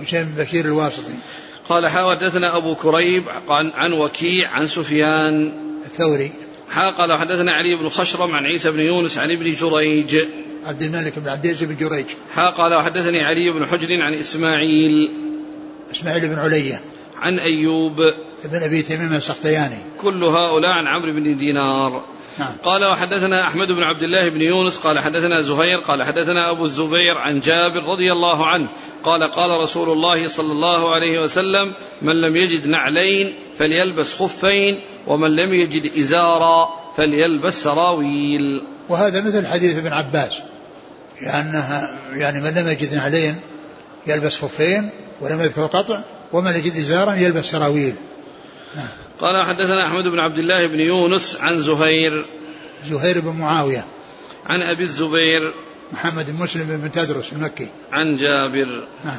هشيم 0.00 0.24
بن 0.24 0.44
بشير 0.44 0.64
الواسطي. 0.64 1.14
قال 1.68 1.86
حا 1.86 2.10
حدثنا 2.10 2.56
أبو 2.56 2.74
كريب 2.74 3.24
عن, 3.48 3.70
عن 3.70 3.92
وكيع 3.92 4.50
عن 4.50 4.66
سفيان. 4.66 5.52
الثوري. 5.84 6.32
حا 6.70 6.90
قال 6.90 7.18
حدثنا 7.18 7.52
علي 7.52 7.76
بن 7.76 7.88
خشرم 7.88 8.34
عن 8.34 8.44
عيسى 8.44 8.70
بن 8.70 8.80
يونس 8.80 9.18
عن 9.18 9.30
ابن 9.30 9.54
جريج. 9.54 10.18
عبد 10.64 10.82
الملك 10.82 11.18
بن 11.18 11.28
عبد 11.28 11.44
العزيز 11.44 11.64
بن 11.64 11.76
جريج. 11.76 12.06
حا 12.34 12.50
قال 12.50 12.74
وحدثني 12.74 13.24
علي 13.24 13.50
بن 13.50 13.66
حجر 13.66 14.02
عن 14.02 14.14
إسماعيل. 14.14 15.10
إسماعيل 15.92 16.28
بن 16.28 16.38
علية 16.38 16.80
عن 17.20 17.38
أيوب. 17.38 18.00
ابن 18.44 18.62
أبي 18.62 18.82
تميم 18.82 19.14
السختياني. 19.14 19.78
كل 20.00 20.24
هؤلاء 20.24 20.70
عن 20.70 20.86
عمرو 20.86 21.12
بن 21.12 21.36
دينار. 21.36 22.02
نعم. 22.38 22.52
قال 22.64 22.84
وحدثنا 22.84 23.42
أحمد 23.42 23.68
بن 23.68 23.82
عبد 23.82 24.02
الله 24.02 24.28
بن 24.28 24.42
يونس 24.42 24.76
قال 24.76 24.98
حدثنا 24.98 25.40
زهير 25.40 25.78
قال 25.78 26.02
حدثنا 26.02 26.50
أبو 26.50 26.64
الزبير 26.64 27.18
عن 27.18 27.40
جابر 27.40 27.82
رضي 27.84 28.12
الله 28.12 28.46
عنه 28.46 28.66
قال 29.04 29.22
قال 29.22 29.60
رسول 29.60 29.90
الله 29.90 30.28
صلى 30.28 30.52
الله 30.52 30.94
عليه 30.94 31.20
وسلم 31.20 31.72
من 32.02 32.20
لم 32.20 32.36
يجد 32.36 32.66
نعلين 32.66 33.32
فليلبس 33.58 34.14
خفين 34.14 34.80
ومن 35.06 35.36
لم 35.36 35.54
يجد 35.54 35.92
إزارا 35.98 36.68
فليلبس 36.96 37.62
سراويل. 37.62 38.62
وهذا 38.88 39.20
مثل 39.20 39.46
حديث 39.46 39.78
ابن 39.78 39.92
عباس 39.92 40.40
لأنها 41.22 41.90
يعني 42.12 42.40
من 42.40 42.50
لم 42.50 42.68
يجد 42.68 42.94
نعلين 42.94 43.36
يلبس 44.06 44.38
خفين 44.38 44.90
ولم 45.20 45.40
يذكر 45.40 45.66
قطع 45.66 46.00
ومن 46.32 46.56
يجد 46.56 46.76
إزارا 46.76 47.14
يلبس 47.14 47.44
سراويل. 47.44 47.94
قال 49.20 49.46
حدثنا 49.46 49.86
أحمد 49.86 50.04
بن 50.04 50.18
عبد 50.18 50.38
الله 50.38 50.66
بن 50.66 50.80
يونس 50.80 51.36
عن 51.40 51.58
زهير. 51.58 52.26
زهير 52.86 53.20
بن 53.20 53.32
معاوية. 53.32 53.84
عن 54.46 54.60
أبي 54.62 54.82
الزبير. 54.82 55.54
محمد 55.92 56.30
بن 56.30 56.42
مسلم 56.42 56.80
بن 56.82 56.90
تدرس 56.90 57.32
المكي. 57.32 57.68
عن 57.92 58.16
جابر. 58.16 58.86
نعم. 59.04 59.18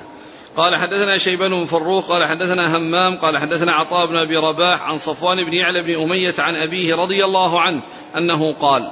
قال 0.57 0.75
حدثنا 0.75 1.17
شيبان 1.17 1.51
بن 1.51 1.65
فروخ 1.65 2.07
قال 2.11 2.25
حدثنا 2.25 2.77
همام 2.77 3.17
قال 3.17 3.37
حدثنا 3.37 3.71
عطاء 3.71 4.07
بن 4.07 4.17
أبي 4.17 4.37
رباح 4.37 4.83
عن 4.83 4.97
صفوان 4.97 5.45
بن 5.45 5.53
يعلى 5.53 5.83
بن 5.83 6.01
أمية 6.01 6.33
عن 6.39 6.55
أبيه 6.55 6.95
رضي 6.95 7.25
الله 7.25 7.61
عنه 7.61 7.81
أنه 8.17 8.53
قال 8.53 8.91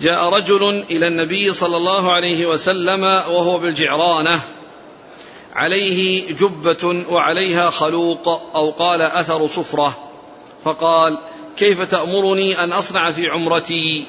جاء 0.00 0.28
رجل 0.28 0.84
إلى 0.90 1.06
النبي 1.06 1.52
صلى 1.52 1.76
الله 1.76 2.12
عليه 2.12 2.46
وسلم 2.46 3.02
وهو 3.04 3.58
بالجعرانة. 3.58 4.40
عليه 5.52 6.32
جبة 6.34 7.04
وعليها 7.10 7.70
خلوق 7.70 8.28
أو 8.54 8.70
قال 8.70 9.02
أثر 9.02 9.46
صفرة. 9.46 9.98
فقال 10.64 11.18
كيف 11.56 11.82
تأمرني 11.82 12.64
أن 12.64 12.72
أصنع 12.72 13.10
في 13.10 13.28
عمرتي؟ 13.28 14.06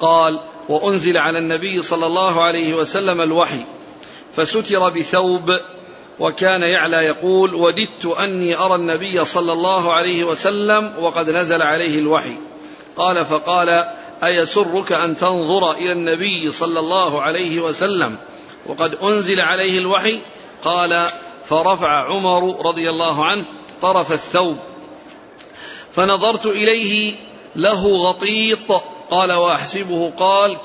قال 0.00 0.40
وأنزل 0.68 1.18
على 1.18 1.38
النبي 1.38 1.82
صلى 1.82 2.06
الله 2.06 2.42
عليه 2.42 2.74
وسلم 2.74 3.20
الوحي 3.20 3.60
فستر 4.32 4.88
بثوب 4.88 5.58
وكان 6.18 6.62
يعلى 6.62 6.96
يقول 6.96 7.54
وددت 7.54 8.06
أني 8.06 8.56
أرى 8.58 8.74
النبي 8.74 9.24
صلى 9.24 9.52
الله 9.52 9.92
عليه 9.92 10.24
وسلم 10.24 10.92
وقد 11.00 11.30
نزل 11.30 11.62
عليه 11.62 11.98
الوحي. 11.98 12.36
قال 12.96 13.24
فقال 13.24 13.84
أيسرك 14.24 14.92
أن 14.92 15.16
تنظر 15.16 15.72
إلى 15.72 15.92
النبي 15.92 16.50
صلى 16.50 16.80
الله 16.80 17.22
عليه 17.22 17.60
وسلم 17.60 18.16
وقد 18.66 18.94
أنزل 18.94 19.40
عليه 19.40 19.78
الوحي؟ 19.78 20.20
قال 20.64 21.08
فرفع 21.44 22.04
عمر 22.04 22.66
رضي 22.66 22.90
الله 22.90 23.24
عنه 23.24 23.44
طرف 23.82 24.12
الثوب. 24.12 24.56
فنظرت 25.92 26.46
إليه 26.46 27.14
له 27.56 27.96
غطيط 27.96 28.72
قال 29.10 29.32
وأحسبه 29.32 30.12
قال 30.18 30.56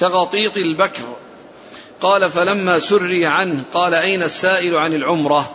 كغطيط 0.00 0.56
البكر. 0.56 1.16
قال 2.00 2.30
فلما 2.30 2.78
سري 2.78 3.26
عنه 3.26 3.62
قال 3.74 3.94
أين 3.94 4.22
السائل 4.22 4.76
عن 4.76 4.94
العمرة؟ 4.94 5.50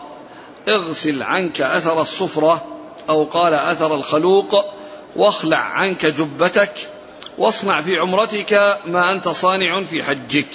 اغسل 0.67 1.23
عنك 1.23 1.61
أثر 1.61 2.01
الصفرة 2.01 2.65
أو 3.09 3.23
قال 3.23 3.53
أثر 3.53 3.95
الخلوق 3.95 4.65
واخلع 5.15 5.57
عنك 5.57 6.05
جبتك 6.05 6.73
واصنع 7.37 7.81
في 7.81 7.97
عمرتك 7.97 8.79
ما 8.85 9.11
أنت 9.11 9.29
صانع 9.29 9.83
في 9.83 10.03
حجك. 10.03 10.47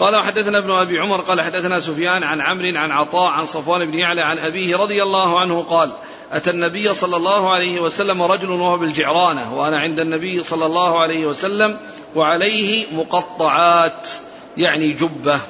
قال 0.00 0.16
حدثنا 0.16 0.58
ابن 0.58 0.70
أبي 0.70 0.98
عمر 0.98 1.20
قال 1.20 1.40
حدثنا 1.40 1.80
سفيان 1.80 2.22
عن 2.22 2.40
عمرو 2.40 2.78
عن 2.78 2.90
عطاء 2.90 3.30
عن 3.30 3.46
صفوان 3.46 3.90
بن 3.90 3.98
يعلى 3.98 4.20
عن 4.20 4.38
أبيه 4.38 4.76
رضي 4.76 5.02
الله 5.02 5.40
عنه 5.40 5.62
قال 5.62 5.92
أتى 6.32 6.50
النبي 6.50 6.94
صلى 6.94 7.16
الله 7.16 7.50
عليه 7.50 7.80
وسلم 7.80 8.22
رجل 8.22 8.50
وهو 8.50 8.78
بالجعرانة 8.78 9.58
وأنا 9.58 9.80
عند 9.80 10.00
النبي 10.00 10.42
صلى 10.42 10.66
الله 10.66 11.00
عليه 11.00 11.26
وسلم 11.26 11.78
وعليه 12.16 12.86
مقطعات 12.92 14.08
يعني 14.56 14.92
جبة 14.92 15.40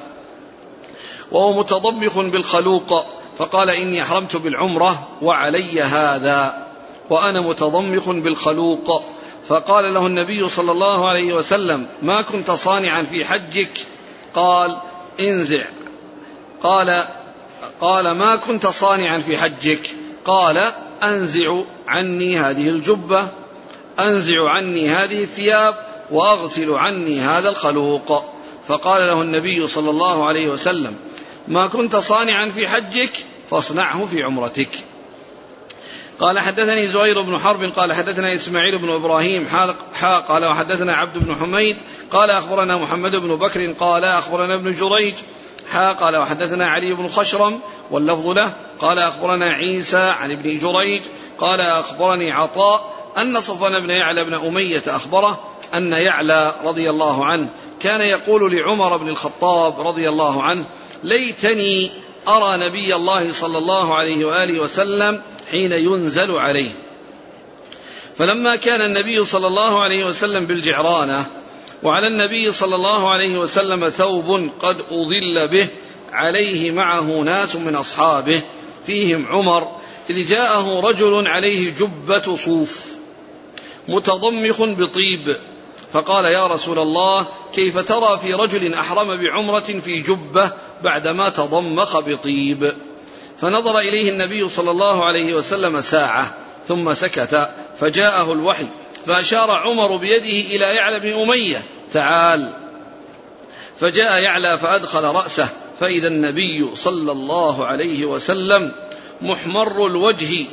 وهو 1.31 1.53
متضمخ 1.53 2.19
بالخلوق 2.19 3.05
فقال 3.37 3.69
إني 3.69 4.01
أحرمت 4.01 4.35
بالعمرة 4.35 5.07
وعلي 5.21 5.81
هذا 5.81 6.67
وأنا 7.09 7.41
متضمخ 7.41 8.09
بالخلوق. 8.09 9.03
فقال 9.47 9.93
له 9.93 10.07
النبي 10.07 10.49
صلى 10.49 10.71
الله 10.71 11.09
عليه 11.09 11.33
وسلم 11.33 11.87
ما 12.01 12.21
كنت 12.21 12.51
صانعا 12.51 13.03
في 13.03 13.25
حجك؟ 13.25 13.71
قال 14.35 14.77
انزع. 15.19 15.63
قال 16.63 17.05
قال 17.81 18.11
ما 18.11 18.35
كنت 18.35 18.67
صانعا 18.67 19.19
في 19.19 19.37
حجك. 19.37 19.89
قال 20.25 20.71
انزع 21.03 21.61
عني 21.87 22.37
هذه 22.37 22.69
الجبة. 22.69 23.27
انزع 23.99 24.49
عني 24.49 24.89
هذه 24.89 25.23
الثياب 25.23 25.75
واغسل 26.11 26.73
عني 26.73 27.19
هذا 27.19 27.49
الخلوق. 27.49 28.25
فقال 28.67 29.07
له 29.07 29.21
النبي 29.21 29.67
صلى 29.67 29.89
الله 29.89 30.25
عليه 30.25 30.49
وسلم 30.49 30.95
ما 31.47 31.67
كنت 31.67 31.95
صانعا 31.95 32.49
في 32.49 32.67
حجك 32.67 33.25
فاصنعه 33.49 34.05
في 34.05 34.23
عمرتك. 34.23 34.69
قال 36.21 36.39
حدثني 36.39 36.87
زهير 36.87 37.21
بن 37.21 37.39
حرب 37.39 37.63
قال 37.63 37.93
حدثنا 37.93 38.35
إسماعيل 38.35 38.77
بن 38.77 38.89
إبراهيم 38.89 39.47
حا 39.93 40.19
قال 40.19 40.45
وحدثنا 40.45 40.95
عبد 40.95 41.17
بن 41.17 41.35
حميد 41.35 41.77
قال 42.11 42.29
أخبرنا 42.29 42.77
محمد 42.77 43.15
بن 43.15 43.35
بكر 43.35 43.71
قال 43.71 44.03
أخبرنا 44.03 44.55
ابن 44.55 44.73
جريج 44.73 45.13
حا 45.71 45.91
قال 45.91 46.17
وحدثنا 46.17 46.69
علي 46.69 46.93
بن 46.93 47.07
خشرم 47.07 47.59
واللفظ 47.91 48.27
له 48.27 48.53
قال 48.79 48.99
أخبرنا 48.99 49.45
عيسى 49.45 49.97
عن 49.97 50.31
ابن 50.31 50.57
جريج 50.57 51.01
قال 51.39 51.61
أخبرني 51.61 52.31
عطاء 52.31 52.93
أن 53.17 53.41
صفوان 53.41 53.79
بن 53.79 53.89
يعلى 53.89 54.23
بن 54.23 54.33
أمية 54.33 54.83
أخبره 54.87 55.43
أن 55.73 55.91
يعلى 55.91 56.53
رضي 56.63 56.89
الله 56.89 57.25
عنه 57.25 57.49
كان 57.79 58.01
يقول 58.01 58.55
لعمر 58.55 58.97
بن 58.97 59.09
الخطاب 59.09 59.87
رضي 59.87 60.09
الله 60.09 60.43
عنه 60.43 60.65
ليتني 61.03 61.91
أرى 62.27 62.57
نبي 62.57 62.95
الله 62.95 63.33
صلى 63.33 63.57
الله 63.57 63.95
عليه 63.95 64.25
وآله 64.25 64.59
وسلم 64.59 65.21
حين 65.51 65.71
ينزل 65.71 66.31
عليه. 66.31 66.71
فلما 68.17 68.55
كان 68.55 68.81
النبي 68.81 69.25
صلى 69.25 69.47
الله 69.47 69.81
عليه 69.81 70.05
وسلم 70.05 70.45
بالجعرانة 70.45 71.25
وعلى 71.83 72.07
النبي 72.07 72.51
صلى 72.51 72.75
الله 72.75 73.11
عليه 73.11 73.37
وسلم 73.37 73.89
ثوب 73.89 74.49
قد 74.59 74.77
اضل 74.91 75.47
به 75.47 75.67
عليه 76.11 76.71
معه 76.71 77.21
ناس 77.21 77.55
من 77.55 77.75
أصحابه 77.75 78.41
فيهم 78.85 79.25
عمر 79.29 79.67
إذ 80.09 80.27
جاءه 80.27 80.79
رجل 80.79 81.27
عليه 81.27 81.73
جبة 81.73 82.35
صوف 82.35 82.85
متضمخ 83.87 84.61
بطيب 84.61 85.35
فقال 85.93 86.25
يا 86.25 86.47
رسول 86.47 86.79
الله 86.79 87.25
كيف 87.53 87.77
ترى 87.77 88.19
في 88.21 88.33
رجل 88.33 88.73
أحرم 88.73 89.15
بعمرة 89.17 89.79
في 89.79 89.99
جبة 89.99 90.51
بعدما 90.83 91.29
تضمخ 91.29 91.99
بطيب؟ 91.99 92.73
فنظر 93.41 93.79
إليه 93.79 94.09
النبي 94.09 94.49
صلى 94.49 94.71
الله 94.71 95.05
عليه 95.05 95.33
وسلم 95.33 95.81
ساعة 95.81 96.33
ثم 96.67 96.93
سكت 96.93 97.49
فجاءه 97.79 98.33
الوحي 98.33 98.65
فأشار 99.07 99.51
عمر 99.51 99.95
بيده 99.95 100.55
إلى 100.55 100.75
يعلى 100.75 100.99
بن 100.99 101.21
أمية 101.21 101.63
تعال. 101.91 102.53
فجاء 103.79 104.21
يعلى 104.21 104.57
فأدخل 104.57 105.03
رأسه 105.03 105.49
فإذا 105.79 106.07
النبي 106.07 106.75
صلى 106.75 107.11
الله 107.11 107.65
عليه 107.65 108.05
وسلم 108.05 108.71
محمر 109.21 109.87
الوجه 109.87 110.45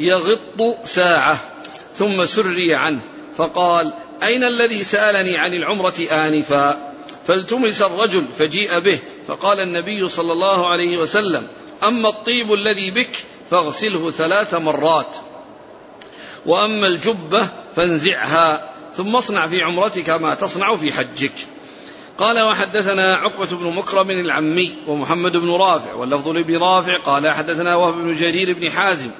يغط 0.00 0.78
ساعة 0.84 1.40
ثم 1.94 2.24
سري 2.24 2.74
عنه 2.74 3.00
فقال 3.36 3.92
أين 4.22 4.44
الذي 4.44 4.84
سألني 4.84 5.36
عن 5.36 5.54
العمرة 5.54 5.94
آنفا؟ 6.10 6.92
فالتمس 7.26 7.82
الرجل 7.82 8.24
فجيء 8.38 8.78
به 8.78 8.98
فقال 9.28 9.60
النبي 9.60 10.08
صلى 10.08 10.32
الله 10.32 10.68
عليه 10.68 10.96
وسلم 10.96 11.46
أما 11.82 12.08
الطيب 12.08 12.52
الذي 12.52 12.90
بك 12.90 13.10
فاغسله 13.50 14.10
ثلاث 14.10 14.54
مرات. 14.54 15.16
وأما 16.46 16.86
الجبة 16.86 17.48
فانزعها 17.76 18.70
ثم 18.96 19.16
اصنع 19.16 19.46
في 19.46 19.62
عمرتك 19.62 20.10
ما 20.10 20.34
تصنع 20.34 20.76
في 20.76 20.92
حجك. 20.92 21.32
قال 22.18 22.40
وحدثنا 22.40 23.14
عقبة 23.14 23.56
بن 23.56 23.74
مكرم 23.74 24.10
العمي 24.10 24.74
ومحمد 24.86 25.36
بن 25.36 25.50
رافع 25.50 25.94
واللفظ 25.94 26.28
لابن 26.28 26.56
رافع 26.56 26.98
قال 27.04 27.30
حدثنا 27.30 27.76
وهب 27.76 27.94
بن 27.94 28.12
جرير 28.12 28.52
بن 28.52 28.70
حازم. 28.70 29.10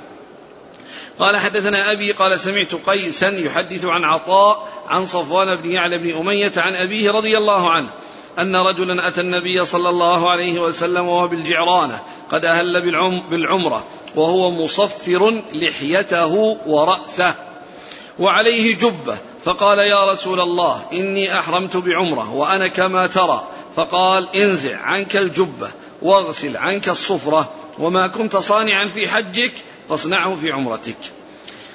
قال 1.18 1.36
حدثنا 1.36 1.92
أبي 1.92 2.12
قال 2.12 2.40
سمعت 2.40 2.74
قيسا 2.74 3.28
يحدث 3.28 3.84
عن 3.84 4.05
عطاء 4.05 4.68
عن 4.93 5.07
صفوان 5.07 5.57
بن 5.57 5.70
يعلى 5.70 5.99
بن 5.99 6.16
أمية 6.16 6.53
عن 6.57 6.74
أبيه 6.74 7.11
رضي 7.11 7.38
الله 7.38 7.70
عنه 7.70 7.88
أن 8.38 8.57
رجلا 8.57 9.09
أتى 9.09 9.20
النبي 9.20 9.64
صلى 9.64 9.88
الله 9.88 10.30
عليه 10.30 10.61
وسلم 10.61 11.09
وهو 11.09 11.28
بالجعرانة 11.28 11.99
قد 12.30 12.45
أهل 12.45 12.80
بالعمرة 13.30 13.84
وهو 14.14 14.51
مصفر 14.51 15.43
لحيته 15.53 16.34
ورأسه 16.66 17.34
وعليه 18.18 18.74
جبة 18.74 19.16
فقال 19.45 19.78
يا 19.78 20.12
رسول 20.12 20.40
الله 20.40 20.82
إني 20.93 21.38
أحرمت 21.38 21.76
بعمرة 21.76 22.34
وأنا 22.34 22.68
كما 22.68 23.07
ترى 23.07 23.43
فقال 23.76 24.36
انزع 24.36 24.76
عنك 24.76 25.16
الجبة 25.16 25.70
واغسل 26.03 26.57
عنك 26.57 26.88
الصفرة 26.88 27.53
وما 27.78 28.07
كنت 28.07 28.36
صانعا 28.36 28.86
في 28.86 29.09
حجك 29.09 29.53
فاصنعه 29.88 30.34
في 30.34 30.51
عمرتك. 30.51 30.97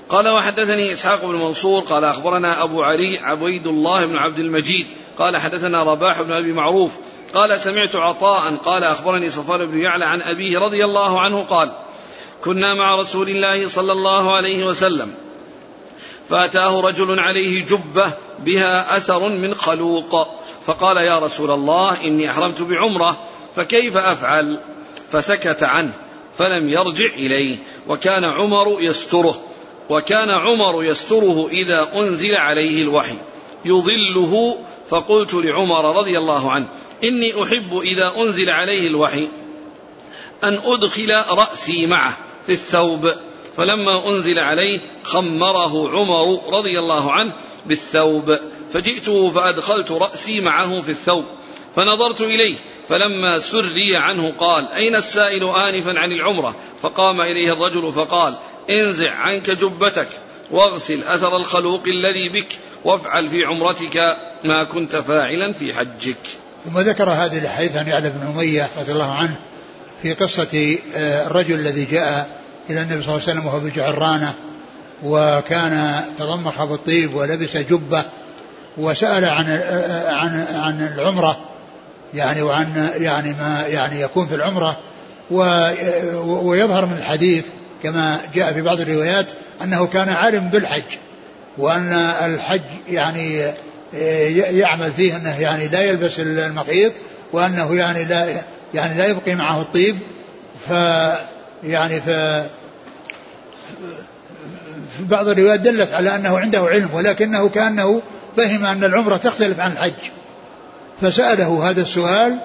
قال 0.10 0.30
وحدثني 0.30 0.94
إسحاق 0.94 1.26
بن 1.26 1.36
منصور 1.36 1.82
قال 1.82 2.04
أخبرنا 2.04 2.64
أبو 2.64 2.84
علي 2.84 3.20
عبيد 3.20 3.68
الله 3.68 4.06
بن 4.06 4.18
عبد 4.18 4.40
المجيد 4.40 4.88
قال 5.20 5.38
حدثنا 5.38 5.84
رباح 5.84 6.22
بن 6.22 6.32
أبي 6.32 6.54
معروف 6.54 6.98
قال 7.34 7.60
سمعت 7.60 7.96
عطاء 7.96 8.56
قال 8.56 8.84
أخبرني 8.84 9.30
صفوان 9.30 9.66
بن 9.66 9.78
يعلى 9.78 10.06
عن 10.06 10.22
أبيه 10.22 10.60
رضي 10.60 10.86
الله 10.86 11.22
عنه 11.22 11.44
قال 11.44 11.72
كنا 12.44 12.74
مع 12.74 12.96
رسول 12.96 13.30
الله 13.30 13.68
صلى 13.68 13.92
الله 13.92 14.36
عليه 14.36 14.66
وسلم 14.66 15.14
فأتاه 16.30 16.82
رجل 16.82 17.20
عليه 17.20 17.66
جبة 17.66 18.14
بها 18.40 18.98
أثر 18.98 19.30
من 19.30 19.56
خلوق 19.56 20.28
فقال 20.66 20.98
يا 20.98 21.20
رسول 21.20 21.52
الله 21.52 22.04
إني 22.04 22.30
أحرمت 22.30 22.62
بعمرة 22.62 23.18
فكيف 23.56 23.98
أفعل؟ 23.98 24.60
فسكت 25.12 25.64
عنه 25.64 25.92
فلم 26.38 26.70
يرجع 26.70 27.14
إليه 27.14 27.58
وكان 27.88 28.26
عمر 28.26 28.78
يستره 28.80 29.42
وكان 29.90 30.30
عمر 30.30 30.84
يستره 30.84 31.48
إذا 31.52 31.90
أنزل 31.96 32.36
عليه 32.36 32.84
الوحي. 32.84 33.16
يظله 33.66 34.58
فقلت 34.90 35.34
لعمر 35.34 35.98
رضي 35.98 36.18
الله 36.18 36.52
عنه 36.52 36.68
إني 37.04 37.44
أحب 37.44 37.80
إذا 37.80 38.14
أنزل 38.18 38.50
عليه 38.50 38.88
الوحي 38.88 39.28
أن 40.44 40.60
أدخل 40.66 41.12
رأسي 41.30 41.88
معه 41.88 42.18
في 42.46 42.52
الثوب. 42.52 43.12
فلما 43.58 44.10
أنزل 44.10 44.40
عليه 44.40 44.80
خمره 45.04 45.90
عمر 45.90 46.40
رضي 46.58 46.80
الله 46.80 47.12
عنه 47.12 47.34
بالثوب. 47.66 48.38
فجئته 48.74 49.30
فأدخلت 49.30 49.92
رأسي 49.92 50.42
معه 50.42 50.82
في 50.82 50.90
الثوب. 50.90 51.26
فنظرت 51.76 52.22
إليه 52.22 52.56
فلما 52.90 53.40
سري 53.40 53.96
عنه 53.96 54.34
قال 54.40 54.68
أين 54.68 54.96
السائل 54.96 55.44
آنفا 55.44 56.00
عن 56.00 56.12
العمرة؟ 56.12 56.56
فقام 56.82 57.22
إليه 57.22 57.54
الرجل 57.54 57.92
فقال 57.94 58.36
انزع 58.70 59.12
عنك 59.12 59.50
جبتك 59.50 60.08
واغسل 60.52 61.04
أثر 61.04 61.38
الخلوق 61.38 61.84
الذي 61.88 62.30
بك 62.30 62.48
وافعل 62.86 63.30
في 63.30 63.44
عمرتك 63.44 64.18
ما 64.44 64.64
كنت 64.64 64.96
فاعلا 64.96 65.54
في 65.54 65.74
حجك. 65.74 66.18
ثم 66.66 66.80
ذكر 66.80 67.10
هذه 67.10 67.38
الحديث 67.38 67.76
عن 67.76 67.88
يعلى 67.88 68.10
بن 68.10 68.28
أمية 68.28 68.70
رضي 68.80 68.92
الله 68.92 69.12
عنه 69.12 69.36
في 70.02 70.14
قصة 70.14 70.78
آه، 70.96 71.28
الرجل 71.28 71.56
الذي 71.56 71.86
جاء 71.86 72.30
إلى 72.70 72.82
النبي 72.82 73.04
صلى 73.04 73.16
الله 73.16 73.28
عليه 73.28 73.40
وسلم 73.40 73.46
وهو 73.46 73.60
بجعرانة 73.60 74.34
وكان 75.04 76.04
تضمخ 76.20 76.64
بالطيب 76.64 77.14
ولبس 77.16 77.58
جبة 77.58 78.04
وسأل 78.78 79.26
عن 79.26 79.46
آه، 79.50 80.12
عن 80.12 80.46
عن 80.54 80.94
العمرة 80.96 81.38
يعني 82.14 82.42
وعن 82.42 82.90
يعني 82.98 83.34
ما 83.34 83.66
يعني 83.68 84.02
يكون 84.02 84.28
في 84.28 84.36
العمرة 84.36 84.78
ويظهر 85.32 86.86
من 86.86 86.98
الحديث 86.98 87.46
كما 87.84 88.20
جاء 88.36 88.54
في 88.54 88.62
بعض 88.62 88.82
الروايات 88.82 89.28
أنه 89.64 89.88
كان 89.88 90.10
عالم 90.10 90.50
بالحج 90.50 90.98
وأن 91.58 91.94
الحج 92.26 92.62
يعني 92.88 93.46
آه، 93.96 94.28
يعمل 94.52 94.92
فيه 94.92 95.16
أنه 95.16 95.42
يعني 95.42 95.68
لا 95.68 95.82
يلبس 95.82 96.20
المخيط 96.20 96.94
وأنه 97.34 97.76
يعني 97.76 98.04
لا 98.04 98.26
يعني 98.74 98.98
لا 98.98 99.06
يبقي 99.06 99.36
معه 99.36 99.62
الطيب. 99.62 99.98
ف 100.68 100.72
يعني 101.64 102.02
ف 102.02 102.10
في 104.98 105.04
بعض 105.04 105.28
الروايات 105.28 105.60
دلت 105.60 105.94
على 105.94 106.16
أنه 106.16 106.40
عنده 106.40 106.60
علم 106.60 106.90
ولكنه 106.94 107.50
كأنه 107.50 108.02
فهم 108.38 108.66
أن 108.66 108.84
العمرة 108.84 109.18
تختلف 109.18 109.60
عن 109.60 109.72
الحج. 109.72 110.12
فسأله 111.02 111.70
هذا 111.70 111.82
السؤال 111.82 112.42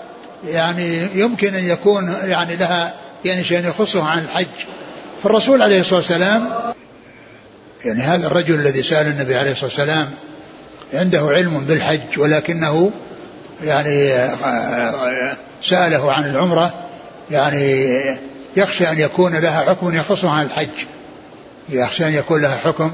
يعني 0.47 1.07
يمكن 1.15 1.55
أن 1.55 1.65
يكون 1.65 2.15
يعني 2.25 2.57
لها 2.57 2.95
يعني 3.25 3.45
شيء 3.45 3.69
يخصه 3.69 4.05
عن 4.05 4.19
الحج. 4.19 4.47
فالرسول 5.23 5.63
عليه 5.63 5.81
الصلاة 5.81 5.97
والسلام 5.97 6.49
يعني 7.85 8.03
هذا 8.03 8.27
الرجل 8.27 8.55
الذي 8.55 8.83
سأل 8.83 9.07
النبي 9.07 9.37
عليه 9.37 9.53
الصلاة 9.53 9.71
والسلام 9.71 10.11
عنده 10.95 11.21
علم 11.21 11.61
بالحج 11.61 12.19
ولكنه 12.19 12.91
يعني 13.65 14.13
سأله 15.63 16.13
عن 16.13 16.25
العمرة 16.25 16.75
يعني 17.31 17.97
يخشى 18.57 18.91
أن 18.91 18.99
يكون 18.99 19.37
لها 19.37 19.65
حكم 19.65 19.95
يخصها 19.95 20.31
عن 20.31 20.47
الحج. 20.47 20.87
يخشى 21.69 22.09
أن 22.09 22.15
يكون 22.15 22.43
لها 22.43 22.57
حكم 22.57 22.93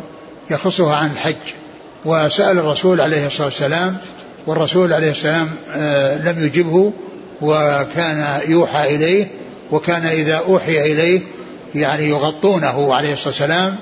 يخصها 0.51 0.97
عن 0.97 1.11
الحج. 1.11 1.55
وسأل 2.05 2.59
الرسول 2.59 3.01
عليه 3.01 3.27
الصلاة 3.27 3.47
والسلام 3.47 3.97
والرسول 4.47 4.93
عليه 4.93 5.11
السلام 5.11 5.51
آه، 5.73 6.19
لم 6.19 6.45
يجبه 6.45 6.93
وكان 7.41 8.41
يوحى 8.49 8.95
إليه 8.97 9.27
وكان 9.71 10.07
إذا 10.07 10.37
أوحي 10.37 10.93
إليه 10.93 11.21
يعني 11.75 12.09
يغطونه 12.09 12.95
عليه 12.95 13.13
الصلاة 13.13 13.29
والسلام 13.29 13.77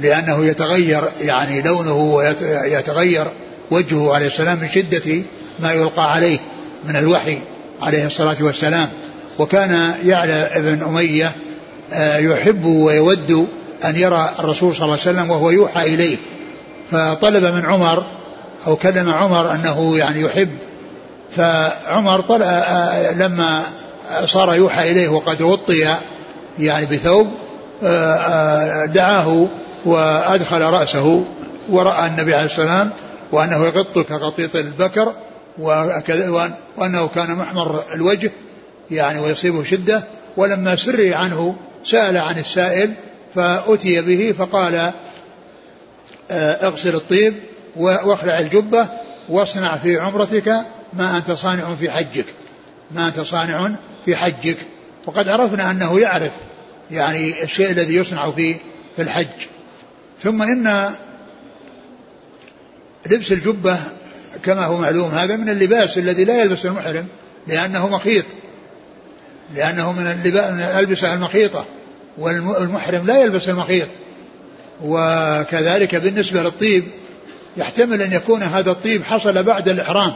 لأنه 0.00 0.44
يتغير 0.46 1.02
يعني 1.20 1.62
لونه 1.62 1.96
ويتغير 1.96 3.26
وجهه 3.70 4.14
عليه 4.14 4.26
السلام 4.26 4.58
من 4.60 4.68
شدة 4.68 5.22
ما 5.60 5.72
يلقى 5.72 6.12
عليه 6.12 6.38
من 6.88 6.96
الوحي 6.96 7.38
عليه 7.82 8.06
الصلاة 8.06 8.36
والسلام. 8.40 8.88
وكان 9.38 9.94
يعلى 10.04 10.32
ابن 10.32 10.82
أمية 10.82 11.32
آه، 11.92 12.18
يحب 12.18 12.64
ويود 12.64 13.48
أن 13.84 13.96
يرى 13.96 14.30
الرسول 14.38 14.74
صلى 14.74 14.84
الله 14.84 14.98
عليه 15.00 15.10
وسلم 15.10 15.30
وهو 15.30 15.50
يوحى 15.50 15.94
إليه. 15.94 16.16
فطلب 16.90 17.44
من 17.44 17.64
عمر 17.64 18.04
أو 18.66 18.76
كلم 18.76 19.10
عمر 19.10 19.54
أنه 19.54 19.98
يعني 19.98 20.20
يحب. 20.20 20.50
فعمر 21.36 22.20
طلع 22.20 22.46
آه، 22.46 23.12
لما 23.12 23.62
صار 24.24 24.54
يوحى 24.54 24.90
إليه 24.90 25.08
وقد 25.08 25.42
غطي 25.42 25.96
يعني 26.58 26.86
بثوب 26.86 27.28
دعاه 28.92 29.46
وأدخل 29.84 30.60
رأسه 30.60 31.24
ورأى 31.68 32.06
النبي 32.06 32.34
عليه 32.34 32.46
السلام 32.46 32.90
وأنه 33.32 33.66
يغط 33.66 33.98
كغطيط 33.98 34.56
البكر 34.56 35.12
وأنه 36.76 37.08
كان 37.14 37.34
محمر 37.34 37.82
الوجه 37.94 38.30
يعني 38.90 39.20
ويصيبه 39.20 39.64
شدة. 39.64 40.02
ولما 40.36 40.76
سري 40.76 41.14
عنه 41.14 41.56
سأل 41.84 42.16
عن 42.16 42.38
السائل 42.38 42.92
فأتي 43.34 44.00
به 44.00 44.34
فقال 44.38 44.92
آه، 46.30 46.66
اغسل 46.66 46.94
الطيب 46.94 47.34
واخلع 47.76 48.38
الجبة 48.38 48.88
واصنع 49.28 49.76
في 49.76 49.98
عمرتك 49.98 50.56
ما 50.92 51.16
أنت 51.16 51.30
صانع 51.30 51.74
في 51.74 51.90
حجك 51.90 52.26
ما 52.90 53.06
أنت 53.06 53.20
صانع 53.20 53.70
في 54.04 54.16
حجك. 54.16 54.56
وقد 55.06 55.28
عرفنا 55.28 55.70
أنه 55.70 56.00
يعرف 56.00 56.32
يعني 56.90 57.42
الشيء 57.42 57.70
الذي 57.70 57.94
يصنع 57.94 58.30
في 58.30 58.56
في 58.96 59.02
الحج. 59.02 59.26
ثم 60.22 60.42
إن 60.42 60.94
لبس 63.06 63.32
الجبة 63.32 63.78
كما 64.42 64.64
هو 64.64 64.78
معلوم 64.78 65.10
هذا 65.10 65.36
من 65.36 65.48
اللباس 65.48 65.98
الذي 65.98 66.24
لا 66.24 66.42
يلبس 66.42 66.66
المحرم 66.66 67.06
لأنه 67.46 67.88
مخيط. 67.88 68.24
لأنه 69.54 69.92
من 69.92 70.06
الألبسة 70.60 71.14
المخيطة 71.14 71.64
والمحرم 72.18 73.06
لا 73.06 73.22
يلبس 73.22 73.48
المخيط. 73.48 73.88
وكذلك 74.84 75.94
بالنسبة 75.94 76.42
للطيب 76.42 76.84
يحتمل 77.56 78.02
أن 78.02 78.12
يكون 78.12 78.42
هذا 78.42 78.70
الطيب 78.70 79.04
حصل 79.04 79.42
بعد 79.42 79.68
الإحرام. 79.68 80.12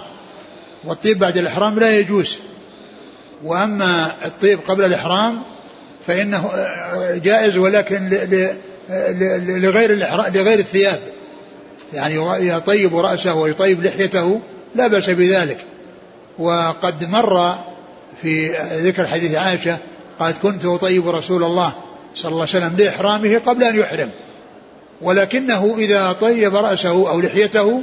والطيب 0.85 1.19
بعد 1.19 1.37
الإحرام 1.37 1.79
لا 1.79 1.99
يجوز. 1.99 2.39
وأما 3.45 4.13
الطيب 4.25 4.59
قبل 4.69 4.85
الإحرام 4.85 5.43
فإنه 6.07 6.51
جائز 7.15 7.57
ولكن 7.57 8.09
لغير 9.47 9.95
لغير 10.35 10.59
الثياب. 10.59 11.01
يعني 11.93 12.49
يطيب 12.49 12.97
رأسه 12.97 13.35
ويطيب 13.35 13.83
لحيته 13.83 14.41
لا 14.75 14.87
بأس 14.87 15.11
بذلك. 15.11 15.59
وقد 16.39 17.11
مر 17.11 17.55
في 18.23 18.51
ذكر 18.83 19.07
حديث 19.07 19.35
عائشة 19.35 19.79
قالت 20.21 20.39
كنت 20.43 20.65
أطيب 20.65 21.09
رسول 21.09 21.43
الله 21.43 21.73
صلى 22.15 22.33
الله 22.33 22.47
عليه 22.55 22.67
وسلم 22.67 22.77
لإحرامه 22.79 23.41
قبل 23.47 23.65
أن 23.65 23.81
يحرم. 23.81 24.11
ولكنه 25.03 25.75
إذا 25.79 26.13
طيب 26.13 26.57
رأسه 26.57 27.11
أو 27.11 27.21
لحيته 27.21 27.83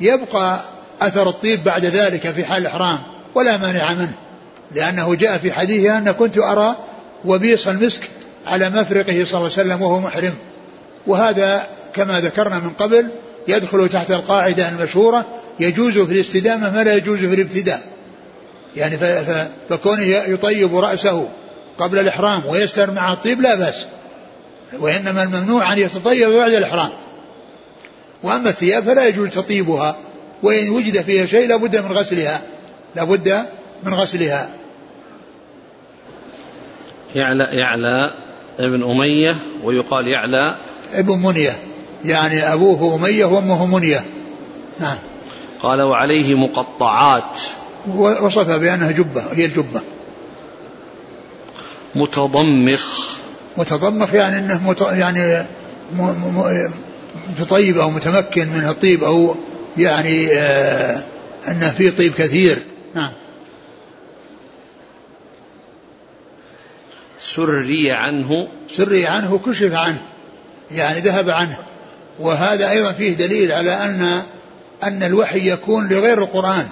يبقى 0.00 0.60
أثر 1.02 1.28
الطيب 1.28 1.64
بعد 1.64 1.84
ذلك 1.84 2.30
في 2.30 2.44
حال 2.44 2.56
الإحرام 2.56 2.98
ولا 3.34 3.56
مانع 3.56 3.92
منه. 3.92 4.12
لأنه 4.74 5.14
جاء 5.14 5.38
في 5.38 5.52
حديثه 5.52 5.98
أن 5.98 6.10
كنت 6.10 6.38
أرى 6.38 6.76
وبيص 7.24 7.68
المسك 7.68 8.02
على 8.46 8.70
مفرقه 8.70 9.24
صلى 9.24 9.38
الله 9.38 9.38
عليه 9.38 9.46
وسلم 9.46 9.82
وهو 9.82 10.00
محرم. 10.00 10.34
وهذا 11.06 11.66
كما 11.94 12.20
ذكرنا 12.20 12.58
من 12.58 12.70
قبل 12.70 13.10
يدخل 13.48 13.88
تحت 13.88 14.10
القاعدة 14.10 14.68
المشهورة 14.68 15.26
يجوز 15.60 15.98
في 15.98 16.12
الاستدامة 16.12 16.70
ما 16.70 16.84
لا 16.84 16.94
يجوز 16.94 17.18
في 17.18 17.34
الابتداء. 17.34 17.80
يعني 18.76 18.96
فكونه 19.68 20.02
يطيب 20.02 20.76
رأسه 20.76 21.28
قبل 21.78 21.98
الإحرام 21.98 22.46
ويستر 22.46 22.90
مع 22.90 23.12
الطيب 23.12 23.40
لا 23.40 23.54
بأس. 23.54 23.86
وإنما 24.80 25.22
الممنوع 25.22 25.72
أن 25.72 25.78
يتطيب 25.78 26.30
بعد 26.30 26.52
الإحرام. 26.52 26.90
وأما 28.22 28.50
الثياب 28.50 28.84
فلا 28.84 29.06
يجوز 29.06 29.30
تطيبها 29.30 29.96
وإن 30.42 30.68
وجد 30.68 31.02
فيها 31.02 31.26
شيء 31.26 31.48
لابد 31.48 31.76
من 31.76 31.92
غسلها. 31.92 32.42
لابد 32.96 33.46
من 33.82 33.94
غسلها. 33.94 34.48
يعلى 37.16 37.44
يعلى 37.44 38.10
ابن 38.58 38.90
أمية 38.90 39.36
ويقال 39.64 40.08
يعلى 40.08 40.54
ابن 40.94 41.22
منية. 41.22 41.56
يعني 42.04 42.52
أبوه 42.52 42.94
أمية 42.94 43.24
وأمه 43.24 43.66
منية. 43.66 44.04
نعم. 44.80 44.96
قال 45.60 45.82
وعليه 45.82 46.34
مقطعات. 46.34 47.40
وصفها 47.96 48.56
بأنها 48.56 48.90
جبة 48.90 49.22
هي 49.32 49.44
الجبة. 49.44 49.80
متضمخ. 51.94 53.16
متضمخ 53.56 54.14
يعني 54.14 54.38
إنه 54.38 54.68
مت 54.68 54.80
يعني 54.80 55.46
متطيب 57.38 57.78
أو 57.78 57.90
متمكن 57.90 58.48
من 58.48 58.68
الطيب 58.68 59.04
أو 59.04 59.36
يعني 59.78 60.28
آه 60.32 61.02
إنه 61.48 61.70
فيه 61.70 61.90
طيب 61.90 62.14
كثير. 62.14 62.58
نعم. 62.94 63.12
سري 67.20 67.92
عنه. 67.92 68.48
سري 68.76 69.06
عنه 69.06 69.38
كشف 69.38 69.72
عنه 69.72 69.98
يعني 70.70 71.00
ذهب 71.00 71.30
عنه. 71.30 71.56
وهذا 72.18 72.70
أيضا 72.70 72.92
فيه 72.92 73.14
دليل 73.14 73.52
على 73.52 73.74
أن 73.74 74.22
أن 74.84 75.02
الوحي 75.02 75.50
يكون 75.50 75.88
لغير 75.88 76.18
القرآن. 76.18 76.66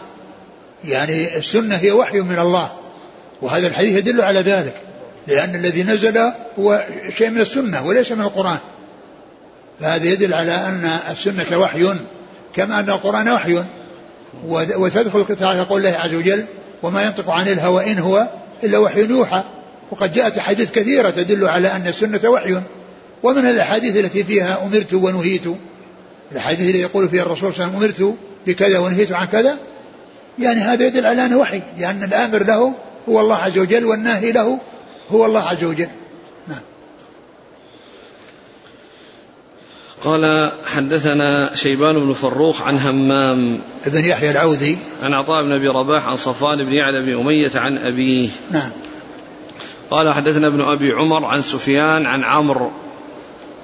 يعني 0.84 1.36
السنة 1.36 1.76
هي 1.76 1.92
وحي 1.92 2.20
من 2.20 2.38
الله 2.38 2.70
وهذا 3.42 3.66
الحديث 3.66 3.96
يدل 3.96 4.20
على 4.20 4.40
ذلك 4.40 4.74
لأن 5.26 5.54
الذي 5.54 5.82
نزل 5.82 6.18
هو 6.58 6.84
شيء 7.18 7.30
من 7.30 7.40
السنة 7.40 7.86
وليس 7.86 8.12
من 8.12 8.20
القرآن. 8.20 8.58
فهذا 9.80 10.04
يدل 10.04 10.34
على 10.34 10.52
أن 10.52 10.90
السنة 11.10 11.58
وحي 11.58 11.94
كما 12.54 12.80
أن 12.80 12.90
القرآن 12.90 13.28
وحي. 13.28 13.64
وتدخل 14.48 15.36
تعالى 15.36 15.62
قول 15.62 15.86
الله 15.86 15.98
عز 15.98 16.14
وجل 16.14 16.44
وما 16.82 17.02
ينطق 17.02 17.30
عن 17.30 17.48
الهوى 17.48 17.92
إن 17.92 17.98
هو 17.98 18.28
إلا 18.64 18.78
وحي 18.78 19.00
يوحى 19.00 19.44
وقد 19.94 20.12
جاءت 20.12 20.38
أحاديث 20.38 20.70
كثيرة 20.70 21.10
تدل 21.10 21.48
على 21.48 21.68
أن 21.68 21.86
السنة 21.86 22.30
وحي. 22.30 22.60
ومن 23.22 23.46
الأحاديث 23.46 23.96
التي 23.96 24.24
فيها 24.24 24.66
أمرت 24.66 24.94
ونهيت. 24.94 25.44
الحديث 26.32 26.60
الذي 26.60 26.80
يقول 26.80 27.08
فيه 27.08 27.22
الرسول 27.22 27.54
صلى 27.54 27.66
الله 27.66 27.76
عليه 27.76 27.88
وسلم 27.88 28.04
أمرت 28.06 28.18
بكذا 28.46 28.78
ونهيت 28.78 29.12
عن 29.12 29.26
كذا. 29.26 29.56
يعني 30.38 30.60
هذا 30.60 30.86
يدل 30.86 31.06
على 31.06 31.26
أنه 31.26 31.38
وحي. 31.38 31.62
لأن 31.78 32.04
الآمر 32.04 32.44
له 32.44 32.74
هو 33.08 33.20
الله 33.20 33.36
عز 33.36 33.58
وجل 33.58 33.84
والناهي 33.84 34.32
له 34.32 34.58
هو 35.12 35.26
الله 35.26 35.40
عز 35.40 35.64
وجل. 35.64 35.88
نعم. 36.48 36.60
قال 40.04 40.52
حدثنا 40.66 41.54
شيبان 41.54 41.94
بن 41.94 42.12
فروخ 42.12 42.62
عن 42.62 42.78
همام. 42.78 43.60
ابن 43.86 44.04
يحيى 44.04 44.30
العوذي. 44.30 44.78
عن 45.02 45.12
عطاء 45.12 45.42
بن 45.42 45.52
أبي 45.52 45.68
رباح 45.68 46.08
عن 46.08 46.16
صفوان 46.16 46.64
بن 46.64 46.72
يعلى 46.72 47.02
بن 47.02 47.20
أمية 47.20 47.50
عن 47.54 47.78
أبيه. 47.78 48.28
نعم. 48.50 48.70
قال 49.90 50.14
حدثنا 50.14 50.46
ابن 50.46 50.60
أبي 50.62 50.92
عمر 50.92 51.24
عن 51.24 51.42
سفيان 51.42 52.06
عن 52.06 52.24
عمرو. 52.24 52.70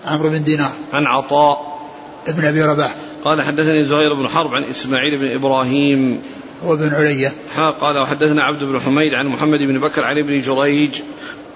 عمرو 0.04 0.28
بن 0.28 0.42
دينار. 0.44 0.72
عن 0.92 1.06
عطاء. 1.06 1.80
ابن 2.28 2.44
أبي 2.44 2.62
رباح. 2.62 2.94
قال 3.24 3.42
حدثني 3.42 3.82
زهير 3.82 4.14
بن 4.14 4.28
حرب 4.28 4.54
عن 4.54 4.64
إسماعيل 4.64 5.18
بن 5.18 5.30
إبراهيم. 5.34 6.22
هو 6.64 6.76
بن 6.76 6.94
علية 6.94 7.32
قال 7.80 7.98
وحدثنا 7.98 8.44
عبد 8.44 8.64
بن 8.64 8.80
حميد 8.80 9.14
عن 9.14 9.26
محمد 9.26 9.58
بن 9.58 9.80
بكر 9.80 10.04
عن 10.04 10.18
ابن 10.18 10.40
جريج. 10.40 10.90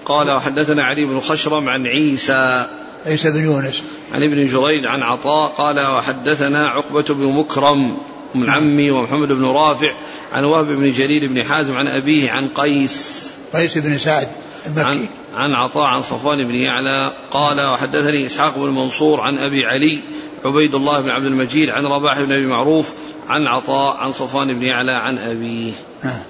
قال 0.05 0.31
وحدثنا 0.31 0.83
علي 0.83 1.05
بن 1.05 1.19
خشرم 1.19 1.69
عن 1.69 1.87
عيسى. 1.87 2.67
عيسى 3.05 3.31
بن 3.31 3.43
يونس. 3.43 3.83
عن 4.13 4.23
ابن 4.23 4.47
جريج 4.47 4.85
عن 4.85 5.01
عطاء. 5.01 5.51
قال 5.51 5.95
وحدثنا 5.97 6.67
عقبة 6.67 7.05
بن 7.09 7.31
مكرم 7.31 7.97
من 8.35 8.49
عمي 8.49 8.91
ومحمد 8.91 9.27
بن 9.27 9.45
رافع 9.45 9.95
عن 10.33 10.43
وهب 10.43 10.65
بن 10.65 10.91
جرير 10.91 11.29
بن 11.29 11.43
حازم 11.43 11.75
عن 11.75 11.87
أبيه 11.87 12.31
عن 12.31 12.47
قيس. 12.47 13.31
قيس 13.53 13.77
بن 13.77 13.97
سعد. 13.97 14.27
المكي 14.65 14.81
عن, 14.83 15.07
عن 15.35 15.53
عطاء 15.53 15.83
عن 15.83 16.01
صفوان 16.01 16.47
بن 16.47 16.55
يعلى 16.55 17.13
قال 17.31 17.61
وحدثني 17.61 18.25
إسحاق 18.25 18.57
بن 18.57 18.69
منصور 18.69 19.21
عن 19.21 19.37
أبي 19.37 19.65
علي 19.65 20.03
عبيد 20.45 20.75
الله 20.75 21.01
بن 21.01 21.09
عبد 21.09 21.25
المجيد 21.25 21.69
عن 21.69 21.85
رباح 21.85 22.21
بن 22.21 22.31
أبي 22.31 22.45
معروف 22.45 22.93
عن 23.29 23.47
عطاء 23.47 23.97
عن 23.97 24.11
صفوان 24.11 24.59
بن 24.59 24.63
يعلى 24.63 24.91
عن 24.91 25.17
أبيه. 25.17 25.71
نعم. 26.03 26.21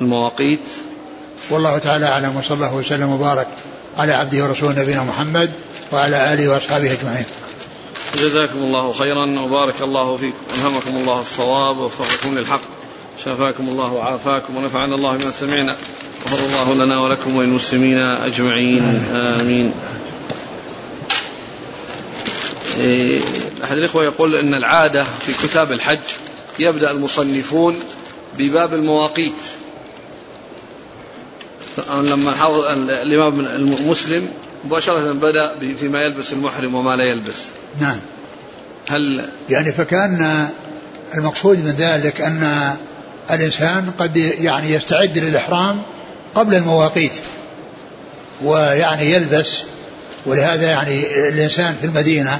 المواقيت؟ 0.00 0.60
والله 1.50 1.78
تعالى 1.78 2.06
أعلم 2.06 2.36
وصلى 2.36 2.54
الله 2.54 2.74
وسلم 2.74 3.08
وبارك 3.08 3.48
على 3.96 4.12
عبده 4.12 4.44
ورسوله 4.44 4.82
نبينا 4.82 5.04
محمد 5.04 5.50
وعلى 5.92 6.32
آله 6.32 6.48
وأصحابه 6.48 6.92
أجمعين. 6.92 7.24
جزاكم 8.14 8.58
الله 8.58 8.92
خيرا 8.92 9.40
وبارك 9.40 9.82
الله 9.82 10.16
فيكم. 10.16 10.36
ألهمكم 10.54 10.96
الله 10.96 11.20
الصواب 11.20 11.78
ووفقكم 11.78 12.38
للحق. 12.38 12.60
شفاكم 13.24 13.68
الله 13.68 13.92
وعافاكم 13.92 14.56
ونفعنا 14.56 14.94
الله 14.94 15.16
بما 15.16 15.30
سمعنا. 15.30 15.76
غفر 16.26 16.46
الله 16.46 16.84
لنا 16.84 17.00
ولكم 17.00 17.36
وللمسلمين 17.36 17.98
أجمعين. 17.98 19.04
آمين. 19.14 19.72
إيه، 22.78 23.20
أحد 23.64 23.76
الإخوة 23.76 24.04
يقول 24.04 24.36
أن 24.36 24.54
العادة 24.54 25.04
في 25.04 25.32
كتاب 25.46 25.72
الحج 25.72 25.98
يبدأ 26.58 26.90
المصنفون 26.90 27.80
بباب 28.38 28.74
المواقيت. 28.74 29.32
لما 31.88 32.34
الإمام 33.02 33.40
المسلم 33.40 34.28
مباشرة 34.64 35.12
بدأ 35.12 35.74
فيما 35.76 36.02
يلبس 36.02 36.32
المحرم 36.32 36.74
وما 36.74 36.96
لا 36.96 37.04
يلبس. 37.04 37.38
نعم. 37.80 38.00
هل 38.88 39.28
يعني 39.50 39.72
فكان 39.72 40.48
المقصود 41.14 41.58
من 41.58 41.70
ذلك 41.70 42.20
أن 42.20 42.74
الإنسان 43.30 43.90
قد 43.98 44.16
يعني 44.16 44.72
يستعد 44.72 45.18
للإحرام 45.18 45.82
قبل 46.34 46.54
المواقيت 46.54 47.12
ويعني 48.44 49.12
يلبس 49.12 49.62
ولهذا 50.26 50.70
يعني 50.70 51.04
الإنسان 51.32 51.74
في 51.80 51.86
المدينة 51.86 52.38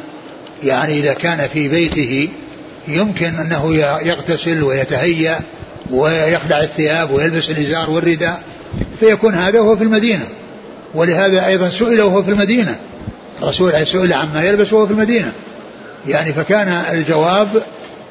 يعني 0.64 0.98
إذا 0.98 1.12
كان 1.12 1.48
في 1.48 1.68
بيته 1.68 2.28
يمكن 2.88 3.38
أنه 3.38 3.74
يغتسل 4.02 4.62
ويتهيأ 4.62 5.40
ويخلع 5.90 6.60
الثياب 6.60 7.10
ويلبس 7.10 7.50
الإزار 7.50 7.90
والرداء 7.90 8.42
فيكون 9.00 9.34
هذا 9.34 9.60
وهو 9.60 9.76
في 9.76 9.84
المدينة. 9.84 10.24
ولهذا 10.94 11.46
أيضا 11.46 11.70
سئل 11.70 12.02
وهو 12.02 12.22
في 12.22 12.30
المدينة. 12.30 12.78
الرسول 13.42 13.86
سئل 13.86 14.12
عما 14.12 14.44
يلبس 14.44 14.72
وهو 14.72 14.86
في 14.86 14.92
المدينة. 14.92 15.32
يعني 16.08 16.32
فكان 16.32 16.68
الجواب 16.68 17.48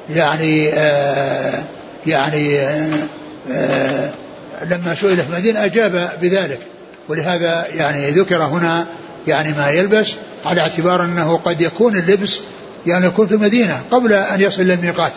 يعني 0.10 0.70
آه 0.74 1.64
يعني 2.08 2.60
آه 2.60 2.94
آه 3.52 4.12
لما 4.70 4.96
سئل 4.96 5.18
في 5.18 5.30
المدينة 5.30 5.66
أجاب 5.66 6.10
بذلك 6.22 6.60
ولهذا 7.10 7.68
يعني 7.74 8.10
ذكر 8.10 8.44
هنا 8.44 8.86
يعني 9.28 9.54
ما 9.54 9.70
يلبس 9.70 10.14
على 10.46 10.62
اعتبار 10.62 11.04
أنه 11.04 11.38
قد 11.38 11.62
يكون 11.62 11.98
اللبس 11.98 12.40
يعني 12.88 13.06
يكون 13.06 13.28
في 13.28 13.34
المدينة 13.34 13.82
قبل 13.92 14.14
أن 14.14 14.42
يصل 14.42 14.62
إلى 14.62 14.74
الميقات. 14.74 15.12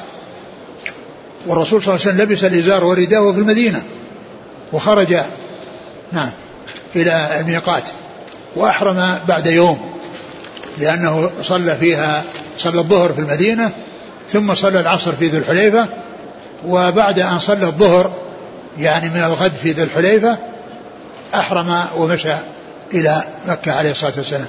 والرسول 1.47 1.82
صلى 1.82 1.95
الله 1.95 2.07
عليه 2.07 2.14
وسلم 2.14 2.32
لبس 2.32 2.45
الإزار 2.45 2.84
والرداء 2.84 3.32
في 3.32 3.38
المدينة 3.38 3.82
وخرج 4.72 5.16
نعم 6.12 6.30
إلى 6.97 7.40
الميقات 7.40 7.82
وأحرم 8.57 9.18
بعد 9.28 9.47
يوم 9.47 9.95
لأنه 10.78 11.30
صلى 11.42 11.76
فيها 11.76 12.22
صلى 12.59 12.80
الظهر 12.80 13.12
في 13.12 13.18
المدينة 13.18 13.70
ثم 14.32 14.55
صلى 14.55 14.80
العصر 14.80 15.12
في 15.12 15.28
ذي 15.28 15.38
الحليفة 15.38 15.86
وبعد 16.66 17.18
أن 17.18 17.38
صلى 17.38 17.66
الظهر 17.66 18.12
يعني 18.79 19.09
من 19.09 19.25
الغد 19.25 19.53
في 19.53 19.72
ذي 19.72 19.83
الحليفة 19.83 20.39
أحرم 21.35 21.85
ومشى 21.97 22.35
إلى 22.95 23.22
مكة 23.49 23.72
عليه 23.72 23.91
الصلاة 23.91 24.12
والسلام. 24.16 24.49